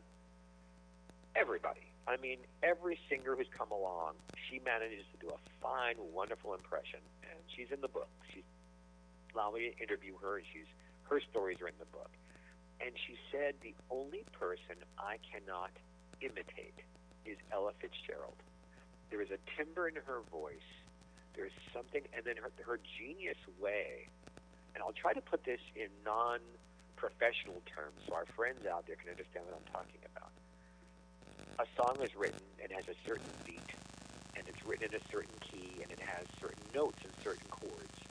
everybody. 1.35 1.91
I 2.07 2.17
mean, 2.17 2.37
every 2.61 2.99
singer 3.09 3.35
who's 3.35 3.49
come 3.57 3.71
along, 3.71 4.13
she 4.49 4.61
manages 4.63 5.05
to 5.13 5.27
do 5.27 5.33
a 5.33 5.39
fine, 5.61 5.95
wonderful 6.13 6.53
impression. 6.53 6.99
And 7.23 7.39
she's 7.49 7.71
in 7.71 7.81
the 7.81 7.87
book. 7.87 8.09
She's 8.31 8.43
allowed 9.35 9.53
me 9.55 9.71
to 9.71 9.83
interview 9.83 10.13
her, 10.21 10.37
and 10.37 10.45
she's 10.51 10.67
her 11.03 11.19
stories 11.19 11.61
are 11.61 11.67
in 11.67 11.77
the 11.77 11.85
book. 11.91 12.09
And 12.81 12.91
she 12.95 13.15
said 13.31 13.55
the 13.61 13.75
only 13.91 14.23
person 14.31 14.75
I 14.97 15.17
cannot 15.21 15.71
imitate 16.21 16.75
is 17.25 17.37
Ella 17.51 17.71
Fitzgerald. 17.79 18.35
There 19.09 19.21
is 19.21 19.29
a 19.31 19.39
timbre 19.55 19.87
in 19.87 19.95
her 19.95 20.21
voice. 20.31 20.69
There's 21.35 21.53
something, 21.73 22.01
and 22.15 22.25
then 22.25 22.35
her, 22.37 22.51
her 22.65 22.79
genius 22.97 23.37
way. 23.59 24.07
And 24.73 24.83
I'll 24.83 24.97
try 24.97 25.13
to 25.13 25.21
put 25.21 25.43
this 25.43 25.61
in 25.75 25.87
non-professional 26.03 27.61
terms 27.67 27.95
so 28.07 28.15
our 28.15 28.25
friends 28.35 28.65
out 28.65 28.87
there 28.87 28.95
can 28.95 29.09
understand 29.11 29.45
what 29.45 29.55
I'm 29.55 29.71
talking 29.71 30.01
about. 30.15 30.31
A 31.59 31.67
song 31.77 32.01
is 32.03 32.15
written 32.15 32.41
and 32.61 32.71
has 32.71 32.83
a 32.87 32.97
certain 33.07 33.29
beat, 33.45 33.71
and 34.35 34.43
it's 34.47 34.65
written 34.65 34.89
in 34.91 34.95
a 34.95 35.03
certain 35.11 35.35
key, 35.39 35.81
and 35.81 35.91
it 35.91 35.99
has 35.99 36.25
certain 36.41 36.63
notes 36.73 36.99
and 37.03 37.13
certain 37.23 37.47
chords. 37.49 38.04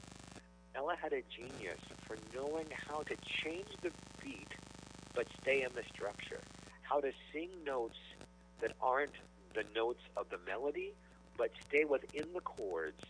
Ella 0.75 0.95
had 1.01 1.13
a 1.13 1.21
genius 1.35 1.79
for 2.05 2.17
knowing 2.35 2.65
how 2.87 3.01
to 3.03 3.15
change 3.43 3.69
the 3.81 3.91
beat 4.21 4.49
but 5.13 5.27
stay 5.41 5.63
in 5.63 5.69
the 5.73 5.83
structure. 5.93 6.41
How 6.81 6.99
to 6.99 7.11
sing 7.31 7.49
notes 7.65 7.97
that 8.61 8.73
aren't 8.81 9.15
the 9.53 9.63
notes 9.73 10.01
of 10.17 10.29
the 10.29 10.37
melody, 10.45 10.93
but 11.37 11.51
stay 11.67 11.85
within 11.85 12.25
the 12.33 12.41
chords. 12.41 13.01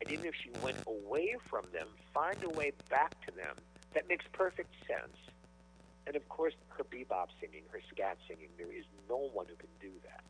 And 0.00 0.10
even 0.10 0.24
if 0.24 0.34
she 0.34 0.50
went 0.62 0.78
away 0.86 1.36
from 1.48 1.66
them, 1.72 1.88
find 2.14 2.42
a 2.42 2.48
way 2.48 2.72
back 2.88 3.14
to 3.26 3.32
them 3.36 3.56
that 3.92 4.08
makes 4.08 4.24
perfect 4.32 4.72
sense. 4.86 5.16
And 6.06 6.16
of 6.16 6.26
course, 6.28 6.54
her 6.70 6.84
bebop 6.84 7.28
singing, 7.40 7.62
her 7.70 7.80
scat 7.92 8.16
singing, 8.26 8.48
there 8.56 8.72
is 8.72 8.84
no 9.08 9.28
one 9.32 9.46
who 9.46 9.56
can 9.56 9.68
do 9.80 9.92
that. 10.04 10.24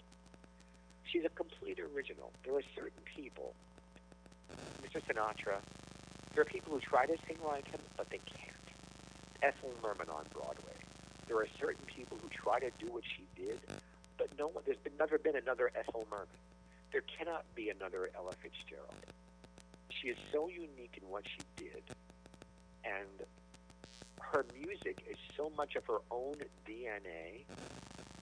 She's 1.04 1.24
a 1.24 1.28
complete 1.28 1.78
original. 1.78 2.32
There 2.44 2.54
are 2.56 2.62
certain 2.74 3.02
people, 3.04 3.54
Mr. 4.82 5.00
Sinatra, 5.06 5.58
there 6.34 6.42
are 6.42 6.44
people 6.44 6.72
who 6.72 6.80
try 6.80 7.06
to 7.06 7.16
sing 7.26 7.38
like 7.46 7.68
him, 7.70 7.80
but 7.96 8.08
they 8.10 8.20
can't. 8.24 8.50
Ethel 9.42 9.72
Merman 9.82 10.08
on 10.10 10.24
Broadway. 10.32 10.76
There 11.26 11.36
are 11.38 11.48
certain 11.58 11.84
people 11.86 12.18
who 12.20 12.28
try 12.28 12.60
to 12.60 12.70
do 12.78 12.92
what 12.92 13.04
she 13.04 13.24
did, 13.40 13.60
mm. 13.66 13.78
but 14.18 14.28
no 14.38 14.48
one. 14.48 14.62
There's 14.66 14.78
been, 14.78 14.96
never 14.98 15.18
been 15.18 15.36
another 15.36 15.70
Ethel 15.74 16.06
Merman. 16.10 16.28
There 16.92 17.02
cannot 17.02 17.44
be 17.54 17.70
another 17.70 18.10
Ella 18.16 18.32
Fitzgerald. 18.42 18.94
She 19.90 20.08
is 20.08 20.18
so 20.32 20.48
unique 20.48 20.98
in 21.00 21.08
what 21.08 21.24
she 21.26 21.40
did, 21.56 21.82
and 22.84 23.26
her 24.20 24.44
music 24.54 25.02
is 25.10 25.16
so 25.36 25.50
much 25.56 25.76
of 25.76 25.84
her 25.86 25.98
own 26.10 26.36
DNA 26.66 27.44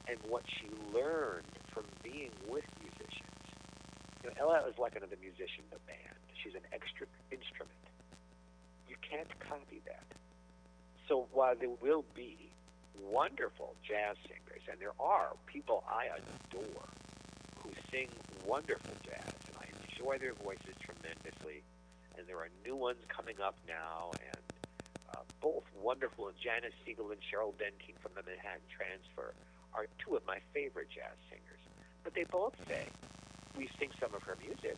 and 0.08 0.18
what 0.28 0.42
she 0.48 0.68
learned 0.94 1.44
from 1.72 1.84
being 2.02 2.30
with 2.48 2.64
musicians. 2.80 3.44
You 4.24 4.30
know, 4.30 4.34
Ella 4.40 4.68
is 4.68 4.78
like 4.78 4.96
another 4.96 5.16
musician 5.20 5.64
in 5.68 5.70
the 5.70 5.82
band. 5.86 6.16
She's 6.42 6.54
an 6.54 6.64
extra 6.72 7.06
instrument. 7.30 7.87
Can't 9.10 9.38
copy 9.40 9.80
that. 9.86 10.04
So 11.08 11.26
while 11.32 11.54
there 11.56 11.70
will 11.80 12.04
be 12.14 12.36
wonderful 13.00 13.74
jazz 13.86 14.16
singers, 14.22 14.62
and 14.70 14.78
there 14.80 14.92
are 15.00 15.30
people 15.46 15.84
I 15.88 16.06
adore 16.06 16.88
who 17.62 17.70
sing 17.90 18.08
wonderful 18.46 18.92
jazz, 19.04 19.32
and 19.48 19.56
I 19.60 19.66
enjoy 19.88 20.18
their 20.18 20.34
voices 20.34 20.74
tremendously, 20.80 21.62
and 22.18 22.26
there 22.26 22.38
are 22.38 22.48
new 22.64 22.76
ones 22.76 22.98
coming 23.08 23.36
up 23.42 23.56
now, 23.66 24.10
and 24.12 24.42
uh, 25.14 25.20
both 25.40 25.64
wonderful. 25.80 26.30
Janice 26.42 26.74
Siegel 26.84 27.10
and 27.10 27.20
Cheryl 27.20 27.54
Bentyne 27.54 27.96
from 28.00 28.12
the 28.14 28.22
Manhattan 28.22 28.68
Transfer 28.68 29.32
are 29.74 29.86
two 29.98 30.16
of 30.16 30.26
my 30.26 30.38
favorite 30.52 30.88
jazz 30.90 31.16
singers. 31.30 31.62
But 32.04 32.14
they 32.14 32.24
both 32.24 32.54
say, 32.68 32.84
we 33.56 33.68
sing 33.78 33.90
some 34.00 34.14
of 34.14 34.22
her 34.24 34.36
music, 34.40 34.76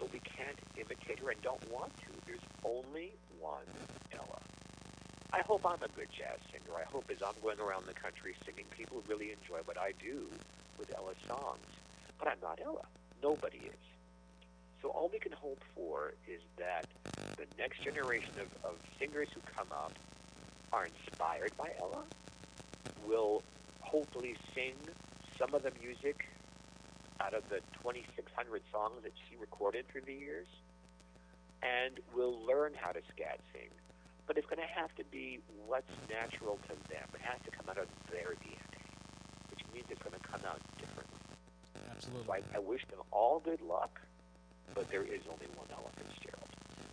but 0.00 0.12
we 0.12 0.20
can't 0.20 0.58
imitate 0.76 1.18
her 1.20 1.30
and 1.30 1.40
don't 1.42 1.70
want 1.70 1.94
to. 1.98 2.06
There's 2.26 2.40
only 2.64 3.12
one 3.38 3.68
Ella. 4.12 4.40
I 5.32 5.42
hope 5.42 5.60
I'm 5.64 5.82
a 5.82 5.92
good 5.94 6.08
jazz 6.10 6.40
singer. 6.50 6.76
I 6.76 6.84
hope 6.90 7.04
as 7.10 7.22
I'm 7.22 7.38
going 7.42 7.60
around 7.60 7.86
the 7.86 7.92
country 7.92 8.34
singing, 8.44 8.64
people 8.76 9.02
really 9.06 9.30
enjoy 9.30 9.58
what 9.66 9.78
I 9.78 9.92
do 10.02 10.26
with 10.78 10.92
Ella's 10.96 11.20
songs. 11.28 11.66
But 12.18 12.28
I'm 12.28 12.40
not 12.42 12.58
Ella. 12.64 12.86
Nobody 13.22 13.58
is. 13.58 13.84
So 14.82 14.88
all 14.88 15.10
we 15.12 15.18
can 15.18 15.32
hope 15.32 15.62
for 15.76 16.14
is 16.26 16.40
that 16.56 16.86
the 17.36 17.44
next 17.58 17.82
generation 17.82 18.32
of, 18.40 18.70
of 18.70 18.76
singers 18.98 19.28
who 19.34 19.40
come 19.54 19.68
up 19.70 19.92
are 20.72 20.86
inspired 20.86 21.52
by 21.58 21.70
Ella, 21.78 22.02
will 23.06 23.42
hopefully 23.80 24.36
sing 24.54 24.74
some 25.38 25.54
of 25.54 25.62
the 25.62 25.72
music 25.82 26.28
out 27.20 27.34
of 27.34 27.44
the 27.50 27.60
2,600 27.84 28.62
songs 28.72 29.02
that 29.02 29.12
she 29.28 29.36
recorded 29.36 29.86
through 29.88 30.02
the 30.06 30.14
years, 30.14 30.46
and 31.62 32.00
will 32.16 32.40
learn 32.46 32.72
how 32.74 32.90
to 32.92 33.00
scat 33.12 33.38
sing. 33.52 33.68
But 34.26 34.38
it's 34.38 34.46
going 34.46 34.60
to 34.62 34.72
have 34.80 34.94
to 34.96 35.04
be 35.10 35.40
what's 35.66 35.90
natural 36.08 36.58
to 36.68 36.74
them. 36.88 37.04
It 37.14 37.20
has 37.20 37.38
to 37.44 37.50
come 37.50 37.68
out 37.68 37.78
of 37.78 37.88
their 38.10 38.32
DNA, 38.40 38.80
which 39.50 39.60
means 39.74 39.86
it's 39.90 40.02
going 40.02 40.16
to 40.16 40.26
come 40.26 40.40
out 40.48 40.60
differently. 40.78 41.18
So 41.74 41.80
Absolutely. 41.90 42.32
I, 42.54 42.56
I 42.56 42.58
wish 42.60 42.80
them 42.88 43.00
all 43.10 43.40
good 43.40 43.60
luck, 43.60 44.00
but 44.74 44.90
there 44.90 45.02
is 45.02 45.20
only 45.30 45.46
one 45.56 45.66
Ella 45.72 45.90
Fitzgerald. 45.96 46.48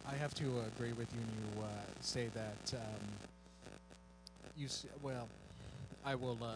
I 0.10 0.16
have 0.16 0.34
to 0.36 0.62
agree 0.76 0.94
with 0.94 1.08
you 1.14 1.20
when 1.20 1.56
you 1.56 1.64
uh, 1.64 1.68
say 2.02 2.28
that. 2.34 2.74
Um, 2.76 3.08
you 4.58 4.66
s- 4.66 4.86
well, 5.02 5.28
I 6.06 6.16
will. 6.16 6.38
Uh, 6.42 6.54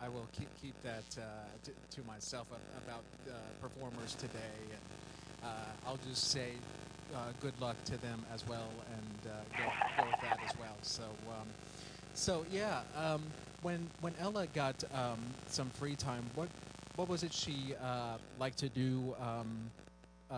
I 0.00 0.08
will 0.08 0.26
keep 0.32 0.48
keep 0.62 0.80
that 0.82 1.04
uh, 1.18 1.22
t- 1.64 1.72
to 1.90 2.06
myself 2.06 2.46
about 2.84 3.02
uh, 3.28 3.32
performers 3.60 4.14
today, 4.14 4.56
and 4.70 4.80
uh, 5.44 5.86
I'll 5.88 5.98
just 6.08 6.30
say 6.30 6.52
good 7.40 7.54
luck 7.60 7.76
to 7.84 7.96
them 7.98 8.22
as 8.34 8.46
well, 8.46 8.68
and 8.92 9.32
go, 9.56 9.64
go 10.02 10.06
with 10.10 10.20
that 10.20 10.38
as 10.44 10.56
well. 10.58 10.76
So, 10.82 11.02
um, 11.28 11.46
so 12.14 12.44
yeah. 12.52 12.80
Um, 12.96 13.22
when 13.62 13.88
when 14.00 14.14
Ella 14.20 14.46
got 14.54 14.82
um, 14.94 15.18
some 15.48 15.68
free 15.70 15.96
time, 15.96 16.24
what 16.34 16.48
what 16.96 17.08
was 17.08 17.22
it 17.22 17.32
she 17.32 17.74
uh, 17.82 18.18
liked 18.38 18.58
to 18.58 18.68
do? 18.68 19.14
Um, 19.20 19.70
uh, 20.30 20.34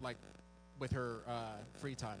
like 0.00 0.16
with 0.78 0.92
her 0.92 1.16
uh, 1.28 1.56
free 1.80 1.94
time. 1.94 2.18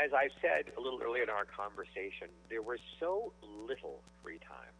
As 0.00 0.12
I 0.14 0.28
said 0.40 0.72
a 0.76 0.80
little 0.80 1.00
earlier 1.02 1.22
in 1.22 1.28
our 1.28 1.44
conversation, 1.44 2.28
there 2.48 2.62
was 2.62 2.78
so 2.98 3.32
little 3.44 4.00
free 4.22 4.38
time. 4.38 4.72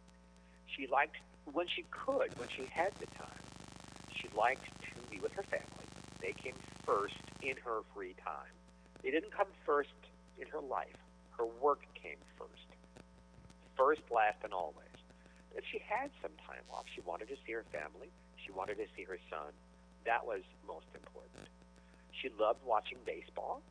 She 0.65 0.87
liked, 0.87 1.17
when 1.53 1.67
she 1.67 1.85
could, 1.91 2.33
when 2.39 2.49
she 2.49 2.65
had 2.65 2.91
the 2.99 3.05
time, 3.17 3.43
she 4.09 4.27
liked 4.35 4.65
to 4.65 5.11
be 5.11 5.19
with 5.19 5.31
her 5.33 5.43
family. 5.43 5.85
They 6.21 6.33
came 6.33 6.55
first 6.85 7.21
in 7.41 7.53
her 7.63 7.81
free 7.93 8.15
time. 8.23 8.53
They 9.03 9.11
didn't 9.11 9.31
come 9.31 9.47
first 9.65 9.93
in 10.39 10.47
her 10.47 10.61
life. 10.61 10.97
Her 11.37 11.45
work 11.61 11.81
came 11.93 12.17
first. 12.37 12.65
First, 13.77 14.01
last, 14.09 14.37
and 14.43 14.53
always. 14.53 14.89
If 15.55 15.65
she 15.71 15.81
had 15.85 16.09
some 16.21 16.31
time 16.47 16.65
off, 16.73 16.85
she 16.93 17.01
wanted 17.01 17.27
to 17.29 17.35
see 17.45 17.53
her 17.53 17.65
family. 17.71 18.09
She 18.43 18.51
wanted 18.51 18.77
to 18.77 18.85
see 18.95 19.03
her 19.03 19.17
son. 19.29 19.53
That 20.05 20.25
was 20.25 20.41
most 20.65 20.89
important. 20.95 21.45
She 22.11 22.29
loved 22.39 22.59
watching 22.65 22.97
baseball. 23.05 23.61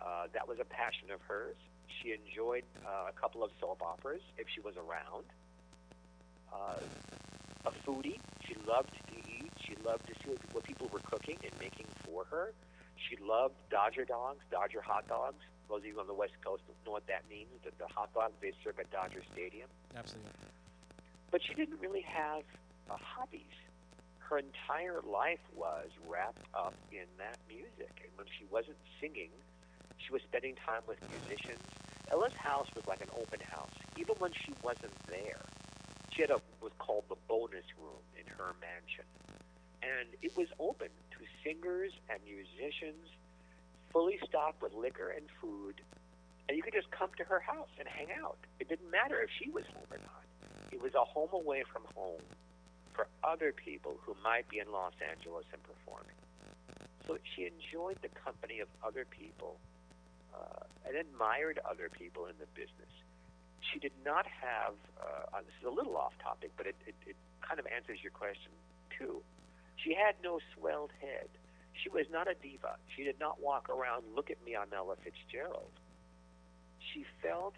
Uh, 0.00 0.26
that 0.32 0.46
was 0.46 0.58
a 0.60 0.64
passion 0.64 1.10
of 1.12 1.20
hers. 1.22 1.56
She 2.02 2.12
enjoyed 2.12 2.64
uh, 2.84 3.10
a 3.10 3.20
couple 3.20 3.42
of 3.42 3.50
soap 3.60 3.82
operas 3.82 4.22
if 4.38 4.46
she 4.52 4.60
was 4.60 4.74
around. 4.76 5.24
Uh, 6.52 6.80
a 7.66 7.72
foodie. 7.84 8.18
She 8.46 8.54
loved 8.66 8.90
to 9.10 9.18
eat. 9.30 9.50
She 9.66 9.74
loved 9.84 10.06
to 10.06 10.14
see 10.14 10.30
what, 10.30 10.38
what 10.52 10.64
people 10.64 10.88
were 10.92 11.00
cooking 11.00 11.36
and 11.42 11.52
making 11.60 11.86
for 12.04 12.24
her. 12.30 12.52
She 12.96 13.16
loved 13.22 13.54
Dodger 13.70 14.04
dogs, 14.04 14.40
Dodger 14.50 14.80
hot 14.80 15.08
dogs. 15.08 15.42
Those 15.68 15.80
of 15.80 15.86
you 15.86 16.00
on 16.00 16.06
the 16.06 16.14
West 16.14 16.34
Coast 16.44 16.62
know 16.84 16.92
what 16.92 17.06
that 17.08 17.24
means. 17.28 17.50
The, 17.64 17.70
the 17.78 17.88
hot 17.92 18.14
dogs 18.14 18.34
they 18.40 18.52
serve 18.62 18.78
at 18.78 18.90
Dodger 18.90 19.22
Stadium. 19.32 19.68
Absolutely. 19.96 20.30
But 21.30 21.42
she 21.42 21.54
didn't 21.54 21.80
really 21.80 22.02
have 22.02 22.42
uh, 22.88 22.96
hobbies. 23.00 23.42
Her 24.18 24.38
entire 24.38 25.00
life 25.02 25.42
was 25.54 25.88
wrapped 26.08 26.46
up 26.54 26.74
in 26.92 27.06
that 27.18 27.38
music. 27.48 27.94
And 28.02 28.10
when 28.16 28.26
she 28.38 28.46
wasn't 28.50 28.78
singing, 29.00 29.30
she 29.98 30.12
was 30.12 30.22
spending 30.22 30.54
time 30.64 30.82
with 30.86 30.98
musicians. 31.10 31.62
Ella's 32.10 32.34
house 32.34 32.68
was 32.74 32.86
like 32.86 33.00
an 33.00 33.10
open 33.20 33.40
house, 33.40 33.74
even 33.96 34.14
when 34.18 34.32
she 34.32 34.52
wasn't 34.62 34.94
there. 35.08 35.42
She 36.14 36.22
had 36.22 36.30
a 36.30 36.40
was 36.60 36.72
called 36.78 37.04
the 37.08 37.16
bonus 37.28 37.66
room 37.78 38.02
in 38.16 38.26
her 38.38 38.54
mansion, 38.60 39.04
and 39.82 40.08
it 40.22 40.36
was 40.36 40.48
open 40.58 40.88
to 41.10 41.18
singers 41.44 41.92
and 42.08 42.18
musicians, 42.24 43.10
fully 43.92 44.18
stocked 44.26 44.62
with 44.62 44.72
liquor 44.72 45.10
and 45.10 45.26
food, 45.40 45.80
and 46.48 46.56
you 46.56 46.62
could 46.62 46.72
just 46.72 46.90
come 46.90 47.10
to 47.18 47.24
her 47.24 47.40
house 47.40 47.68
and 47.78 47.88
hang 47.88 48.08
out. 48.22 48.38
It 48.60 48.68
didn't 48.68 48.90
matter 48.90 49.20
if 49.20 49.30
she 49.38 49.50
was 49.50 49.64
home 49.74 49.90
or 49.90 49.98
not. 49.98 50.24
It 50.72 50.80
was 50.80 50.94
a 50.94 51.04
home 51.04 51.30
away 51.32 51.64
from 51.70 51.82
home 51.94 52.22
for 52.94 53.08
other 53.22 53.52
people 53.52 53.98
who 54.04 54.16
might 54.24 54.48
be 54.48 54.58
in 54.58 54.72
Los 54.72 54.94
Angeles 55.10 55.44
and 55.52 55.62
performing. 55.62 56.16
So 57.06 57.18
she 57.34 57.46
enjoyed 57.46 57.98
the 58.02 58.08
company 58.08 58.60
of 58.60 58.68
other 58.84 59.04
people 59.04 59.58
uh, 60.36 60.64
and 60.86 60.96
admired 60.96 61.58
other 61.68 61.88
people 61.88 62.26
in 62.26 62.34
the 62.38 62.46
business. 62.54 62.92
She 63.72 63.78
did 63.78 63.92
not 64.04 64.26
have, 64.26 64.74
uh, 65.00 65.40
this 65.40 65.54
is 65.60 65.66
a 65.66 65.74
little 65.74 65.96
off 65.96 66.12
topic, 66.22 66.52
but 66.56 66.66
it, 66.66 66.76
it, 66.86 66.94
it 67.06 67.16
kind 67.40 67.58
of 67.58 67.66
answers 67.66 67.98
your 68.02 68.12
question 68.12 68.52
too. 68.96 69.22
She 69.76 69.94
had 69.94 70.14
no 70.22 70.38
swelled 70.54 70.90
head. 71.00 71.28
She 71.72 71.88
was 71.88 72.06
not 72.10 72.28
a 72.28 72.34
diva. 72.34 72.76
She 72.94 73.04
did 73.04 73.18
not 73.20 73.40
walk 73.40 73.68
around, 73.68 74.04
look 74.14 74.30
at 74.30 74.42
me, 74.44 74.56
I'm 74.56 74.72
Ella 74.72 74.96
Fitzgerald. 75.02 75.72
She 76.92 77.04
felt 77.22 77.54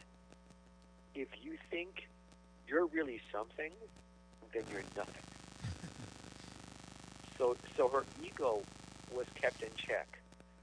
if 1.14 1.28
you 1.42 1.56
think 1.70 2.08
you're 2.66 2.86
really 2.86 3.20
something, 3.32 3.72
then 4.52 4.62
you're 4.72 4.82
nothing. 4.96 5.14
So, 7.38 7.56
so 7.76 7.88
her 7.88 8.04
ego 8.20 8.64
was 9.14 9.26
kept 9.40 9.62
in 9.62 9.68
check. 9.76 10.17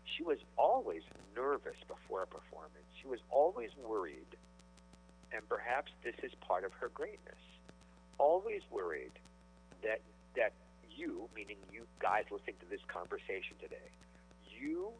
She 0.06 0.24
was 0.24 0.38
always 0.58 1.01
nervous 1.36 1.76
before 1.88 2.24
a 2.24 2.28
performance. 2.28 2.86
She 3.01 3.08
was 3.08 3.20
always 3.30 3.70
worried, 3.78 4.38
and 5.34 5.47
perhaps 5.49 5.91
this 6.03 6.16
is 6.24 6.32
part 6.41 6.64
of 6.64 6.72
her 6.74 6.89
greatness. 6.93 7.41
Always 8.18 8.62
worried 8.72 9.12
that 9.84 10.01
that 10.36 10.53
you, 10.89 11.28
meaning 11.36 11.58
you 11.72 11.84
guys 11.99 12.24
listening 12.32 12.56
to 12.62 12.70
this 12.70 12.80
conversation 12.88 13.58
today, 13.60 13.89
you 14.47 14.91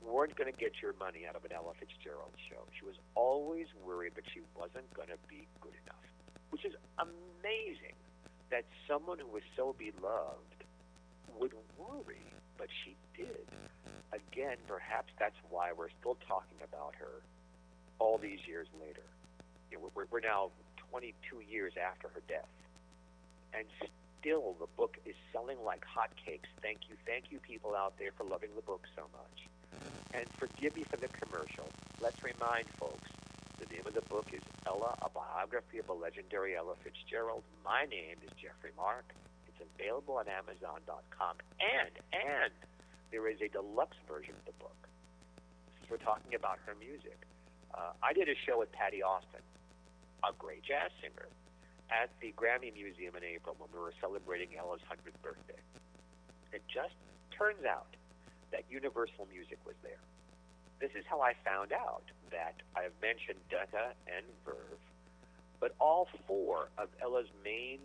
weren't 0.00 0.34
going 0.36 0.50
to 0.50 0.58
get 0.58 0.80
your 0.80 0.94
money 0.98 1.26
out 1.28 1.36
of 1.36 1.44
an 1.44 1.52
Ella 1.52 1.72
Fitzgerald 1.78 2.32
show. 2.48 2.64
She 2.78 2.84
was 2.84 2.96
always 3.14 3.66
worried 3.84 4.14
that 4.16 4.24
she 4.32 4.40
wasn't 4.56 4.88
going 4.94 5.08
to 5.08 5.20
be 5.28 5.46
good 5.60 5.74
enough, 5.86 6.06
which 6.50 6.64
is 6.64 6.74
amazing 6.98 7.94
that 8.50 8.64
someone 8.88 9.18
who 9.18 9.28
was 9.28 9.42
so 9.56 9.74
beloved 9.78 10.64
would 11.38 11.52
worry, 11.78 12.26
but 12.62 12.70
she 12.84 12.94
did. 13.18 13.42
Again, 14.14 14.54
perhaps 14.68 15.10
that's 15.18 15.34
why 15.50 15.72
we're 15.76 15.90
still 15.98 16.16
talking 16.28 16.62
about 16.62 16.94
her 16.94 17.18
all 17.98 18.18
these 18.18 18.38
years 18.46 18.68
later. 18.78 19.02
You 19.72 19.78
know, 19.78 19.90
we're, 19.96 20.06
we're 20.12 20.20
now 20.20 20.50
22 20.90 21.42
years 21.50 21.72
after 21.74 22.06
her 22.14 22.22
death, 22.28 22.46
and 23.52 23.66
still 24.20 24.54
the 24.60 24.68
book 24.76 24.96
is 25.04 25.16
selling 25.32 25.58
like 25.66 25.82
hotcakes. 25.82 26.46
Thank 26.62 26.86
you, 26.88 26.94
thank 27.04 27.32
you, 27.32 27.40
people 27.40 27.74
out 27.74 27.98
there 27.98 28.12
for 28.16 28.22
loving 28.22 28.50
the 28.54 28.62
book 28.62 28.86
so 28.94 29.02
much. 29.10 29.82
And 30.14 30.24
forgive 30.38 30.76
me 30.76 30.84
for 30.84 30.98
the 30.98 31.08
commercial. 31.08 31.66
Let's 32.00 32.22
remind 32.22 32.68
folks 32.78 33.10
the 33.58 33.74
name 33.74 33.82
of 33.86 33.94
the 33.94 34.02
book 34.02 34.26
is 34.32 34.42
Ella, 34.68 34.94
a 35.02 35.10
biography 35.10 35.78
of 35.78 35.88
a 35.88 35.94
legendary 35.94 36.54
Ella 36.54 36.74
Fitzgerald. 36.84 37.42
My 37.64 37.86
name 37.90 38.22
is 38.22 38.30
Geoffrey 38.40 38.70
Mark. 38.76 39.06
Available 39.62 40.18
on 40.18 40.26
Amazon.com. 40.28 41.34
And, 41.62 41.94
and 42.12 42.52
there 43.10 43.28
is 43.28 43.38
a 43.40 43.48
deluxe 43.48 43.96
version 44.08 44.34
of 44.34 44.44
the 44.44 44.56
book. 44.58 44.76
Since 45.78 45.90
we're 45.90 46.02
talking 46.02 46.34
about 46.34 46.58
her 46.66 46.74
music. 46.74 47.18
Uh, 47.72 47.96
I 48.02 48.12
did 48.12 48.28
a 48.28 48.36
show 48.44 48.60
with 48.60 48.72
Patti 48.72 49.02
Austin, 49.02 49.40
a 50.20 50.32
great 50.36 50.62
jazz 50.62 50.92
singer, 51.00 51.28
at 51.88 52.12
the 52.20 52.32
Grammy 52.36 52.72
Museum 52.72 53.16
in 53.16 53.24
April 53.24 53.56
when 53.58 53.68
we 53.72 53.80
were 53.80 53.96
celebrating 54.00 54.56
Ella's 54.56 54.84
100th 54.88 55.16
birthday. 55.22 55.60
It 56.52 56.62
just 56.68 56.96
turns 57.32 57.64
out 57.64 57.96
that 58.52 58.64
Universal 58.68 59.28
Music 59.32 59.56
was 59.64 59.76
there. 59.82 60.00
This 60.80 60.92
is 60.92 61.04
how 61.08 61.20
I 61.20 61.32
found 61.44 61.72
out 61.72 62.04
that 62.30 62.60
I 62.76 62.82
have 62.82 62.96
mentioned 63.00 63.40
Decca 63.48 63.96
and 64.08 64.24
Verve, 64.44 64.82
but 65.60 65.74
all 65.80 66.08
four 66.26 66.68
of 66.76 66.88
Ella's 67.00 67.28
main 67.44 67.80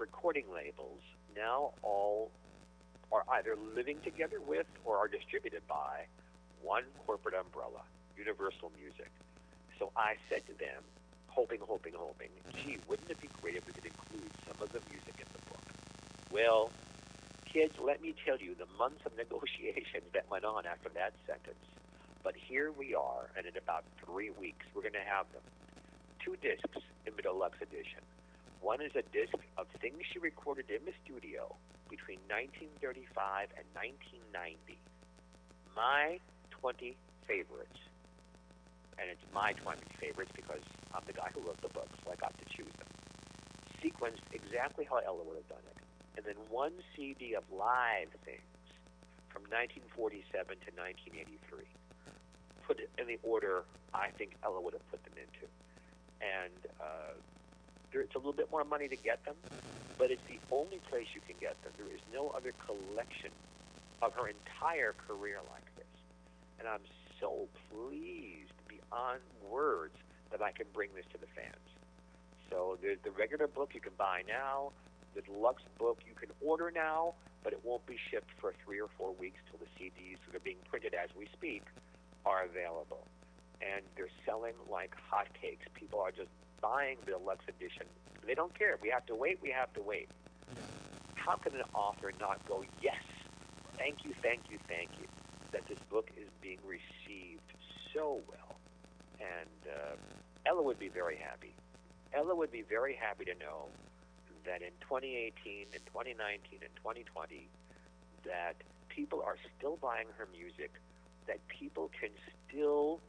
recording 0.00 0.44
labels 0.52 1.00
now 1.36 1.70
all 1.82 2.30
are 3.12 3.24
either 3.34 3.56
living 3.76 3.98
together 4.02 4.40
with 4.40 4.66
or 4.84 4.96
are 4.96 5.08
distributed 5.08 5.62
by 5.68 6.06
one 6.62 6.84
corporate 7.06 7.34
umbrella, 7.34 7.82
Universal 8.16 8.72
Music. 8.80 9.10
So 9.78 9.92
I 9.96 10.14
said 10.28 10.46
to 10.46 10.54
them, 10.58 10.82
hoping, 11.28 11.60
hoping, 11.60 11.92
hoping, 11.96 12.30
gee, 12.54 12.78
wouldn't 12.88 13.10
it 13.10 13.20
be 13.20 13.28
great 13.40 13.56
if 13.56 13.66
we 13.66 13.72
could 13.72 13.86
include 13.86 14.30
some 14.46 14.56
of 14.62 14.72
the 14.72 14.80
music 14.90 15.14
in 15.18 15.26
the 15.32 15.50
book? 15.50 15.62
Well, 16.30 16.70
kids, 17.44 17.74
let 17.80 18.02
me 18.02 18.14
tell 18.24 18.38
you 18.38 18.54
the 18.54 18.66
months 18.78 19.04
of 19.06 19.16
negotiations 19.16 20.04
that 20.14 20.30
went 20.30 20.44
on 20.44 20.66
after 20.66 20.88
that 20.90 21.12
sentence 21.26 21.64
but 22.22 22.34
here 22.36 22.70
we 22.72 22.94
are, 22.94 23.30
and 23.36 23.46
in 23.46 23.56
about 23.56 23.84
three 24.04 24.30
weeks, 24.30 24.66
we're 24.74 24.82
going 24.82 24.92
to 24.92 25.08
have 25.08 25.26
them. 25.32 25.42
Two 26.22 26.36
discs 26.42 26.84
in 27.06 27.14
the 27.16 27.22
deluxe 27.22 27.58
edition. 27.62 28.00
One 28.60 28.80
is 28.80 28.92
a 28.94 29.02
disc 29.12 29.34
of 29.56 29.66
things 29.80 30.04
she 30.12 30.18
recorded 30.18 30.68
in 30.68 30.84
the 30.84 30.92
studio 31.04 31.56
between 31.88 32.20
1935 32.28 33.48
and 33.56 33.66
1990. 33.72 34.78
My 35.74 36.20
20 36.50 36.96
favorites. 37.26 37.80
And 39.00 39.08
it's 39.08 39.24
my 39.32 39.56
20 39.64 39.80
favorites 39.96 40.30
because 40.36 40.60
I'm 40.92 41.00
the 41.06 41.16
guy 41.16 41.32
who 41.32 41.40
wrote 41.40 41.60
the 41.64 41.72
book, 41.72 41.88
so 42.04 42.12
I 42.12 42.16
got 42.20 42.36
to 42.36 42.46
choose 42.52 42.72
them. 42.76 42.90
Sequenced 43.80 44.28
exactly 44.30 44.84
how 44.84 45.00
Ella 45.00 45.24
would 45.24 45.40
have 45.40 45.48
done 45.48 45.64
it. 45.72 45.78
And 46.18 46.26
then 46.26 46.36
one 46.52 46.76
CD 46.94 47.32
of 47.32 47.44
live 47.48 48.12
things 48.28 48.44
from 49.32 49.48
1947 49.48 50.28
to 50.36 50.70
1983 50.76 51.64
put 52.70 52.78
it 52.78 52.90
in 53.02 53.06
the 53.08 53.18
order 53.26 53.64
I 53.92 54.14
think 54.14 54.38
Ella 54.44 54.60
would 54.60 54.74
have 54.74 54.86
put 54.90 55.02
them 55.02 55.14
into. 55.18 55.48
And 56.22 56.54
uh, 56.78 57.18
there, 57.92 58.00
it's 58.00 58.14
a 58.14 58.18
little 58.18 58.32
bit 58.32 58.50
more 58.50 58.64
money 58.64 58.88
to 58.88 58.96
get 58.96 59.24
them, 59.24 59.34
but 59.98 60.10
it's 60.10 60.22
the 60.28 60.38
only 60.50 60.78
place 60.90 61.06
you 61.14 61.20
can 61.26 61.36
get 61.40 61.60
them. 61.62 61.72
There 61.76 61.94
is 61.94 62.00
no 62.12 62.30
other 62.30 62.52
collection 62.66 63.30
of 64.02 64.12
her 64.14 64.28
entire 64.28 64.94
career 65.06 65.38
like 65.50 65.66
this. 65.76 65.86
And 66.58 66.68
I'm 66.68 66.84
so 67.20 67.48
pleased 67.70 68.52
beyond 68.68 69.20
words 69.50 69.94
that 70.30 70.42
I 70.42 70.52
can 70.52 70.66
bring 70.72 70.90
this 70.94 71.04
to 71.12 71.18
the 71.18 71.26
fans. 71.34 71.66
So 72.50 72.78
there's 72.82 72.98
the 73.04 73.10
regular 73.10 73.46
book 73.46 73.70
you 73.74 73.80
can 73.80 73.92
buy 73.96 74.22
now. 74.26 74.72
The 75.14 75.22
deluxe 75.22 75.62
book 75.78 75.98
you 76.06 76.14
can 76.14 76.30
order 76.40 76.70
now, 76.70 77.14
but 77.42 77.52
it 77.52 77.60
won't 77.64 77.84
be 77.86 77.96
shipped 78.10 78.30
for 78.40 78.54
three 78.64 78.80
or 78.80 78.88
four 78.96 79.12
weeks 79.18 79.38
till 79.50 79.58
the 79.58 79.70
CDs 79.78 80.18
that 80.26 80.36
are 80.36 80.44
being 80.44 80.62
printed 80.68 80.94
as 80.94 81.10
we 81.18 81.26
speak 81.32 81.62
are 82.24 82.44
available. 82.44 83.06
And 83.60 83.82
they're 83.96 84.12
selling 84.24 84.54
like 84.70 84.94
hotcakes. 85.10 85.66
People 85.74 86.00
are 86.00 86.10
just 86.10 86.30
buying 86.60 86.96
the 87.04 87.12
deluxe 87.12 87.44
edition. 87.48 87.86
They 88.26 88.34
don't 88.34 88.56
care. 88.56 88.78
We 88.82 88.90
have 88.90 89.06
to 89.06 89.14
wait. 89.14 89.38
We 89.42 89.50
have 89.50 89.72
to 89.74 89.82
wait. 89.82 90.08
How 91.14 91.36
can 91.36 91.54
an 91.54 91.62
author 91.74 92.12
not 92.18 92.46
go, 92.48 92.64
yes, 92.82 93.02
thank 93.76 94.04
you, 94.04 94.12
thank 94.22 94.40
you, 94.50 94.58
thank 94.68 94.90
you, 94.98 95.06
that 95.52 95.66
this 95.68 95.78
book 95.90 96.10
is 96.16 96.28
being 96.40 96.58
received 96.66 97.42
so 97.92 98.20
well. 98.26 98.56
And 99.20 99.74
uh, 99.74 99.96
Ella 100.46 100.62
would 100.62 100.78
be 100.78 100.88
very 100.88 101.16
happy. 101.16 101.54
Ella 102.14 102.34
would 102.34 102.50
be 102.50 102.62
very 102.62 102.94
happy 102.94 103.24
to 103.26 103.34
know 103.34 103.68
that 104.46 104.62
in 104.62 104.72
2018 104.80 105.66
and 105.74 105.86
2019 105.86 106.60
and 106.62 106.70
2020 106.76 107.48
that 108.24 108.54
people 108.88 109.22
are 109.22 109.36
still 109.56 109.76
buying 109.76 110.06
her 110.16 110.26
music, 110.32 110.72
that 111.26 111.38
people 111.48 111.90
can 112.00 112.10
still 112.48 113.00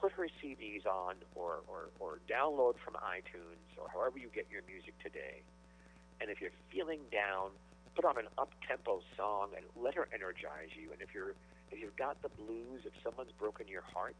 put 0.00 0.12
her 0.12 0.26
CDs 0.42 0.86
on 0.86 1.16
or, 1.34 1.60
or, 1.68 1.92
or 2.00 2.18
download 2.24 2.74
from 2.82 2.94
iTunes 2.94 3.60
or 3.76 3.88
however 3.92 4.18
you 4.18 4.28
get 4.34 4.46
your 4.50 4.62
music 4.66 4.96
today. 5.02 5.42
And 6.20 6.30
if 6.30 6.40
you're 6.40 6.56
feeling 6.72 7.00
down, 7.12 7.50
put 7.94 8.04
on 8.04 8.16
an 8.18 8.28
up-tempo 8.38 9.00
song 9.16 9.50
and 9.56 9.64
let 9.76 9.94
her 9.94 10.08
energize 10.12 10.72
you. 10.74 10.92
And 10.92 11.00
if 11.02 11.14
you're 11.14 11.34
if 11.70 11.78
you've 11.78 11.96
got 11.96 12.20
the 12.22 12.28
blues, 12.28 12.82
if 12.84 12.92
someone's 13.04 13.30
broken 13.38 13.68
your 13.68 13.84
heart, 13.94 14.16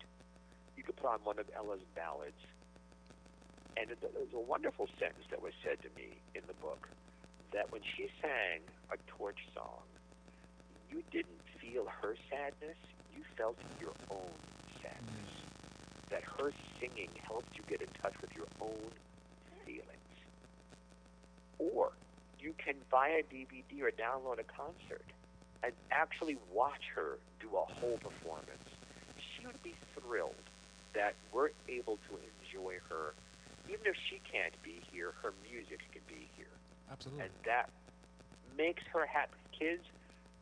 you 0.76 0.84
could 0.84 0.96
put 0.96 1.10
on 1.10 1.18
one 1.24 1.38
of 1.38 1.46
Ella's 1.56 1.82
ballads. 1.96 2.38
And 3.76 3.90
there's 3.90 4.34
a 4.34 4.38
wonderful 4.38 4.88
sentence 4.98 5.24
that 5.30 5.42
was 5.42 5.52
said 5.64 5.82
to 5.82 5.88
me 5.96 6.14
in 6.34 6.42
the 6.46 6.54
book 6.54 6.88
that 7.52 7.72
when 7.72 7.82
she 7.96 8.06
sang 8.22 8.60
a 8.92 8.96
torch 9.18 9.38
song, 9.54 9.82
you 10.90 11.02
didn't 11.10 11.42
feel 11.60 11.86
her 12.02 12.14
sadness, 12.30 12.78
you 13.16 13.22
felt 13.36 13.56
your 13.80 13.94
own 14.10 14.30
sadness. 14.82 15.29
That 16.10 16.22
her 16.38 16.52
singing 16.80 17.10
helped 17.22 17.56
you 17.56 17.62
get 17.68 17.80
in 17.80 17.88
touch 18.02 18.14
with 18.20 18.34
your 18.34 18.46
own 18.60 18.90
feelings. 19.64 19.86
Or 21.58 21.92
you 22.40 22.54
can 22.58 22.74
buy 22.90 23.08
a 23.08 23.22
DVD 23.22 23.82
or 23.82 23.90
download 23.90 24.40
a 24.40 24.44
concert 24.44 25.04
and 25.62 25.72
actually 25.90 26.36
watch 26.52 26.90
her 26.94 27.18
do 27.40 27.48
a 27.56 27.72
whole 27.80 27.98
performance. 27.98 28.66
She 29.18 29.46
would 29.46 29.62
be 29.62 29.74
thrilled 29.94 30.34
that 30.94 31.14
we're 31.32 31.50
able 31.68 31.98
to 32.08 32.18
enjoy 32.18 32.78
her. 32.88 33.14
Even 33.68 33.86
if 33.86 33.96
she 34.08 34.20
can't 34.30 34.54
be 34.62 34.80
here, 34.90 35.12
her 35.22 35.32
music 35.48 35.78
can 35.92 36.02
be 36.08 36.28
here. 36.36 36.50
Absolutely. 36.90 37.24
And 37.24 37.30
that 37.44 37.70
makes 38.56 38.82
her 38.92 39.06
happy. 39.06 39.32
Kids, 39.56 39.84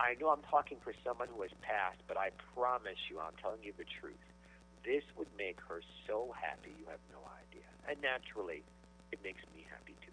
I 0.00 0.14
know 0.20 0.30
I'm 0.30 0.42
talking 0.48 0.78
for 0.82 0.94
someone 1.04 1.28
who 1.34 1.42
has 1.42 1.50
passed, 1.60 1.98
but 2.06 2.16
I 2.16 2.30
promise 2.54 2.98
you, 3.10 3.18
I'm 3.18 3.34
telling 3.42 3.58
you 3.62 3.72
the 3.76 3.84
truth. 4.00 4.14
This 4.88 5.04
would 5.18 5.28
make 5.36 5.60
her 5.68 5.82
so 6.06 6.34
happy 6.40 6.70
you 6.80 6.86
have 6.88 7.00
no 7.12 7.18
idea. 7.36 7.68
And 7.86 8.00
naturally, 8.00 8.62
it 9.12 9.18
makes 9.22 9.42
me 9.54 9.66
happy 9.68 9.94
too. 10.02 10.12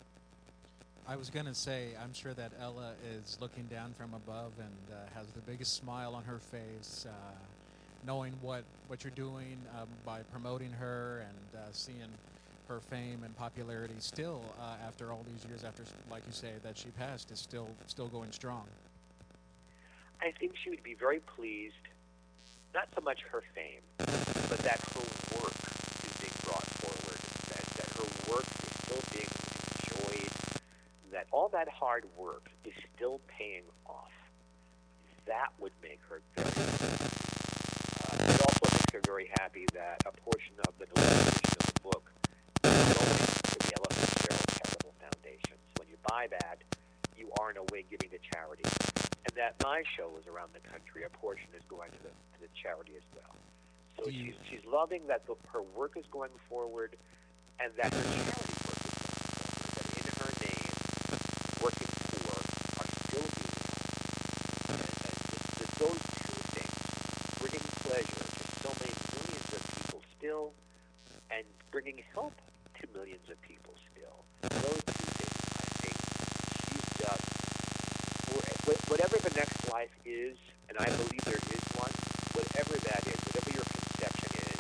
I 1.08 1.16
was 1.16 1.30
going 1.30 1.46
to 1.46 1.56
say, 1.56 1.92
I'm 2.04 2.14
sure 2.14 2.34
that 2.34 2.52
Ella 2.60 2.92
is 3.10 3.38
looking 3.40 3.64
down 3.68 3.94
from 3.98 4.14
above 4.14 4.52
and 4.60 4.92
uh, 4.92 5.18
has 5.18 5.28
the 5.28 5.40
biggest 5.50 5.76
smile 5.76 6.14
on 6.14 6.26
her 6.26 6.40
face, 6.40 7.06
uh, 7.08 7.12
knowing 8.06 8.34
what, 8.42 8.66
what 8.88 9.02
you're 9.06 9.12
doing 9.12 9.56
um, 9.80 9.88
by 10.06 10.24
promoting 10.34 10.72
her 10.72 11.26
and 11.26 11.62
uh, 11.62 11.68
seeing 11.72 12.12
her 12.68 12.82
fame 12.82 13.22
and 13.24 13.34
popularity 13.38 13.96
still, 14.00 14.42
uh, 14.60 14.76
after 14.86 15.14
all 15.14 15.24
these 15.32 15.48
years, 15.50 15.64
after, 15.64 15.84
like 16.12 16.24
you 16.28 16.34
say, 16.34 16.52
that 16.64 16.78
she 16.78 16.90
passed, 17.00 17.32
is 17.32 17.40
still, 17.40 17.70
still 17.88 18.08
going 18.08 18.34
strong. 18.34 18.66
I 20.22 20.34
think 20.38 20.52
she 20.62 20.70
would 20.70 20.84
be 20.84 20.96
very 20.96 21.22
pleased, 21.22 21.76
not 22.76 22.90
so 22.94 23.00
much 23.02 23.24
her 23.32 23.42
fame, 23.56 23.80
but 23.98 24.60
that 24.60 24.84
her 24.92 25.08
work 25.40 25.56
is 26.04 26.14
being 26.20 26.38
brought 26.44 26.68
forward, 26.84 27.20
that, 27.48 27.64
that 27.80 27.88
her 27.96 28.08
work 28.28 28.44
is 28.44 28.74
still 28.84 29.04
being 29.16 29.32
enjoyed 29.32 30.32
that 31.16 31.28
all 31.32 31.48
that 31.48 31.70
hard 31.70 32.04
work 32.18 32.52
is 32.66 32.74
still 32.94 33.22
paying 33.28 33.64
off. 33.88 34.12
That 35.26 35.56
would 35.58 35.72
make 35.82 36.02
her 36.10 36.20
very 36.36 36.52
happy. 36.52 36.92
Uh, 38.04 38.34
it 38.36 38.42
also 38.44 38.68
makes 38.76 38.92
her 38.92 39.02
very 39.06 39.32
happy 39.40 39.66
that 39.74 40.04
a 40.06 40.12
portion 40.28 40.56
of 40.68 40.74
the 40.78 40.86
deliberation 40.88 41.56
of 41.56 41.74
the 41.74 41.80
book 41.80 42.12
is 42.66 42.72
going 42.92 43.16
to 43.56 43.56
the 43.56 43.72
Ella 43.72 43.88
Fitzgerald 43.88 44.48
Charitable 44.52 44.94
Foundation. 45.00 45.56
So 45.72 45.80
when 45.80 45.88
you 45.88 45.96
buy 46.04 46.28
that, 46.30 46.60
you 47.18 47.32
are 47.40 47.52
in 47.52 47.58
a 47.58 47.64
way 47.72 47.86
giving 47.90 48.10
to 48.10 48.20
charity. 48.20 48.95
And 49.26 49.34
that 49.36 49.56
my 49.64 49.84
show 49.98 50.10
is 50.22 50.28
around 50.28 50.54
the 50.54 50.62
country, 50.70 51.04
a 51.04 51.10
portion 51.18 51.48
is 51.58 51.64
going 51.70 51.90
to 51.92 51.98
the, 52.04 52.10
to 52.10 52.38
the 52.42 52.50
charity 52.54 52.94
as 52.96 53.04
well. 53.16 53.34
So 53.98 54.12
she's, 54.12 54.36
she's 54.50 54.66
loving 54.70 55.08
that 55.08 55.26
the, 55.26 55.36
her 55.52 55.64
work 55.76 55.98
is 55.98 56.06
going 56.12 56.32
forward 56.50 56.96
and 57.60 57.72
that 57.78 57.94
her 57.94 58.04
charity 58.04 58.56
work 58.68 58.82
is 58.86 58.96
that 59.74 59.88
in 59.98 60.06
her 60.20 60.32
name, 60.44 60.70
working 61.64 61.90
for 61.90 62.22
are 62.36 62.90
still 63.08 63.28
being. 63.34 63.56
And, 64.70 64.84
and 64.84 65.16
with 65.58 65.74
those 65.80 66.02
two 66.22 66.42
things, 66.54 66.76
bringing 67.40 67.66
pleasure 67.88 68.26
to 68.28 68.44
so 68.62 68.70
many 68.78 68.94
millions 69.16 69.50
of 69.56 69.62
people 69.74 70.02
still, 70.20 70.52
and 71.32 71.46
bringing 71.72 72.04
help 72.14 72.36
to 72.82 72.84
millions 72.94 73.26
of 73.32 73.40
people 73.42 73.74
still, 73.96 74.18
those 74.44 74.84
two 74.86 75.10
things, 75.16 75.40
I 75.56 75.66
think, 75.80 75.96
she's 75.96 76.88
just, 77.00 77.26
whatever 78.88 79.18
the 79.18 79.34
next 79.36 79.70
life 79.72 79.94
is, 80.06 80.38
and 80.70 80.78
I 80.78 80.86
believe 80.86 81.24
there 81.26 81.40
is 81.40 81.64
one, 81.80 81.92
whatever 82.36 82.76
that 82.90 83.02
is, 83.08 83.20
whatever 83.30 83.52
your 83.54 83.68
conception 83.68 84.32
is, 84.44 84.60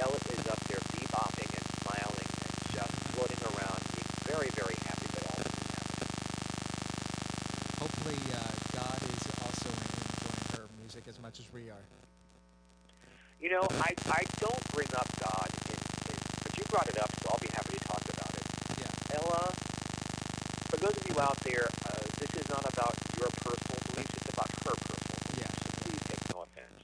Ella 0.00 0.18
is 0.18 0.46
up 0.50 0.60
there 0.66 0.82
bebopping 0.96 1.50
and 1.50 1.66
smiling 1.84 2.30
and 2.30 2.52
just 2.74 2.94
floating 3.14 3.42
around, 3.54 3.80
being 3.94 4.10
very, 4.26 4.50
very 4.58 4.76
happy 4.88 5.08
but 5.14 5.22
also 5.30 5.50
happy. 5.70 6.08
Hopefully, 7.78 8.20
uh, 8.34 8.52
God 8.74 8.98
is 8.98 9.22
also 9.46 9.68
enjoying 9.70 10.46
her 10.58 10.64
music 10.82 11.04
as 11.06 11.18
much 11.22 11.38
as 11.38 11.46
we 11.54 11.70
are. 11.70 11.84
You 13.38 13.50
know, 13.50 13.66
I, 13.82 13.94
I 14.10 14.22
don't 14.38 14.64
bring 14.74 14.90
up 14.94 15.06
God, 15.18 15.48
in, 15.70 15.78
in, 15.78 16.18
but 16.42 16.52
you 16.58 16.64
brought 16.70 16.88
it 16.88 16.98
up, 16.98 17.10
so 17.22 17.30
I'll 17.30 17.42
be 17.42 17.50
happy 17.50 17.74
to 17.78 17.84
talk 17.86 18.02
about 18.02 18.32
it. 18.34 18.46
Yeah. 18.78 19.18
Ella, 19.18 19.50
for 20.70 20.78
those 20.78 20.96
of 20.96 21.04
you 21.10 21.20
out 21.20 21.38
there, 21.46 21.66
uh, 21.86 22.02
this 22.18 22.32
is 22.38 22.48
not 22.48 22.64
about 22.66 22.94
your 23.18 23.30
personal 23.42 23.78
beliefs, 23.92 24.14
it's 24.18 24.30
about 24.34 24.50
her 24.66 24.74
personal 24.74 24.98
beliefs. 25.04 25.38
Yeah. 25.38 25.50
So 25.62 25.68
please 25.84 26.02
take 26.10 26.22
no 26.34 26.42
offense. 26.42 26.80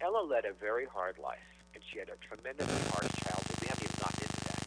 Ella 0.00 0.22
led 0.24 0.35
a 0.46 0.52
very 0.54 0.86
hard 0.86 1.18
life, 1.18 1.50
and 1.74 1.82
she 1.90 1.98
had 1.98 2.08
a 2.08 2.16
tremendously 2.22 2.90
hard 2.90 3.10
childhood. 3.18 3.56
We 3.60 3.66
haven't 3.66 3.84
even 3.84 3.98
gotten 3.98 4.22
into 4.22 4.42
that. 4.46 4.62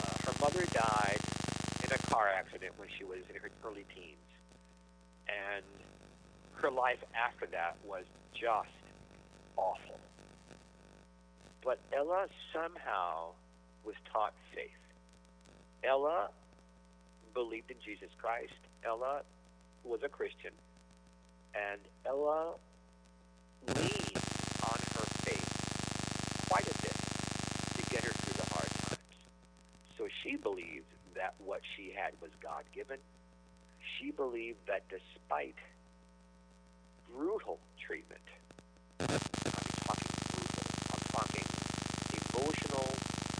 Uh, 0.00 0.16
her 0.24 0.36
mother 0.40 0.64
died 0.72 1.20
in 1.84 1.92
a 1.92 1.98
car 2.08 2.28
accident 2.28 2.72
when 2.78 2.88
she 2.96 3.04
was 3.04 3.20
in 3.28 3.36
her 3.36 3.50
early 3.64 3.84
teens. 3.94 4.16
And 5.28 5.64
her 6.54 6.70
life 6.70 7.02
after 7.14 7.46
that 7.46 7.76
was 7.84 8.04
just 8.32 8.72
awful. 9.56 10.00
But 11.62 11.78
Ella 11.94 12.28
somehow 12.52 13.32
was 13.84 13.94
taught 14.12 14.32
faith. 14.54 14.70
Ella 15.82 16.30
believed 17.34 17.70
in 17.70 17.76
Jesus 17.84 18.08
Christ. 18.18 18.52
Ella 18.84 19.22
was 19.82 20.00
a 20.02 20.08
Christian. 20.08 20.52
And 21.54 21.80
Ella 22.06 22.54
leaned 23.66 24.18
on 24.64 24.78
her 24.94 25.06
faith 25.24 25.54
quite 26.54 26.70
a 26.70 26.82
bit 26.86 26.94
to 27.74 27.82
get 27.90 28.04
her 28.04 28.14
through 28.14 28.38
the 28.38 28.54
hard 28.54 28.70
times. 28.86 29.18
So 29.98 30.06
she 30.22 30.36
believed 30.36 30.86
that 31.16 31.34
what 31.44 31.62
she 31.74 31.90
had 31.90 32.14
was 32.22 32.30
God 32.40 32.62
given. 32.72 32.98
She 33.98 34.12
believed 34.12 34.62
that 34.68 34.86
despite 34.86 35.58
brutal 37.10 37.58
treatment, 37.84 38.22
I'm 39.00 39.18
talking 39.82 40.14
brutal, 40.30 40.62
I'm 40.94 41.02
talking 41.10 41.46
emotional, 42.22 42.86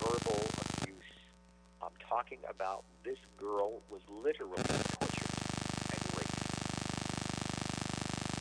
verbal 0.03 0.43
abuse, 0.83 1.15
I'm 1.87 1.95
talking 2.11 2.43
about 2.51 2.83
this 3.05 3.23
girl 3.39 3.79
was 3.95 4.03
literally 4.11 4.59
tortured 4.99 5.35
and 5.95 6.03
raped. 6.19 6.43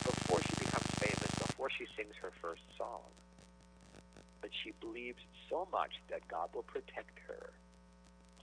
Before 0.02 0.42
she 0.42 0.54
becomes 0.66 0.90
famous, 0.98 1.30
before 1.46 1.70
she 1.70 1.86
sings 1.94 2.18
her 2.20 2.32
first 2.42 2.66
song, 2.76 3.06
but 4.44 4.52
she 4.60 4.76
believes 4.76 5.16
so 5.48 5.66
much 5.72 5.96
that 6.12 6.20
God 6.28 6.52
will 6.52 6.68
protect 6.68 7.16
her. 7.24 7.48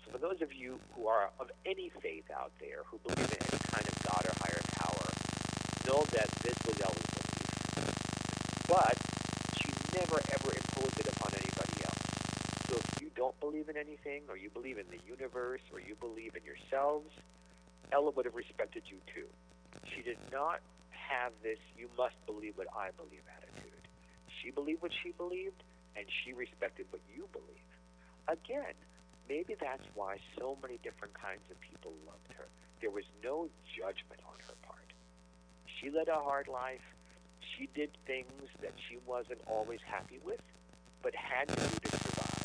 So 0.02 0.14
for 0.14 0.18
those 0.18 0.42
of 0.42 0.50
you 0.50 0.82
who 0.98 1.06
are 1.06 1.30
of 1.40 1.54
any 1.64 1.94
faith 2.02 2.26
out 2.34 2.50
there, 2.60 2.82
who 2.90 2.98
believe 3.06 3.30
in 3.30 3.38
any 3.38 3.62
kind 3.70 3.86
of 3.86 3.94
God 4.02 4.26
or 4.26 4.34
higher 4.42 4.66
power, 4.82 5.06
know 5.86 6.02
that 6.18 6.26
this 6.42 6.58
was 6.66 6.74
Ella's 6.82 7.06
belief. 7.14 8.66
But 8.66 8.98
she 9.62 9.70
never 9.94 10.18
ever 10.18 10.50
imposed 10.50 10.98
it 10.98 11.06
upon 11.06 11.38
anybody 11.38 11.86
else. 11.86 12.02
So 12.66 12.82
if 12.82 13.02
you 13.06 13.12
don't 13.14 13.38
believe 13.40 13.70
in 13.70 13.78
anything, 13.78 14.26
or 14.28 14.36
you 14.36 14.50
believe 14.50 14.80
in 14.82 14.90
the 14.90 15.06
universe, 15.06 15.62
or 15.72 15.86
you 15.86 15.94
believe 16.02 16.34
in 16.34 16.42
yourselves, 16.42 17.14
Ella 17.94 18.10
would 18.10 18.26
have 18.26 18.34
respected 18.34 18.90
you 18.90 18.98
too. 19.14 19.30
She 19.94 20.02
did 20.02 20.18
not 20.34 20.66
have 20.90 21.32
this 21.44 21.62
you 21.78 21.94
must 21.96 22.18
believe 22.26 22.58
what 22.58 22.74
I 22.74 22.90
believe 22.98 23.22
attitude. 23.38 23.86
She 24.42 24.50
believed 24.50 24.82
what 24.82 24.92
she 25.04 25.12
believed, 25.12 25.62
and 25.96 26.06
she 26.24 26.34
respected 26.34 26.86
what 26.90 27.02
you 27.14 27.28
believe. 27.32 27.72
Again, 28.28 28.74
maybe 29.28 29.56
that's 29.60 29.84
why 29.96 30.18
so 30.38 30.58
many 30.62 30.78
different 30.84 31.14
kinds 31.14 31.44
of 31.50 31.60
people 31.60 31.92
loved 32.06 32.32
her. 32.38 32.48
There 32.82 32.92
was 32.92 33.06
no 33.24 33.50
judgment 33.78 34.22
on 34.26 34.38
her 34.48 34.56
part. 34.68 34.78
She 35.66 35.90
led 35.90 36.08
a 36.08 36.16
hard 36.16 36.48
life. 36.48 36.82
She 37.40 37.68
did 37.74 37.90
things 38.06 38.32
that 38.62 38.74
she 38.90 38.98
wasn't 39.06 39.42
always 39.48 39.80
happy 39.86 40.20
with, 40.24 40.42
but 41.02 41.14
had 41.16 41.48
to 41.50 41.56
do 41.56 41.62
to 41.62 41.98
survive. 41.98 42.42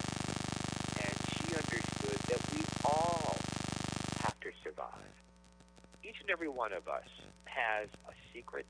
And 1.04 1.14
she 1.36 1.54
understood 1.54 2.20
that 2.32 2.40
we 2.52 2.62
all 2.84 3.36
have 4.24 4.38
to 4.40 4.50
survive. 4.64 5.12
Each 6.02 6.20
and 6.20 6.30
every 6.30 6.48
one 6.48 6.72
of 6.72 6.88
us 6.88 7.08
has 7.44 7.88
a 8.08 8.14
secret 8.34 8.66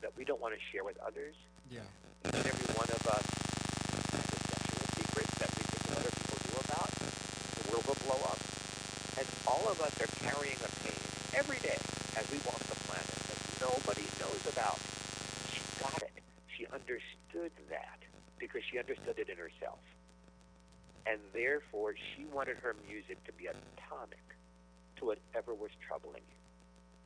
that 0.00 0.12
we 0.16 0.24
don't 0.24 0.40
want 0.40 0.54
to 0.54 0.60
share 0.72 0.84
with 0.84 0.98
others. 1.04 1.34
Yeah. 1.70 1.80
Each 2.24 2.34
and 2.34 2.46
every 2.46 2.74
one 2.74 2.88
of 2.88 3.02
us 3.08 3.26
has 4.12 4.24
a 4.32 4.40
sexual 4.48 4.86
secret 4.96 5.28
that 5.40 5.50
we 5.56 5.62
think 5.68 5.84
other 5.96 6.12
people 6.12 6.38
knew 6.40 6.58
about. 6.64 6.90
The 6.90 7.69
world 7.86 7.98
will 7.98 8.12
blow 8.12 8.20
up. 8.28 8.40
And 9.18 9.26
all 9.46 9.64
of 9.70 9.80
us 9.80 9.94
are 10.00 10.10
carrying 10.20 10.56
a 10.56 10.70
pain 10.84 11.00
every 11.36 11.58
day 11.60 11.78
as 12.16 12.24
we 12.30 12.38
walk 12.44 12.60
the 12.68 12.76
planet 12.88 13.08
that 13.08 13.40
nobody 13.60 14.04
knows 14.20 14.42
about. 14.52 14.78
She 15.52 15.60
got 15.80 16.02
it. 16.02 16.12
She 16.48 16.66
understood 16.66 17.52
that 17.70 17.98
because 18.38 18.62
she 18.70 18.78
understood 18.78 19.18
it 19.18 19.28
in 19.28 19.36
herself. 19.36 19.80
And 21.06 21.18
therefore, 21.32 21.94
she 21.96 22.24
wanted 22.32 22.58
her 22.58 22.76
music 22.88 23.22
to 23.24 23.32
be 23.32 23.46
a 23.46 23.54
tonic 23.88 24.24
to 24.96 25.06
whatever 25.06 25.54
was 25.54 25.70
troubling 25.86 26.22
you. 26.28 26.40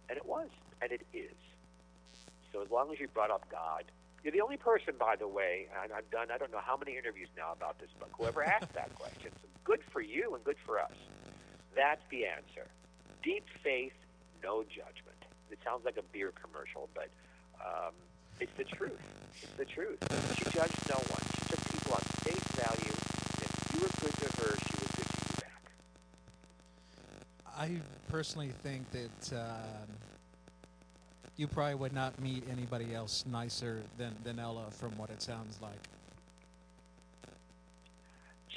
And 0.09 0.19
it 0.19 0.27
was, 0.27 0.49
and 0.83 0.93
it 0.93 1.03
is. 1.15 1.39
So 2.53 2.63
as 2.63 2.71
long 2.71 2.93
as 2.93 3.01
you 3.01 3.09
brought 3.09 3.31
up 3.31 3.49
God, 3.51 3.85
you're 4.23 4.33
the 4.33 4.41
only 4.41 4.57
person, 4.57 4.95
by 4.99 5.17
the 5.17 5.29
way, 5.29 5.69
and 5.83 5.93
I've 5.93 6.11
done 6.11 6.29
I 6.33 6.39
don't 6.39 6.51
know 6.51 6.63
how 6.65 6.77
many 6.77 6.97
interviews 6.97 7.29
now 7.37 7.53
about 7.53 7.79
this 7.79 7.91
book, 7.99 8.11
whoever 8.17 8.43
asked 8.43 8.73
that 8.75 8.95
question. 8.95 9.31
Good 9.65 9.81
for 9.93 10.01
you 10.01 10.35
and 10.35 10.45
good 10.45 10.57
for 10.65 10.79
us. 10.79 10.93
That's 11.75 12.03
the 12.11 12.27
answer. 12.27 12.69
Deep 13.23 13.45
faith, 13.63 13.95
no 14.43 14.63
judgment. 14.63 15.17
It 15.51 15.59
sounds 15.65 15.85
like 15.85 15.97
a 15.97 16.03
beer 16.13 16.33
commercial, 16.41 16.89
but 16.95 17.09
um, 17.61 17.95
it's 18.41 18.53
the 18.57 18.65
truth. 18.65 18.93
It's 19.43 19.53
the 19.57 19.65
truth. 19.65 19.99
She 20.37 20.45
judged 20.45 20.89
no 20.89 20.97
one. 20.97 21.23
She 21.35 21.49
took 21.49 21.73
people 21.73 21.95
on 21.95 22.01
face 22.23 22.47
value. 22.61 22.95
If 23.41 23.75
you 23.75 23.81
were 23.81 23.89
good 24.01 24.15
to 24.15 24.29
her, 24.43 24.51
she 24.53 24.75
was 24.81 24.91
good 24.97 25.07
to 25.07 25.21
you 25.29 25.37
back. 25.41 25.63
I 27.57 27.81
personally 28.09 28.53
think 28.63 28.91
that 28.91 29.37
um, 29.37 29.89
you 31.37 31.47
probably 31.49 31.75
would 31.77 31.93
not 31.93 32.21
meet 32.21 32.45
anybody 32.51 32.95
else 32.95 33.25
nicer 33.31 33.83
than, 33.99 34.15
than 34.25 34.39
Ella 34.39 34.67
from 34.71 34.97
what 34.99 35.11
it 35.11 35.23
sounds 35.23 35.59
like. 35.61 35.81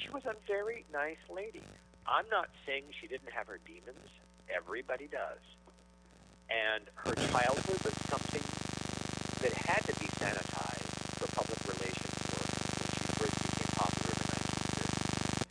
She 0.08 0.14
was 0.14 0.24
a 0.24 0.36
very 0.48 0.86
nice 0.90 1.20
lady. 1.28 1.60
I'm 2.06 2.24
not 2.30 2.48
saying 2.64 2.84
she 2.98 3.08
didn't 3.08 3.28
have 3.28 3.46
her 3.46 3.60
demons. 3.66 4.08
Everybody 4.48 5.06
does. 5.06 5.44
And 6.48 6.88
her 7.04 7.12
childhood 7.28 7.76
was 7.84 7.92
something 8.08 8.40
that 9.44 9.52
had 9.68 9.84
to 9.84 9.92
be 10.00 10.08
sanitized 10.16 10.96
for 11.20 11.28
public 11.36 11.60
relations 11.68 12.16
work 12.32 12.48
when 12.48 12.88
she 12.88 13.04
first 13.20 13.36
became 13.36 13.68
popular 13.76 14.08
in 14.08 14.16
the 14.16 14.28
1930s. 14.32 15.44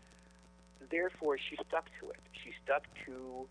Therefore, 0.89 1.38
she 1.38 1.53
stuck 1.70 1.86
to 2.01 2.10
it. 2.10 2.18
She 2.41 2.49
stuck 2.66 2.82
to 3.05 3.45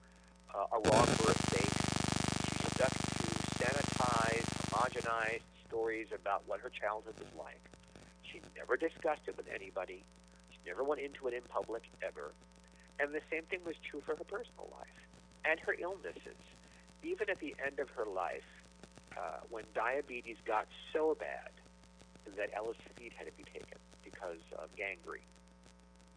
uh, 0.50 0.74
a 0.74 0.78
raw 0.90 1.06
birth 1.06 1.38
face. 1.54 1.78
She 2.50 2.66
stuck 2.74 2.90
to 2.90 3.26
sanitized, 3.62 4.50
homogenized 4.74 5.46
stories 5.68 6.08
about 6.10 6.42
what 6.50 6.58
her 6.58 6.70
childhood 6.70 7.14
was 7.14 7.30
like. 7.38 7.62
She 8.26 8.40
never 8.58 8.76
discussed 8.76 9.22
it 9.28 9.36
with 9.36 9.46
anybody. 9.54 10.02
Never 10.66 10.82
went 10.82 11.00
into 11.00 11.28
it 11.28 11.34
in 11.34 11.42
public 11.48 11.82
ever. 12.02 12.32
And 12.98 13.14
the 13.14 13.20
same 13.30 13.44
thing 13.44 13.60
was 13.64 13.76
true 13.88 14.02
for 14.04 14.16
her 14.16 14.24
personal 14.24 14.68
life 14.72 14.98
and 15.44 15.60
her 15.60 15.76
illnesses. 15.78 16.40
Even 17.02 17.30
at 17.30 17.38
the 17.38 17.54
end 17.64 17.78
of 17.78 17.88
her 17.90 18.04
life, 18.04 18.48
uh, 19.16 19.38
when 19.48 19.64
diabetes 19.74 20.36
got 20.44 20.66
so 20.92 21.16
bad 21.18 21.50
that 22.36 22.50
Ella's 22.54 22.76
feet 22.96 23.12
had 23.16 23.26
to 23.26 23.32
be 23.32 23.44
taken 23.44 23.78
because 24.02 24.42
of 24.58 24.74
gangrene, 24.76 25.22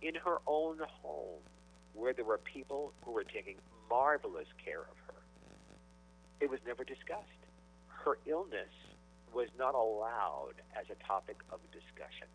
in 0.02 0.16
her 0.16 0.38
own 0.48 0.80
home, 1.02 1.42
where 1.94 2.14
there 2.14 2.26
were 2.26 2.40
people 2.40 2.94
who 3.04 3.12
were 3.12 3.24
taking 3.24 3.56
marvelous 3.90 4.48
care 4.64 4.82
of 4.82 4.98
her, 5.08 5.22
it 6.40 6.50
was 6.50 6.60
never 6.66 6.84
discussed. 6.84 7.28
Her 7.88 8.18
illness 8.26 8.72
was 9.34 9.50
not 9.58 9.76
allowed 9.76 10.56
as 10.76 10.86
a 10.90 10.96
topic 11.06 11.38
of 11.52 11.60
discussion. 11.72 12.28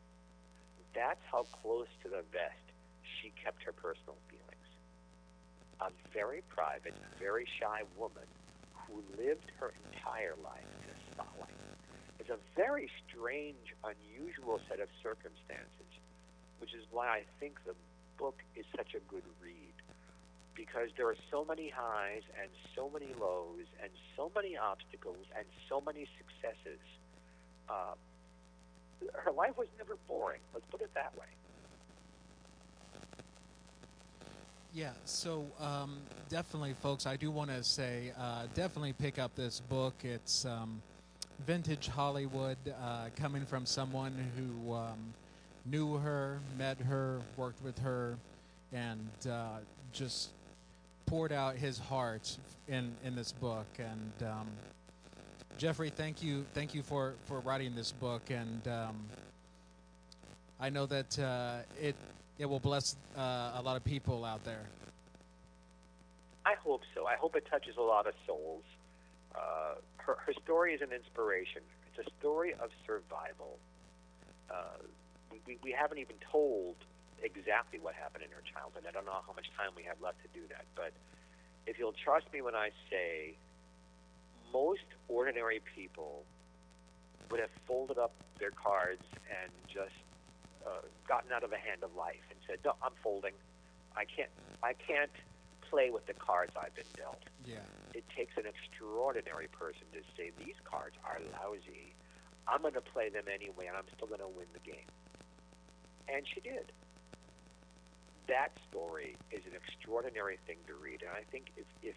That's 0.94 1.20
how 1.30 1.44
close 1.62 1.90
to 2.02 2.08
the 2.08 2.22
vest 2.30 2.66
she 3.02 3.32
kept 3.42 3.62
her 3.64 3.72
personal 3.72 4.16
feelings. 4.30 4.68
A 5.80 5.90
very 6.14 6.42
private, 6.48 6.94
very 7.18 7.46
shy 7.58 7.82
woman 7.98 8.26
who 8.86 9.02
lived 9.18 9.50
her 9.58 9.74
entire 9.90 10.34
life 10.42 10.70
in 10.86 10.88
a 10.94 10.98
spotlight. 11.12 11.58
It's 12.20 12.30
a 12.30 12.38
very 12.56 12.88
strange, 13.08 13.74
unusual 13.82 14.60
set 14.68 14.78
of 14.80 14.88
circumstances, 15.02 15.90
which 16.58 16.72
is 16.72 16.86
why 16.90 17.08
I 17.08 17.22
think 17.40 17.58
the 17.66 17.74
book 18.16 18.38
is 18.54 18.64
such 18.76 18.94
a 18.94 19.00
good 19.10 19.26
read. 19.42 19.74
Because 20.54 20.88
there 20.96 21.08
are 21.08 21.18
so 21.30 21.44
many 21.44 21.68
highs 21.68 22.22
and 22.40 22.48
so 22.76 22.88
many 22.88 23.10
lows 23.18 23.66
and 23.82 23.90
so 24.16 24.30
many 24.34 24.56
obstacles 24.56 25.26
and 25.36 25.44
so 25.68 25.82
many 25.84 26.06
successes. 26.16 26.78
Uh, 27.68 27.98
her 29.14 29.32
life 29.32 29.56
was 29.56 29.68
never 29.78 29.96
boring. 30.08 30.40
Let's 30.52 30.66
put 30.66 30.80
it 30.80 30.92
that 30.94 31.12
way. 31.18 31.26
Yeah, 34.74 34.90
so 35.04 35.46
um, 35.60 35.98
definitely, 36.28 36.74
folks, 36.82 37.06
I 37.06 37.14
do 37.14 37.30
want 37.30 37.50
to 37.50 37.62
say 37.62 38.12
uh, 38.18 38.46
definitely 38.54 38.92
pick 38.92 39.20
up 39.20 39.36
this 39.36 39.60
book. 39.60 39.94
It's 40.02 40.44
um, 40.44 40.82
vintage 41.46 41.86
Hollywood, 41.86 42.56
uh, 42.82 43.06
coming 43.14 43.46
from 43.46 43.66
someone 43.66 44.14
who 44.36 44.74
um, 44.74 45.14
knew 45.64 45.96
her, 45.98 46.40
met 46.58 46.80
her, 46.80 47.20
worked 47.36 47.62
with 47.62 47.78
her, 47.78 48.16
and 48.72 49.08
uh, 49.30 49.58
just 49.92 50.30
poured 51.06 51.30
out 51.30 51.54
his 51.54 51.78
heart 51.78 52.36
in, 52.66 52.92
in 53.04 53.14
this 53.14 53.30
book. 53.30 53.66
And 53.78 54.28
um, 54.28 54.48
Geoffrey, 55.56 55.90
thank 55.90 56.22
you, 56.22 56.44
thank 56.52 56.74
you 56.74 56.82
for, 56.82 57.14
for 57.26 57.40
writing 57.40 57.74
this 57.74 57.92
book. 57.92 58.22
And 58.30 58.66
um, 58.66 58.96
I 60.60 60.70
know 60.70 60.86
that 60.86 61.18
uh, 61.18 61.58
it 61.80 61.94
it 62.38 62.46
will 62.46 62.60
bless 62.60 62.96
uh, 63.16 63.52
a 63.54 63.62
lot 63.62 63.76
of 63.76 63.84
people 63.84 64.24
out 64.24 64.44
there. 64.44 64.66
I 66.44 66.54
hope 66.54 66.82
so. 66.94 67.06
I 67.06 67.14
hope 67.14 67.36
it 67.36 67.46
touches 67.48 67.76
a 67.76 67.82
lot 67.82 68.06
of 68.06 68.14
souls. 68.26 68.64
Uh, 69.34 69.74
her, 69.98 70.16
her 70.26 70.32
story 70.42 70.74
is 70.74 70.82
an 70.82 70.92
inspiration. 70.92 71.62
It's 71.86 72.06
a 72.06 72.10
story 72.18 72.52
of 72.54 72.70
survival. 72.86 73.58
Uh, 74.50 74.82
we, 75.46 75.58
we 75.62 75.70
haven't 75.70 75.98
even 75.98 76.16
told 76.30 76.74
exactly 77.22 77.78
what 77.78 77.94
happened 77.94 78.24
in 78.24 78.30
her 78.30 78.42
childhood. 78.52 78.82
I 78.88 78.90
don't 78.90 79.06
know 79.06 79.22
how 79.26 79.32
much 79.34 79.46
time 79.56 79.70
we 79.76 79.84
have 79.84 79.96
left 80.02 80.18
to 80.22 80.28
do 80.38 80.44
that, 80.50 80.64
but 80.74 80.92
if 81.66 81.78
you'll 81.78 81.94
trust 82.04 82.26
me 82.32 82.42
when 82.42 82.54
I 82.54 82.70
say 82.90 83.36
most 84.54 84.86
ordinary 85.08 85.60
people 85.74 86.22
would 87.30 87.40
have 87.40 87.50
folded 87.66 87.98
up 87.98 88.14
their 88.38 88.52
cards 88.52 89.02
and 89.26 89.50
just 89.66 89.98
uh, 90.64 90.86
gotten 91.06 91.32
out 91.32 91.42
of 91.42 91.50
the 91.50 91.58
hand 91.58 91.82
of 91.82 91.94
life 91.96 92.22
and 92.30 92.38
said, 92.46 92.58
"No, 92.64 92.74
I'm 92.80 92.94
folding. 93.02 93.34
I 93.96 94.04
can't. 94.04 94.30
I 94.62 94.72
can't 94.72 95.10
play 95.68 95.90
with 95.90 96.06
the 96.06 96.14
cards 96.14 96.52
I've 96.56 96.74
been 96.74 96.88
dealt." 96.96 97.22
Yeah. 97.44 97.66
It 97.92 98.04
takes 98.16 98.36
an 98.36 98.44
extraordinary 98.46 99.48
person 99.48 99.84
to 99.92 100.00
say 100.16 100.30
these 100.38 100.56
cards 100.64 100.96
are 101.04 101.18
lousy. 101.42 101.92
I'm 102.46 102.62
going 102.62 102.74
to 102.74 102.80
play 102.80 103.08
them 103.08 103.24
anyway, 103.32 103.66
and 103.66 103.76
I'm 103.76 103.88
still 103.96 104.06
going 104.06 104.20
to 104.20 104.28
win 104.28 104.46
the 104.52 104.60
game. 104.60 104.88
And 106.08 106.26
she 106.28 106.40
did. 106.40 106.70
That 108.28 108.52
story 108.68 109.16
is 109.32 109.40
an 109.46 109.52
extraordinary 109.56 110.38
thing 110.46 110.56
to 110.66 110.74
read, 110.74 111.02
and 111.02 111.10
I 111.10 111.24
think 111.30 111.52
if, 111.56 111.64
if 111.82 111.96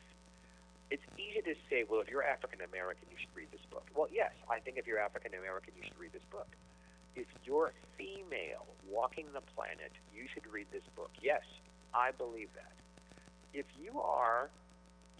it's 0.89 1.03
easy 1.17 1.41
to 1.41 1.55
say, 1.69 1.83
well, 1.88 2.01
if 2.01 2.09
you're 2.09 2.23
African 2.23 2.59
American, 2.61 3.07
you 3.11 3.17
should 3.19 3.35
read 3.35 3.51
this 3.51 3.65
book. 3.69 3.85
Well, 3.95 4.07
yes, 4.11 4.31
I 4.49 4.59
think 4.59 4.77
if 4.77 4.88
you're 4.88 4.99
African 4.99 5.33
American, 5.33 5.73
you 5.75 5.83
should 5.83 5.99
read 5.99 6.13
this 6.13 6.25
book 6.31 6.47
if 7.17 7.25
you're 7.43 7.73
female 7.97 8.65
walking 8.89 9.25
the 9.33 9.41
planet, 9.55 9.91
you 10.15 10.25
should 10.31 10.45
read 10.51 10.67
this 10.71 10.83
book. 10.95 11.09
Yes, 11.21 11.41
I 11.93 12.11
believe 12.11 12.49
that. 12.53 12.71
If 13.53 13.65
you 13.81 13.99
are 13.99 14.49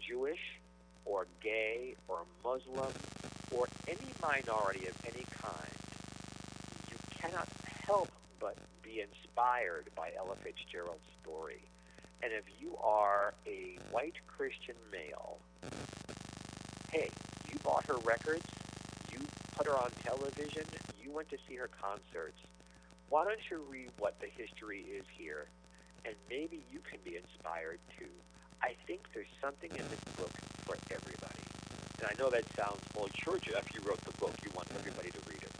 Jewish 0.00 0.60
or 1.04 1.26
gay 1.42 1.96
or 2.06 2.20
Muslim 2.44 2.92
or 3.50 3.66
any 3.88 4.10
minority 4.22 4.86
of 4.86 4.96
any 5.04 5.24
kind, 5.42 5.76
you 6.90 6.96
cannot 7.20 7.48
help 7.84 8.08
but 8.38 8.56
be 8.82 9.00
inspired 9.00 9.86
by 9.96 10.10
Ella 10.16 10.36
Fitzgerald's 10.36 11.00
story. 11.22 11.60
And 12.22 12.32
if 12.32 12.44
you 12.60 12.76
are 12.82 13.34
a 13.46 13.78
white 13.90 14.16
Christian 14.26 14.74
male, 14.90 15.38
hey, 16.90 17.10
you 17.50 17.58
bought 17.62 17.86
her 17.86 17.96
records, 18.04 18.46
you 19.12 19.18
put 19.56 19.66
her 19.66 19.76
on 19.76 19.90
television, 20.04 20.64
you 21.02 21.12
went 21.12 21.28
to 21.30 21.36
see 21.48 21.54
her 21.56 21.68
concerts, 21.80 22.38
why 23.08 23.24
don't 23.24 23.40
you 23.50 23.62
read 23.70 23.90
what 23.98 24.18
the 24.20 24.26
history 24.26 24.84
is 24.92 25.04
here? 25.16 25.46
And 26.04 26.14
maybe 26.28 26.60
you 26.72 26.80
can 26.90 26.98
be 27.04 27.16
inspired 27.16 27.78
too. 27.98 28.10
I 28.62 28.74
think 28.86 29.00
there's 29.14 29.32
something 29.40 29.70
in 29.70 29.84
this 29.88 30.00
book 30.16 30.30
for 30.66 30.76
everybody. 30.90 31.42
And 32.00 32.08
I 32.10 32.14
know 32.20 32.30
that 32.30 32.44
sounds 32.54 32.80
well. 32.94 33.08
Sure, 33.14 33.38
Jeff, 33.38 33.66
you 33.74 33.80
wrote 33.86 34.00
the 34.02 34.12
book. 34.18 34.34
You 34.44 34.50
want 34.54 34.68
everybody 34.76 35.10
to 35.10 35.18
read 35.28 35.42
it, 35.42 35.52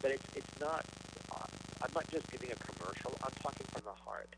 but 0.00 0.10
it's 0.10 0.24
it's 0.34 0.60
not. 0.60 0.84
Uh, 1.30 1.46
I'm 1.82 1.90
not 1.94 2.08
just 2.10 2.30
giving 2.30 2.50
a 2.50 2.56
commercial. 2.56 3.12
I'm 3.22 3.32
talking 3.42 3.66
from 3.72 3.82
the 3.84 3.96
heart. 4.04 4.28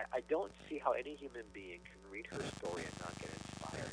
I, 0.00 0.18
I 0.18 0.20
don't 0.28 0.52
see 0.68 0.78
how 0.78 0.92
any 0.92 1.14
human 1.14 1.44
being 1.52 1.80
can 1.84 2.00
read 2.10 2.26
her 2.26 2.42
story 2.58 2.84
and 2.84 2.96
not 3.00 3.12
get 3.20 3.30
inspired. 3.30 3.92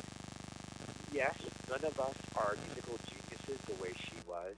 Yes, 1.12 1.36
none 1.70 1.84
of 1.84 2.00
us 2.00 2.16
are 2.36 2.56
musical 2.68 2.98
geniuses 3.08 3.60
the 3.68 3.76
way 3.82 3.92
she 3.98 4.16
was, 4.28 4.56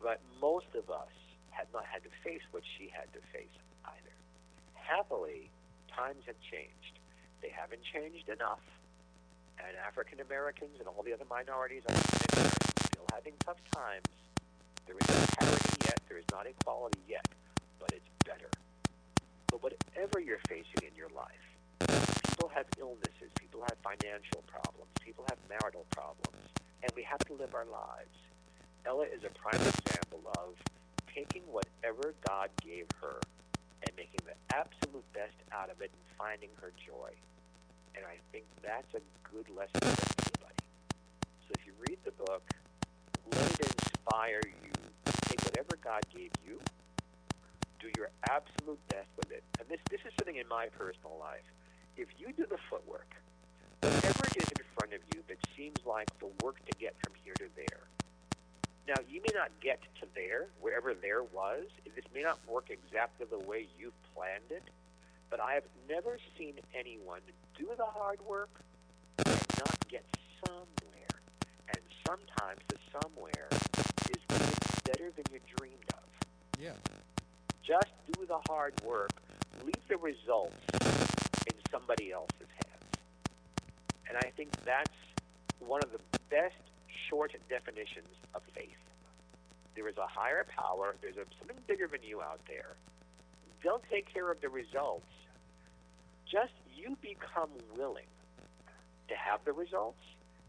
but 0.00 0.20
most 0.40 0.72
of 0.74 0.88
us 0.90 1.12
had 1.50 1.66
not 1.72 1.84
had 1.84 2.02
to 2.04 2.10
face 2.22 2.42
what 2.52 2.62
she 2.76 2.88
had 2.88 3.12
to 3.12 3.20
face 3.32 3.56
either. 3.84 4.14
Happily, 4.74 5.50
times 5.94 6.22
have 6.26 6.40
changed. 6.40 6.98
They 7.42 7.50
haven't 7.50 7.82
changed 7.82 8.28
enough, 8.28 8.62
and 9.58 9.76
African 9.86 10.20
Americans 10.20 10.78
and 10.78 10.88
all 10.88 11.02
the 11.02 11.12
other 11.12 11.26
minorities 11.28 11.82
are 11.88 11.96
still 12.86 13.06
having 13.12 13.34
tough 13.40 13.60
times. 13.74 14.06
There 14.86 14.96
is 14.96 15.06
parity 15.36 15.76
yet, 15.84 16.00
there 16.08 16.18
is 16.18 16.28
not 16.32 16.46
equality 16.46 17.00
yet, 17.08 17.26
but 17.78 17.92
it's 17.92 18.08
better. 18.24 18.48
But 19.50 19.62
whatever 19.62 20.20
you're 20.20 20.42
facing 20.48 20.82
in 20.86 20.94
your 20.96 21.08
life, 21.16 21.44
people 22.28 22.50
have 22.54 22.66
illnesses, 22.78 23.30
people 23.38 23.62
have 23.68 23.76
financial 23.82 24.42
problems, 24.46 24.90
people 25.00 25.24
have 25.28 25.38
marital 25.48 25.86
problems, 25.90 26.38
and 26.82 26.92
we 26.94 27.02
have 27.02 27.18
to 27.26 27.34
live 27.34 27.54
our 27.54 27.66
lives. 27.66 28.14
Ella 28.86 29.04
is 29.04 29.24
a 29.24 29.30
prime 29.38 29.60
example 29.60 30.20
of 30.38 30.54
taking 31.12 31.42
whatever 31.50 32.14
God 32.26 32.50
gave 32.62 32.86
her 33.00 33.20
and 33.82 33.96
making 33.96 34.20
the 34.26 34.34
absolute 34.54 35.04
best 35.12 35.34
out 35.52 35.70
of 35.70 35.80
it 35.80 35.90
and 35.92 36.16
finding 36.16 36.50
her 36.60 36.72
joy. 36.86 37.10
And 37.96 38.04
I 38.06 38.16
think 38.32 38.44
that's 38.62 38.92
a 38.94 39.02
good 39.32 39.48
lesson 39.50 39.80
for 39.80 40.22
anybody. 40.22 40.62
So 41.46 41.54
if 41.58 41.66
you 41.66 41.72
read 41.88 41.98
the 42.04 42.12
book, 42.12 42.42
let 43.32 43.60
it 43.60 43.72
inspire 43.72 44.42
you 44.44 44.70
to 45.06 45.12
take 45.28 45.40
whatever 45.42 45.76
God 45.82 46.02
gave 46.14 46.30
you, 46.46 46.60
do 47.80 47.90
your 47.96 48.10
absolute 48.28 48.80
best 48.88 49.08
with 49.16 49.30
it. 49.30 49.44
And 49.58 49.68
this, 49.68 49.80
this 49.90 50.00
is 50.06 50.12
something 50.18 50.36
in 50.36 50.48
my 50.48 50.66
personal 50.76 51.16
life. 51.18 51.46
If 51.96 52.08
you 52.18 52.32
do 52.32 52.46
the 52.46 52.58
footwork, 52.70 53.14
whatever 53.80 54.24
it 54.30 54.36
is 54.42 54.48
in 54.58 54.64
front 54.76 54.92
of 54.94 55.00
you 55.14 55.22
that 55.28 55.38
seems 55.56 55.78
like 55.86 56.08
the 56.18 56.30
work 56.44 56.58
to 56.66 56.72
get 56.78 56.94
from 57.02 57.14
here 57.24 57.34
to 57.34 57.48
there, 57.56 57.88
now, 58.88 58.94
you 59.06 59.20
may 59.20 59.34
not 59.38 59.50
get 59.60 59.80
to 60.00 60.06
there, 60.14 60.48
wherever 60.62 60.94
there 60.94 61.22
was. 61.22 61.66
This 61.94 62.06
may 62.14 62.22
not 62.22 62.38
work 62.48 62.70
exactly 62.70 63.26
the 63.28 63.38
way 63.46 63.68
you've 63.78 63.92
planned 64.14 64.48
it, 64.50 64.62
but 65.28 65.40
I 65.40 65.52
have 65.52 65.64
never 65.90 66.18
seen 66.38 66.54
anyone 66.74 67.20
do 67.58 67.68
the 67.76 67.84
hard 67.84 68.18
work 68.22 68.48
and 69.18 69.28
not 69.58 69.88
get 69.88 70.06
somewhere. 70.46 71.20
And 71.68 71.82
sometimes 72.06 72.60
the 72.68 72.76
somewhere 72.90 73.48
is 73.52 74.22
better 74.84 75.12
than 75.14 75.24
you 75.32 75.40
dreamed 75.58 75.84
of. 75.92 76.08
Yeah. 76.58 76.72
Just 77.68 77.92
do 78.14 78.24
the 78.24 78.38
hard 78.48 78.72
work. 78.82 79.10
Leave 79.62 79.88
the 79.88 79.98
results 79.98 80.56
in 80.72 81.52
somebody 81.70 82.12
else's 82.12 82.48
hands. 82.64 82.96
And 84.08 84.16
I 84.16 84.30
think 84.34 84.52
that's 84.64 84.96
one 85.58 85.82
of 85.82 85.92
the 85.92 85.98
best 86.30 86.56
short 87.10 87.34
definitions 87.50 88.08
of 88.34 88.40
faith. 88.54 88.80
There 89.74 89.86
is 89.86 89.98
a 89.98 90.06
higher 90.06 90.46
power, 90.56 90.96
there's 91.02 91.18
a, 91.18 91.26
something 91.38 91.58
bigger 91.66 91.86
than 91.86 92.02
you 92.02 92.22
out 92.22 92.40
there. 92.48 92.76
They'll 93.62 93.82
take 93.90 94.10
care 94.10 94.30
of 94.30 94.40
the 94.40 94.48
results. 94.48 95.12
Just 96.24 96.54
you 96.74 96.96
become 97.02 97.50
willing 97.76 98.08
to 99.08 99.14
have 99.14 99.40
the 99.44 99.52
results 99.52 100.00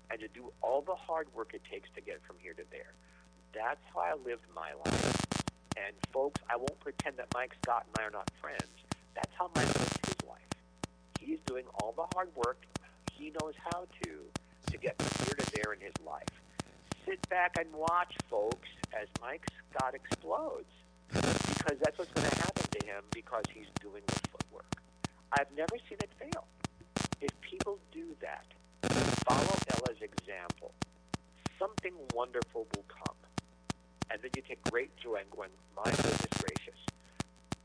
and 0.09 0.21
to 0.21 0.29
do 0.29 0.53
all 0.61 0.81
the 0.81 0.95
hard 0.95 1.27
work 1.35 1.51
it 1.53 1.63
takes 1.69 1.89
to 1.95 2.01
get 2.01 2.21
from 2.25 2.37
here 2.39 2.53
to 2.53 2.63
there. 2.71 2.93
That's 3.53 3.81
how 3.93 3.99
I 3.99 4.13
lived 4.25 4.45
my 4.55 4.71
life. 4.85 5.28
And 5.85 5.95
folks, 6.11 6.41
I 6.49 6.55
won't 6.57 6.79
pretend 6.79 7.17
that 7.17 7.27
Mike 7.33 7.53
Scott 7.61 7.85
and 7.87 7.95
I 8.03 8.07
are 8.07 8.11
not 8.11 8.29
friends. 8.41 8.67
That's 9.15 9.31
how 9.37 9.49
Mike 9.55 9.67
lived 9.67 10.05
his 10.05 10.27
life. 10.27 10.49
He's 11.19 11.39
doing 11.45 11.65
all 11.75 11.93
the 11.95 12.05
hard 12.13 12.29
work 12.35 12.57
he 13.13 13.33
knows 13.41 13.53
how 13.71 13.85
to 14.03 14.11
to 14.71 14.77
get 14.77 15.01
from 15.01 15.25
here 15.25 15.35
to 15.35 15.51
there 15.51 15.73
in 15.73 15.79
his 15.81 15.93
life 16.05 16.25
sit 17.09 17.27
back 17.29 17.55
and 17.59 17.73
watch, 17.73 18.13
folks, 18.29 18.69
as 18.93 19.07
Mike 19.19 19.45
Scott 19.71 19.95
explodes. 19.95 20.69
Because 21.11 21.77
that's 21.81 21.97
what's 21.97 22.11
going 22.13 22.29
to 22.29 22.35
happen 22.35 22.63
to 22.79 22.85
him 22.85 23.03
because 23.11 23.43
he's 23.51 23.65
doing 23.81 24.03
the 24.05 24.19
footwork. 24.29 24.81
I've 25.33 25.51
never 25.57 25.75
seen 25.89 25.97
it 26.03 26.09
fail. 26.19 26.45
If 27.19 27.31
people 27.41 27.79
do 27.91 28.15
that, 28.21 28.45
follow 29.25 29.57
Ella's 29.73 30.01
example, 30.01 30.71
something 31.57 31.93
wonderful 32.13 32.67
will 32.75 32.85
come. 32.87 33.15
And 34.11 34.21
then 34.21 34.31
you 34.35 34.41
take 34.47 34.63
great 34.71 34.95
joy 34.97 35.17
in 35.17 35.29
going, 35.35 35.49
my 35.75 35.89
goodness 35.91 36.27
gracious. 36.39 36.79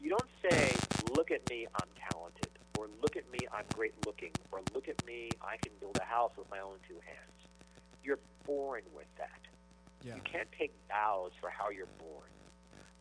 You 0.00 0.10
don't 0.10 0.30
say, 0.50 0.74
look 1.16 1.30
at 1.30 1.48
me, 1.48 1.66
I'm 1.74 1.88
talented, 2.10 2.50
or 2.78 2.88
look 3.00 3.16
at 3.16 3.30
me, 3.32 3.38
I'm 3.52 3.64
great 3.74 3.94
looking, 4.04 4.30
or 4.52 4.60
look 4.74 4.88
at 4.88 5.04
me, 5.06 5.30
I 5.40 5.56
can 5.56 5.72
build 5.80 5.98
a 6.00 6.04
house 6.04 6.32
with 6.36 6.50
my 6.50 6.60
own 6.60 6.76
two 6.86 7.00
hands 7.06 7.34
you're 8.04 8.18
born 8.44 8.82
with 8.94 9.06
that. 9.16 9.40
Yeah. 10.04 10.16
You 10.16 10.20
can't 10.30 10.48
take 10.56 10.72
vows 10.88 11.32
for 11.40 11.48
how 11.48 11.70
you're 11.70 11.88
born, 11.98 12.28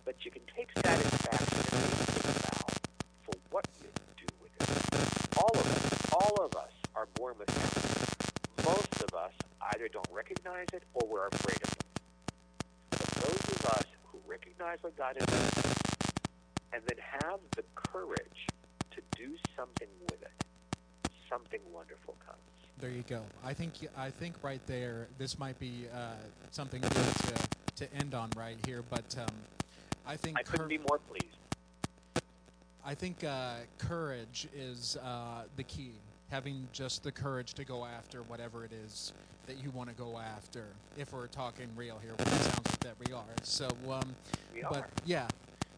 but 0.05 0.15
you 0.23 0.31
can 0.31 0.41
take 0.55 0.71
satisfaction 0.79 1.59
and 1.59 2.07
take 2.07 2.23
a 2.23 2.39
vow 2.39 2.67
for 3.23 3.33
what 3.51 3.67
you 3.81 3.89
do 4.15 4.25
with 4.41 4.51
it. 4.55 5.37
All 5.37 5.51
of 5.53 5.67
us, 5.67 6.11
all 6.13 6.45
of 6.45 6.55
us 6.55 6.71
are 6.95 7.07
born 7.15 7.35
with 7.37 7.47
that. 7.47 8.65
Most 8.65 9.03
of 9.03 9.13
us 9.13 9.33
either 9.73 9.89
don't 9.89 10.07
recognize 10.11 10.67
it 10.73 10.83
or 10.93 11.07
we're 11.07 11.27
afraid 11.27 11.57
of 11.61 11.73
it. 11.73 11.92
But 13.63 13.71
those 13.71 13.71
of 13.71 13.77
us 13.77 13.85
who 14.11 14.19
recognize 14.27 14.77
what 14.81 14.97
God 14.97 15.15
has 15.19 15.25
done 15.25 15.73
and 16.73 16.83
then 16.87 16.97
have 17.21 17.39
the 17.55 17.63
courage 17.75 18.47
to 18.91 19.01
do 19.15 19.35
something 19.55 19.87
with 20.11 20.21
it, 20.21 20.43
something 21.29 21.59
wonderful 21.73 22.15
comes. 22.25 22.39
There 22.79 22.89
you 22.89 23.03
go. 23.07 23.21
I 23.45 23.53
think 23.53 23.73
I 23.97 24.09
think 24.09 24.35
right 24.41 24.61
there, 24.67 25.07
this 25.17 25.39
might 25.39 25.57
be 25.59 25.85
uh, 25.93 26.13
something 26.51 26.81
good 26.81 26.91
to 26.91 27.33
to 27.75 27.93
end 27.95 28.13
on 28.13 28.29
right 28.35 28.57
here. 28.65 28.83
But 28.89 29.15
um, 29.19 29.27
I 30.05 30.15
think 30.17 30.37
I 30.37 30.43
couldn't 30.43 30.67
be 30.67 30.79
more 30.79 30.99
pleased. 30.99 31.37
I 32.85 32.95
think 32.95 33.23
uh, 33.23 33.53
courage 33.77 34.47
is 34.55 34.97
uh, 35.03 35.43
the 35.55 35.63
key. 35.63 35.91
Having 36.29 36.67
just 36.73 37.03
the 37.03 37.11
courage 37.11 37.53
to 37.53 37.63
go 37.63 37.85
after 37.85 38.23
whatever 38.23 38.65
it 38.65 38.71
is 38.73 39.13
that 39.45 39.63
you 39.63 39.69
want 39.69 39.89
to 39.89 39.95
go 39.95 40.17
after. 40.17 40.65
If 40.97 41.13
we're 41.13 41.27
talking 41.27 41.67
real 41.75 41.99
here, 42.01 42.13
which 42.99 43.09
it 43.09 43.09
sounds 43.09 43.09
like 43.09 43.09
that 43.09 43.09
we 43.09 43.13
are. 43.13 43.23
So, 43.43 43.67
um, 43.91 44.15
we 44.53 44.61
but 44.61 44.77
are. 44.77 44.89
yeah. 45.05 45.27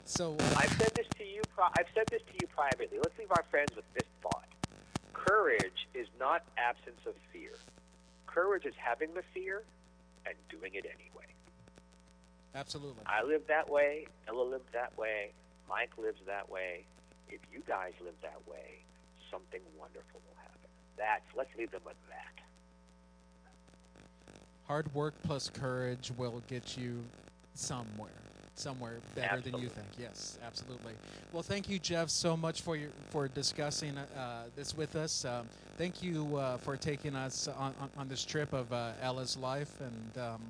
So 0.05 0.35
I've 0.55 0.71
said 0.73 0.91
this 0.95 1.07
to 1.17 1.23
you. 1.23 1.41
I've 1.57 1.87
said 1.95 2.05
this 2.11 2.21
to 2.21 2.33
you 2.33 2.47
privately. 2.47 2.99
Let's 2.99 3.17
leave 3.17 3.31
our 3.31 3.43
friends 3.49 3.75
with 3.75 3.85
this 3.93 4.07
thought 4.21 4.45
courage 5.25 5.87
is 5.93 6.07
not 6.19 6.43
absence 6.57 7.01
of 7.07 7.13
fear. 7.33 7.51
Courage 8.27 8.65
is 8.65 8.73
having 8.77 9.13
the 9.13 9.23
fear 9.33 9.63
and 10.25 10.35
doing 10.49 10.71
it 10.75 10.85
anyway. 10.85 11.25
Absolutely. 12.53 13.03
I 13.05 13.23
live 13.23 13.41
that 13.47 13.69
way. 13.69 14.07
Ella 14.27 14.43
lived 14.43 14.71
that 14.73 14.97
way. 14.97 15.31
Mike 15.67 15.91
lives 15.97 16.19
that 16.27 16.49
way. 16.49 16.85
If 17.29 17.41
you 17.51 17.61
guys 17.67 17.93
live 18.03 18.15
that 18.21 18.39
way, 18.47 18.85
something 19.31 19.61
wonderful 19.79 20.21
will 20.27 20.37
happen. 20.37 20.69
That's 20.97 21.25
let's 21.35 21.49
leave 21.57 21.71
them 21.71 21.81
with 21.85 21.97
that. 22.09 22.44
Hard 24.67 24.93
work 24.93 25.13
plus 25.23 25.49
courage 25.49 26.11
will 26.17 26.41
get 26.47 26.77
you 26.77 27.03
somewhere 27.53 28.09
somewhere 28.55 28.99
better 29.15 29.35
absolutely. 29.35 29.51
than 29.51 29.61
you 29.61 29.69
think. 29.69 29.87
Yes, 29.99 30.39
absolutely. 30.45 30.93
Well, 31.33 31.43
thank 31.43 31.69
you, 31.69 31.79
Jeff, 31.79 32.09
so 32.09 32.35
much 32.35 32.61
for 32.61 32.75
your 32.75 32.89
for 33.09 33.27
discussing 33.27 33.97
uh, 33.97 34.43
this 34.55 34.75
with 34.75 34.95
us. 34.95 35.25
Um, 35.25 35.47
thank 35.77 36.01
you 36.01 36.37
uh, 36.37 36.57
for 36.57 36.77
taking 36.77 37.15
us 37.15 37.47
on, 37.47 37.73
on, 37.79 37.89
on 37.97 38.07
this 38.07 38.23
trip 38.23 38.53
of 38.53 38.71
uh, 38.71 38.91
Ella's 39.01 39.37
life, 39.37 39.81
and 39.81 40.23
um, 40.23 40.41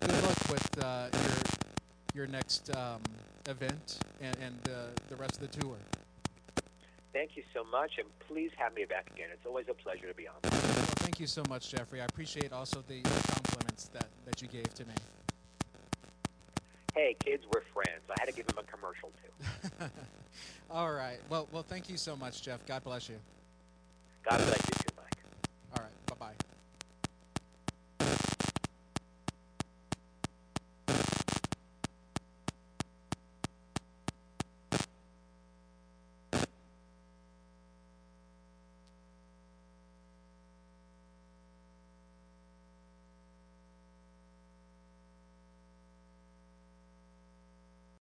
good 0.00 0.22
luck 0.22 0.48
with 0.50 0.84
uh, 0.84 1.08
your 1.12 2.24
your 2.24 2.26
next 2.26 2.74
um, 2.74 3.00
event 3.48 3.98
and, 4.20 4.36
and 4.38 4.58
uh, 4.68 4.86
the 5.08 5.16
rest 5.16 5.40
of 5.40 5.40
the 5.50 5.60
tour. 5.60 5.76
Thank 7.12 7.36
you 7.36 7.44
so 7.54 7.64
much, 7.64 7.92
and 7.98 8.06
please 8.28 8.50
have 8.56 8.74
me 8.74 8.84
back 8.84 9.10
again. 9.14 9.28
It's 9.32 9.46
always 9.46 9.66
a 9.68 9.74
pleasure 9.74 10.06
to 10.06 10.14
be 10.14 10.26
on. 10.28 10.75
Thank 11.06 11.20
you 11.20 11.28
so 11.28 11.44
much, 11.48 11.70
Geoffrey. 11.70 12.00
I 12.00 12.04
appreciate 12.04 12.52
also 12.52 12.82
the 12.88 13.00
compliments 13.02 13.88
that, 13.92 14.08
that 14.24 14.42
you 14.42 14.48
gave 14.48 14.74
to 14.74 14.84
me 14.84 14.94
hey, 16.96 17.14
kids, 17.24 17.44
we're 17.54 17.60
friends. 17.72 18.00
I 18.10 18.14
had 18.18 18.28
to 18.28 18.34
give 18.34 18.46
him 18.46 18.58
a 18.58 18.62
commercial 18.64 19.12
too. 19.22 19.84
All 20.70 20.92
right. 20.92 21.18
Well, 21.28 21.46
well, 21.52 21.62
thank 21.62 21.88
you 21.88 21.96
so 21.96 22.16
much, 22.16 22.42
Jeff. 22.42 22.64
God 22.66 22.82
bless 22.82 23.08
you. 23.08 23.16
God 24.28 24.38
bless 24.38 24.68
you. 24.68 24.75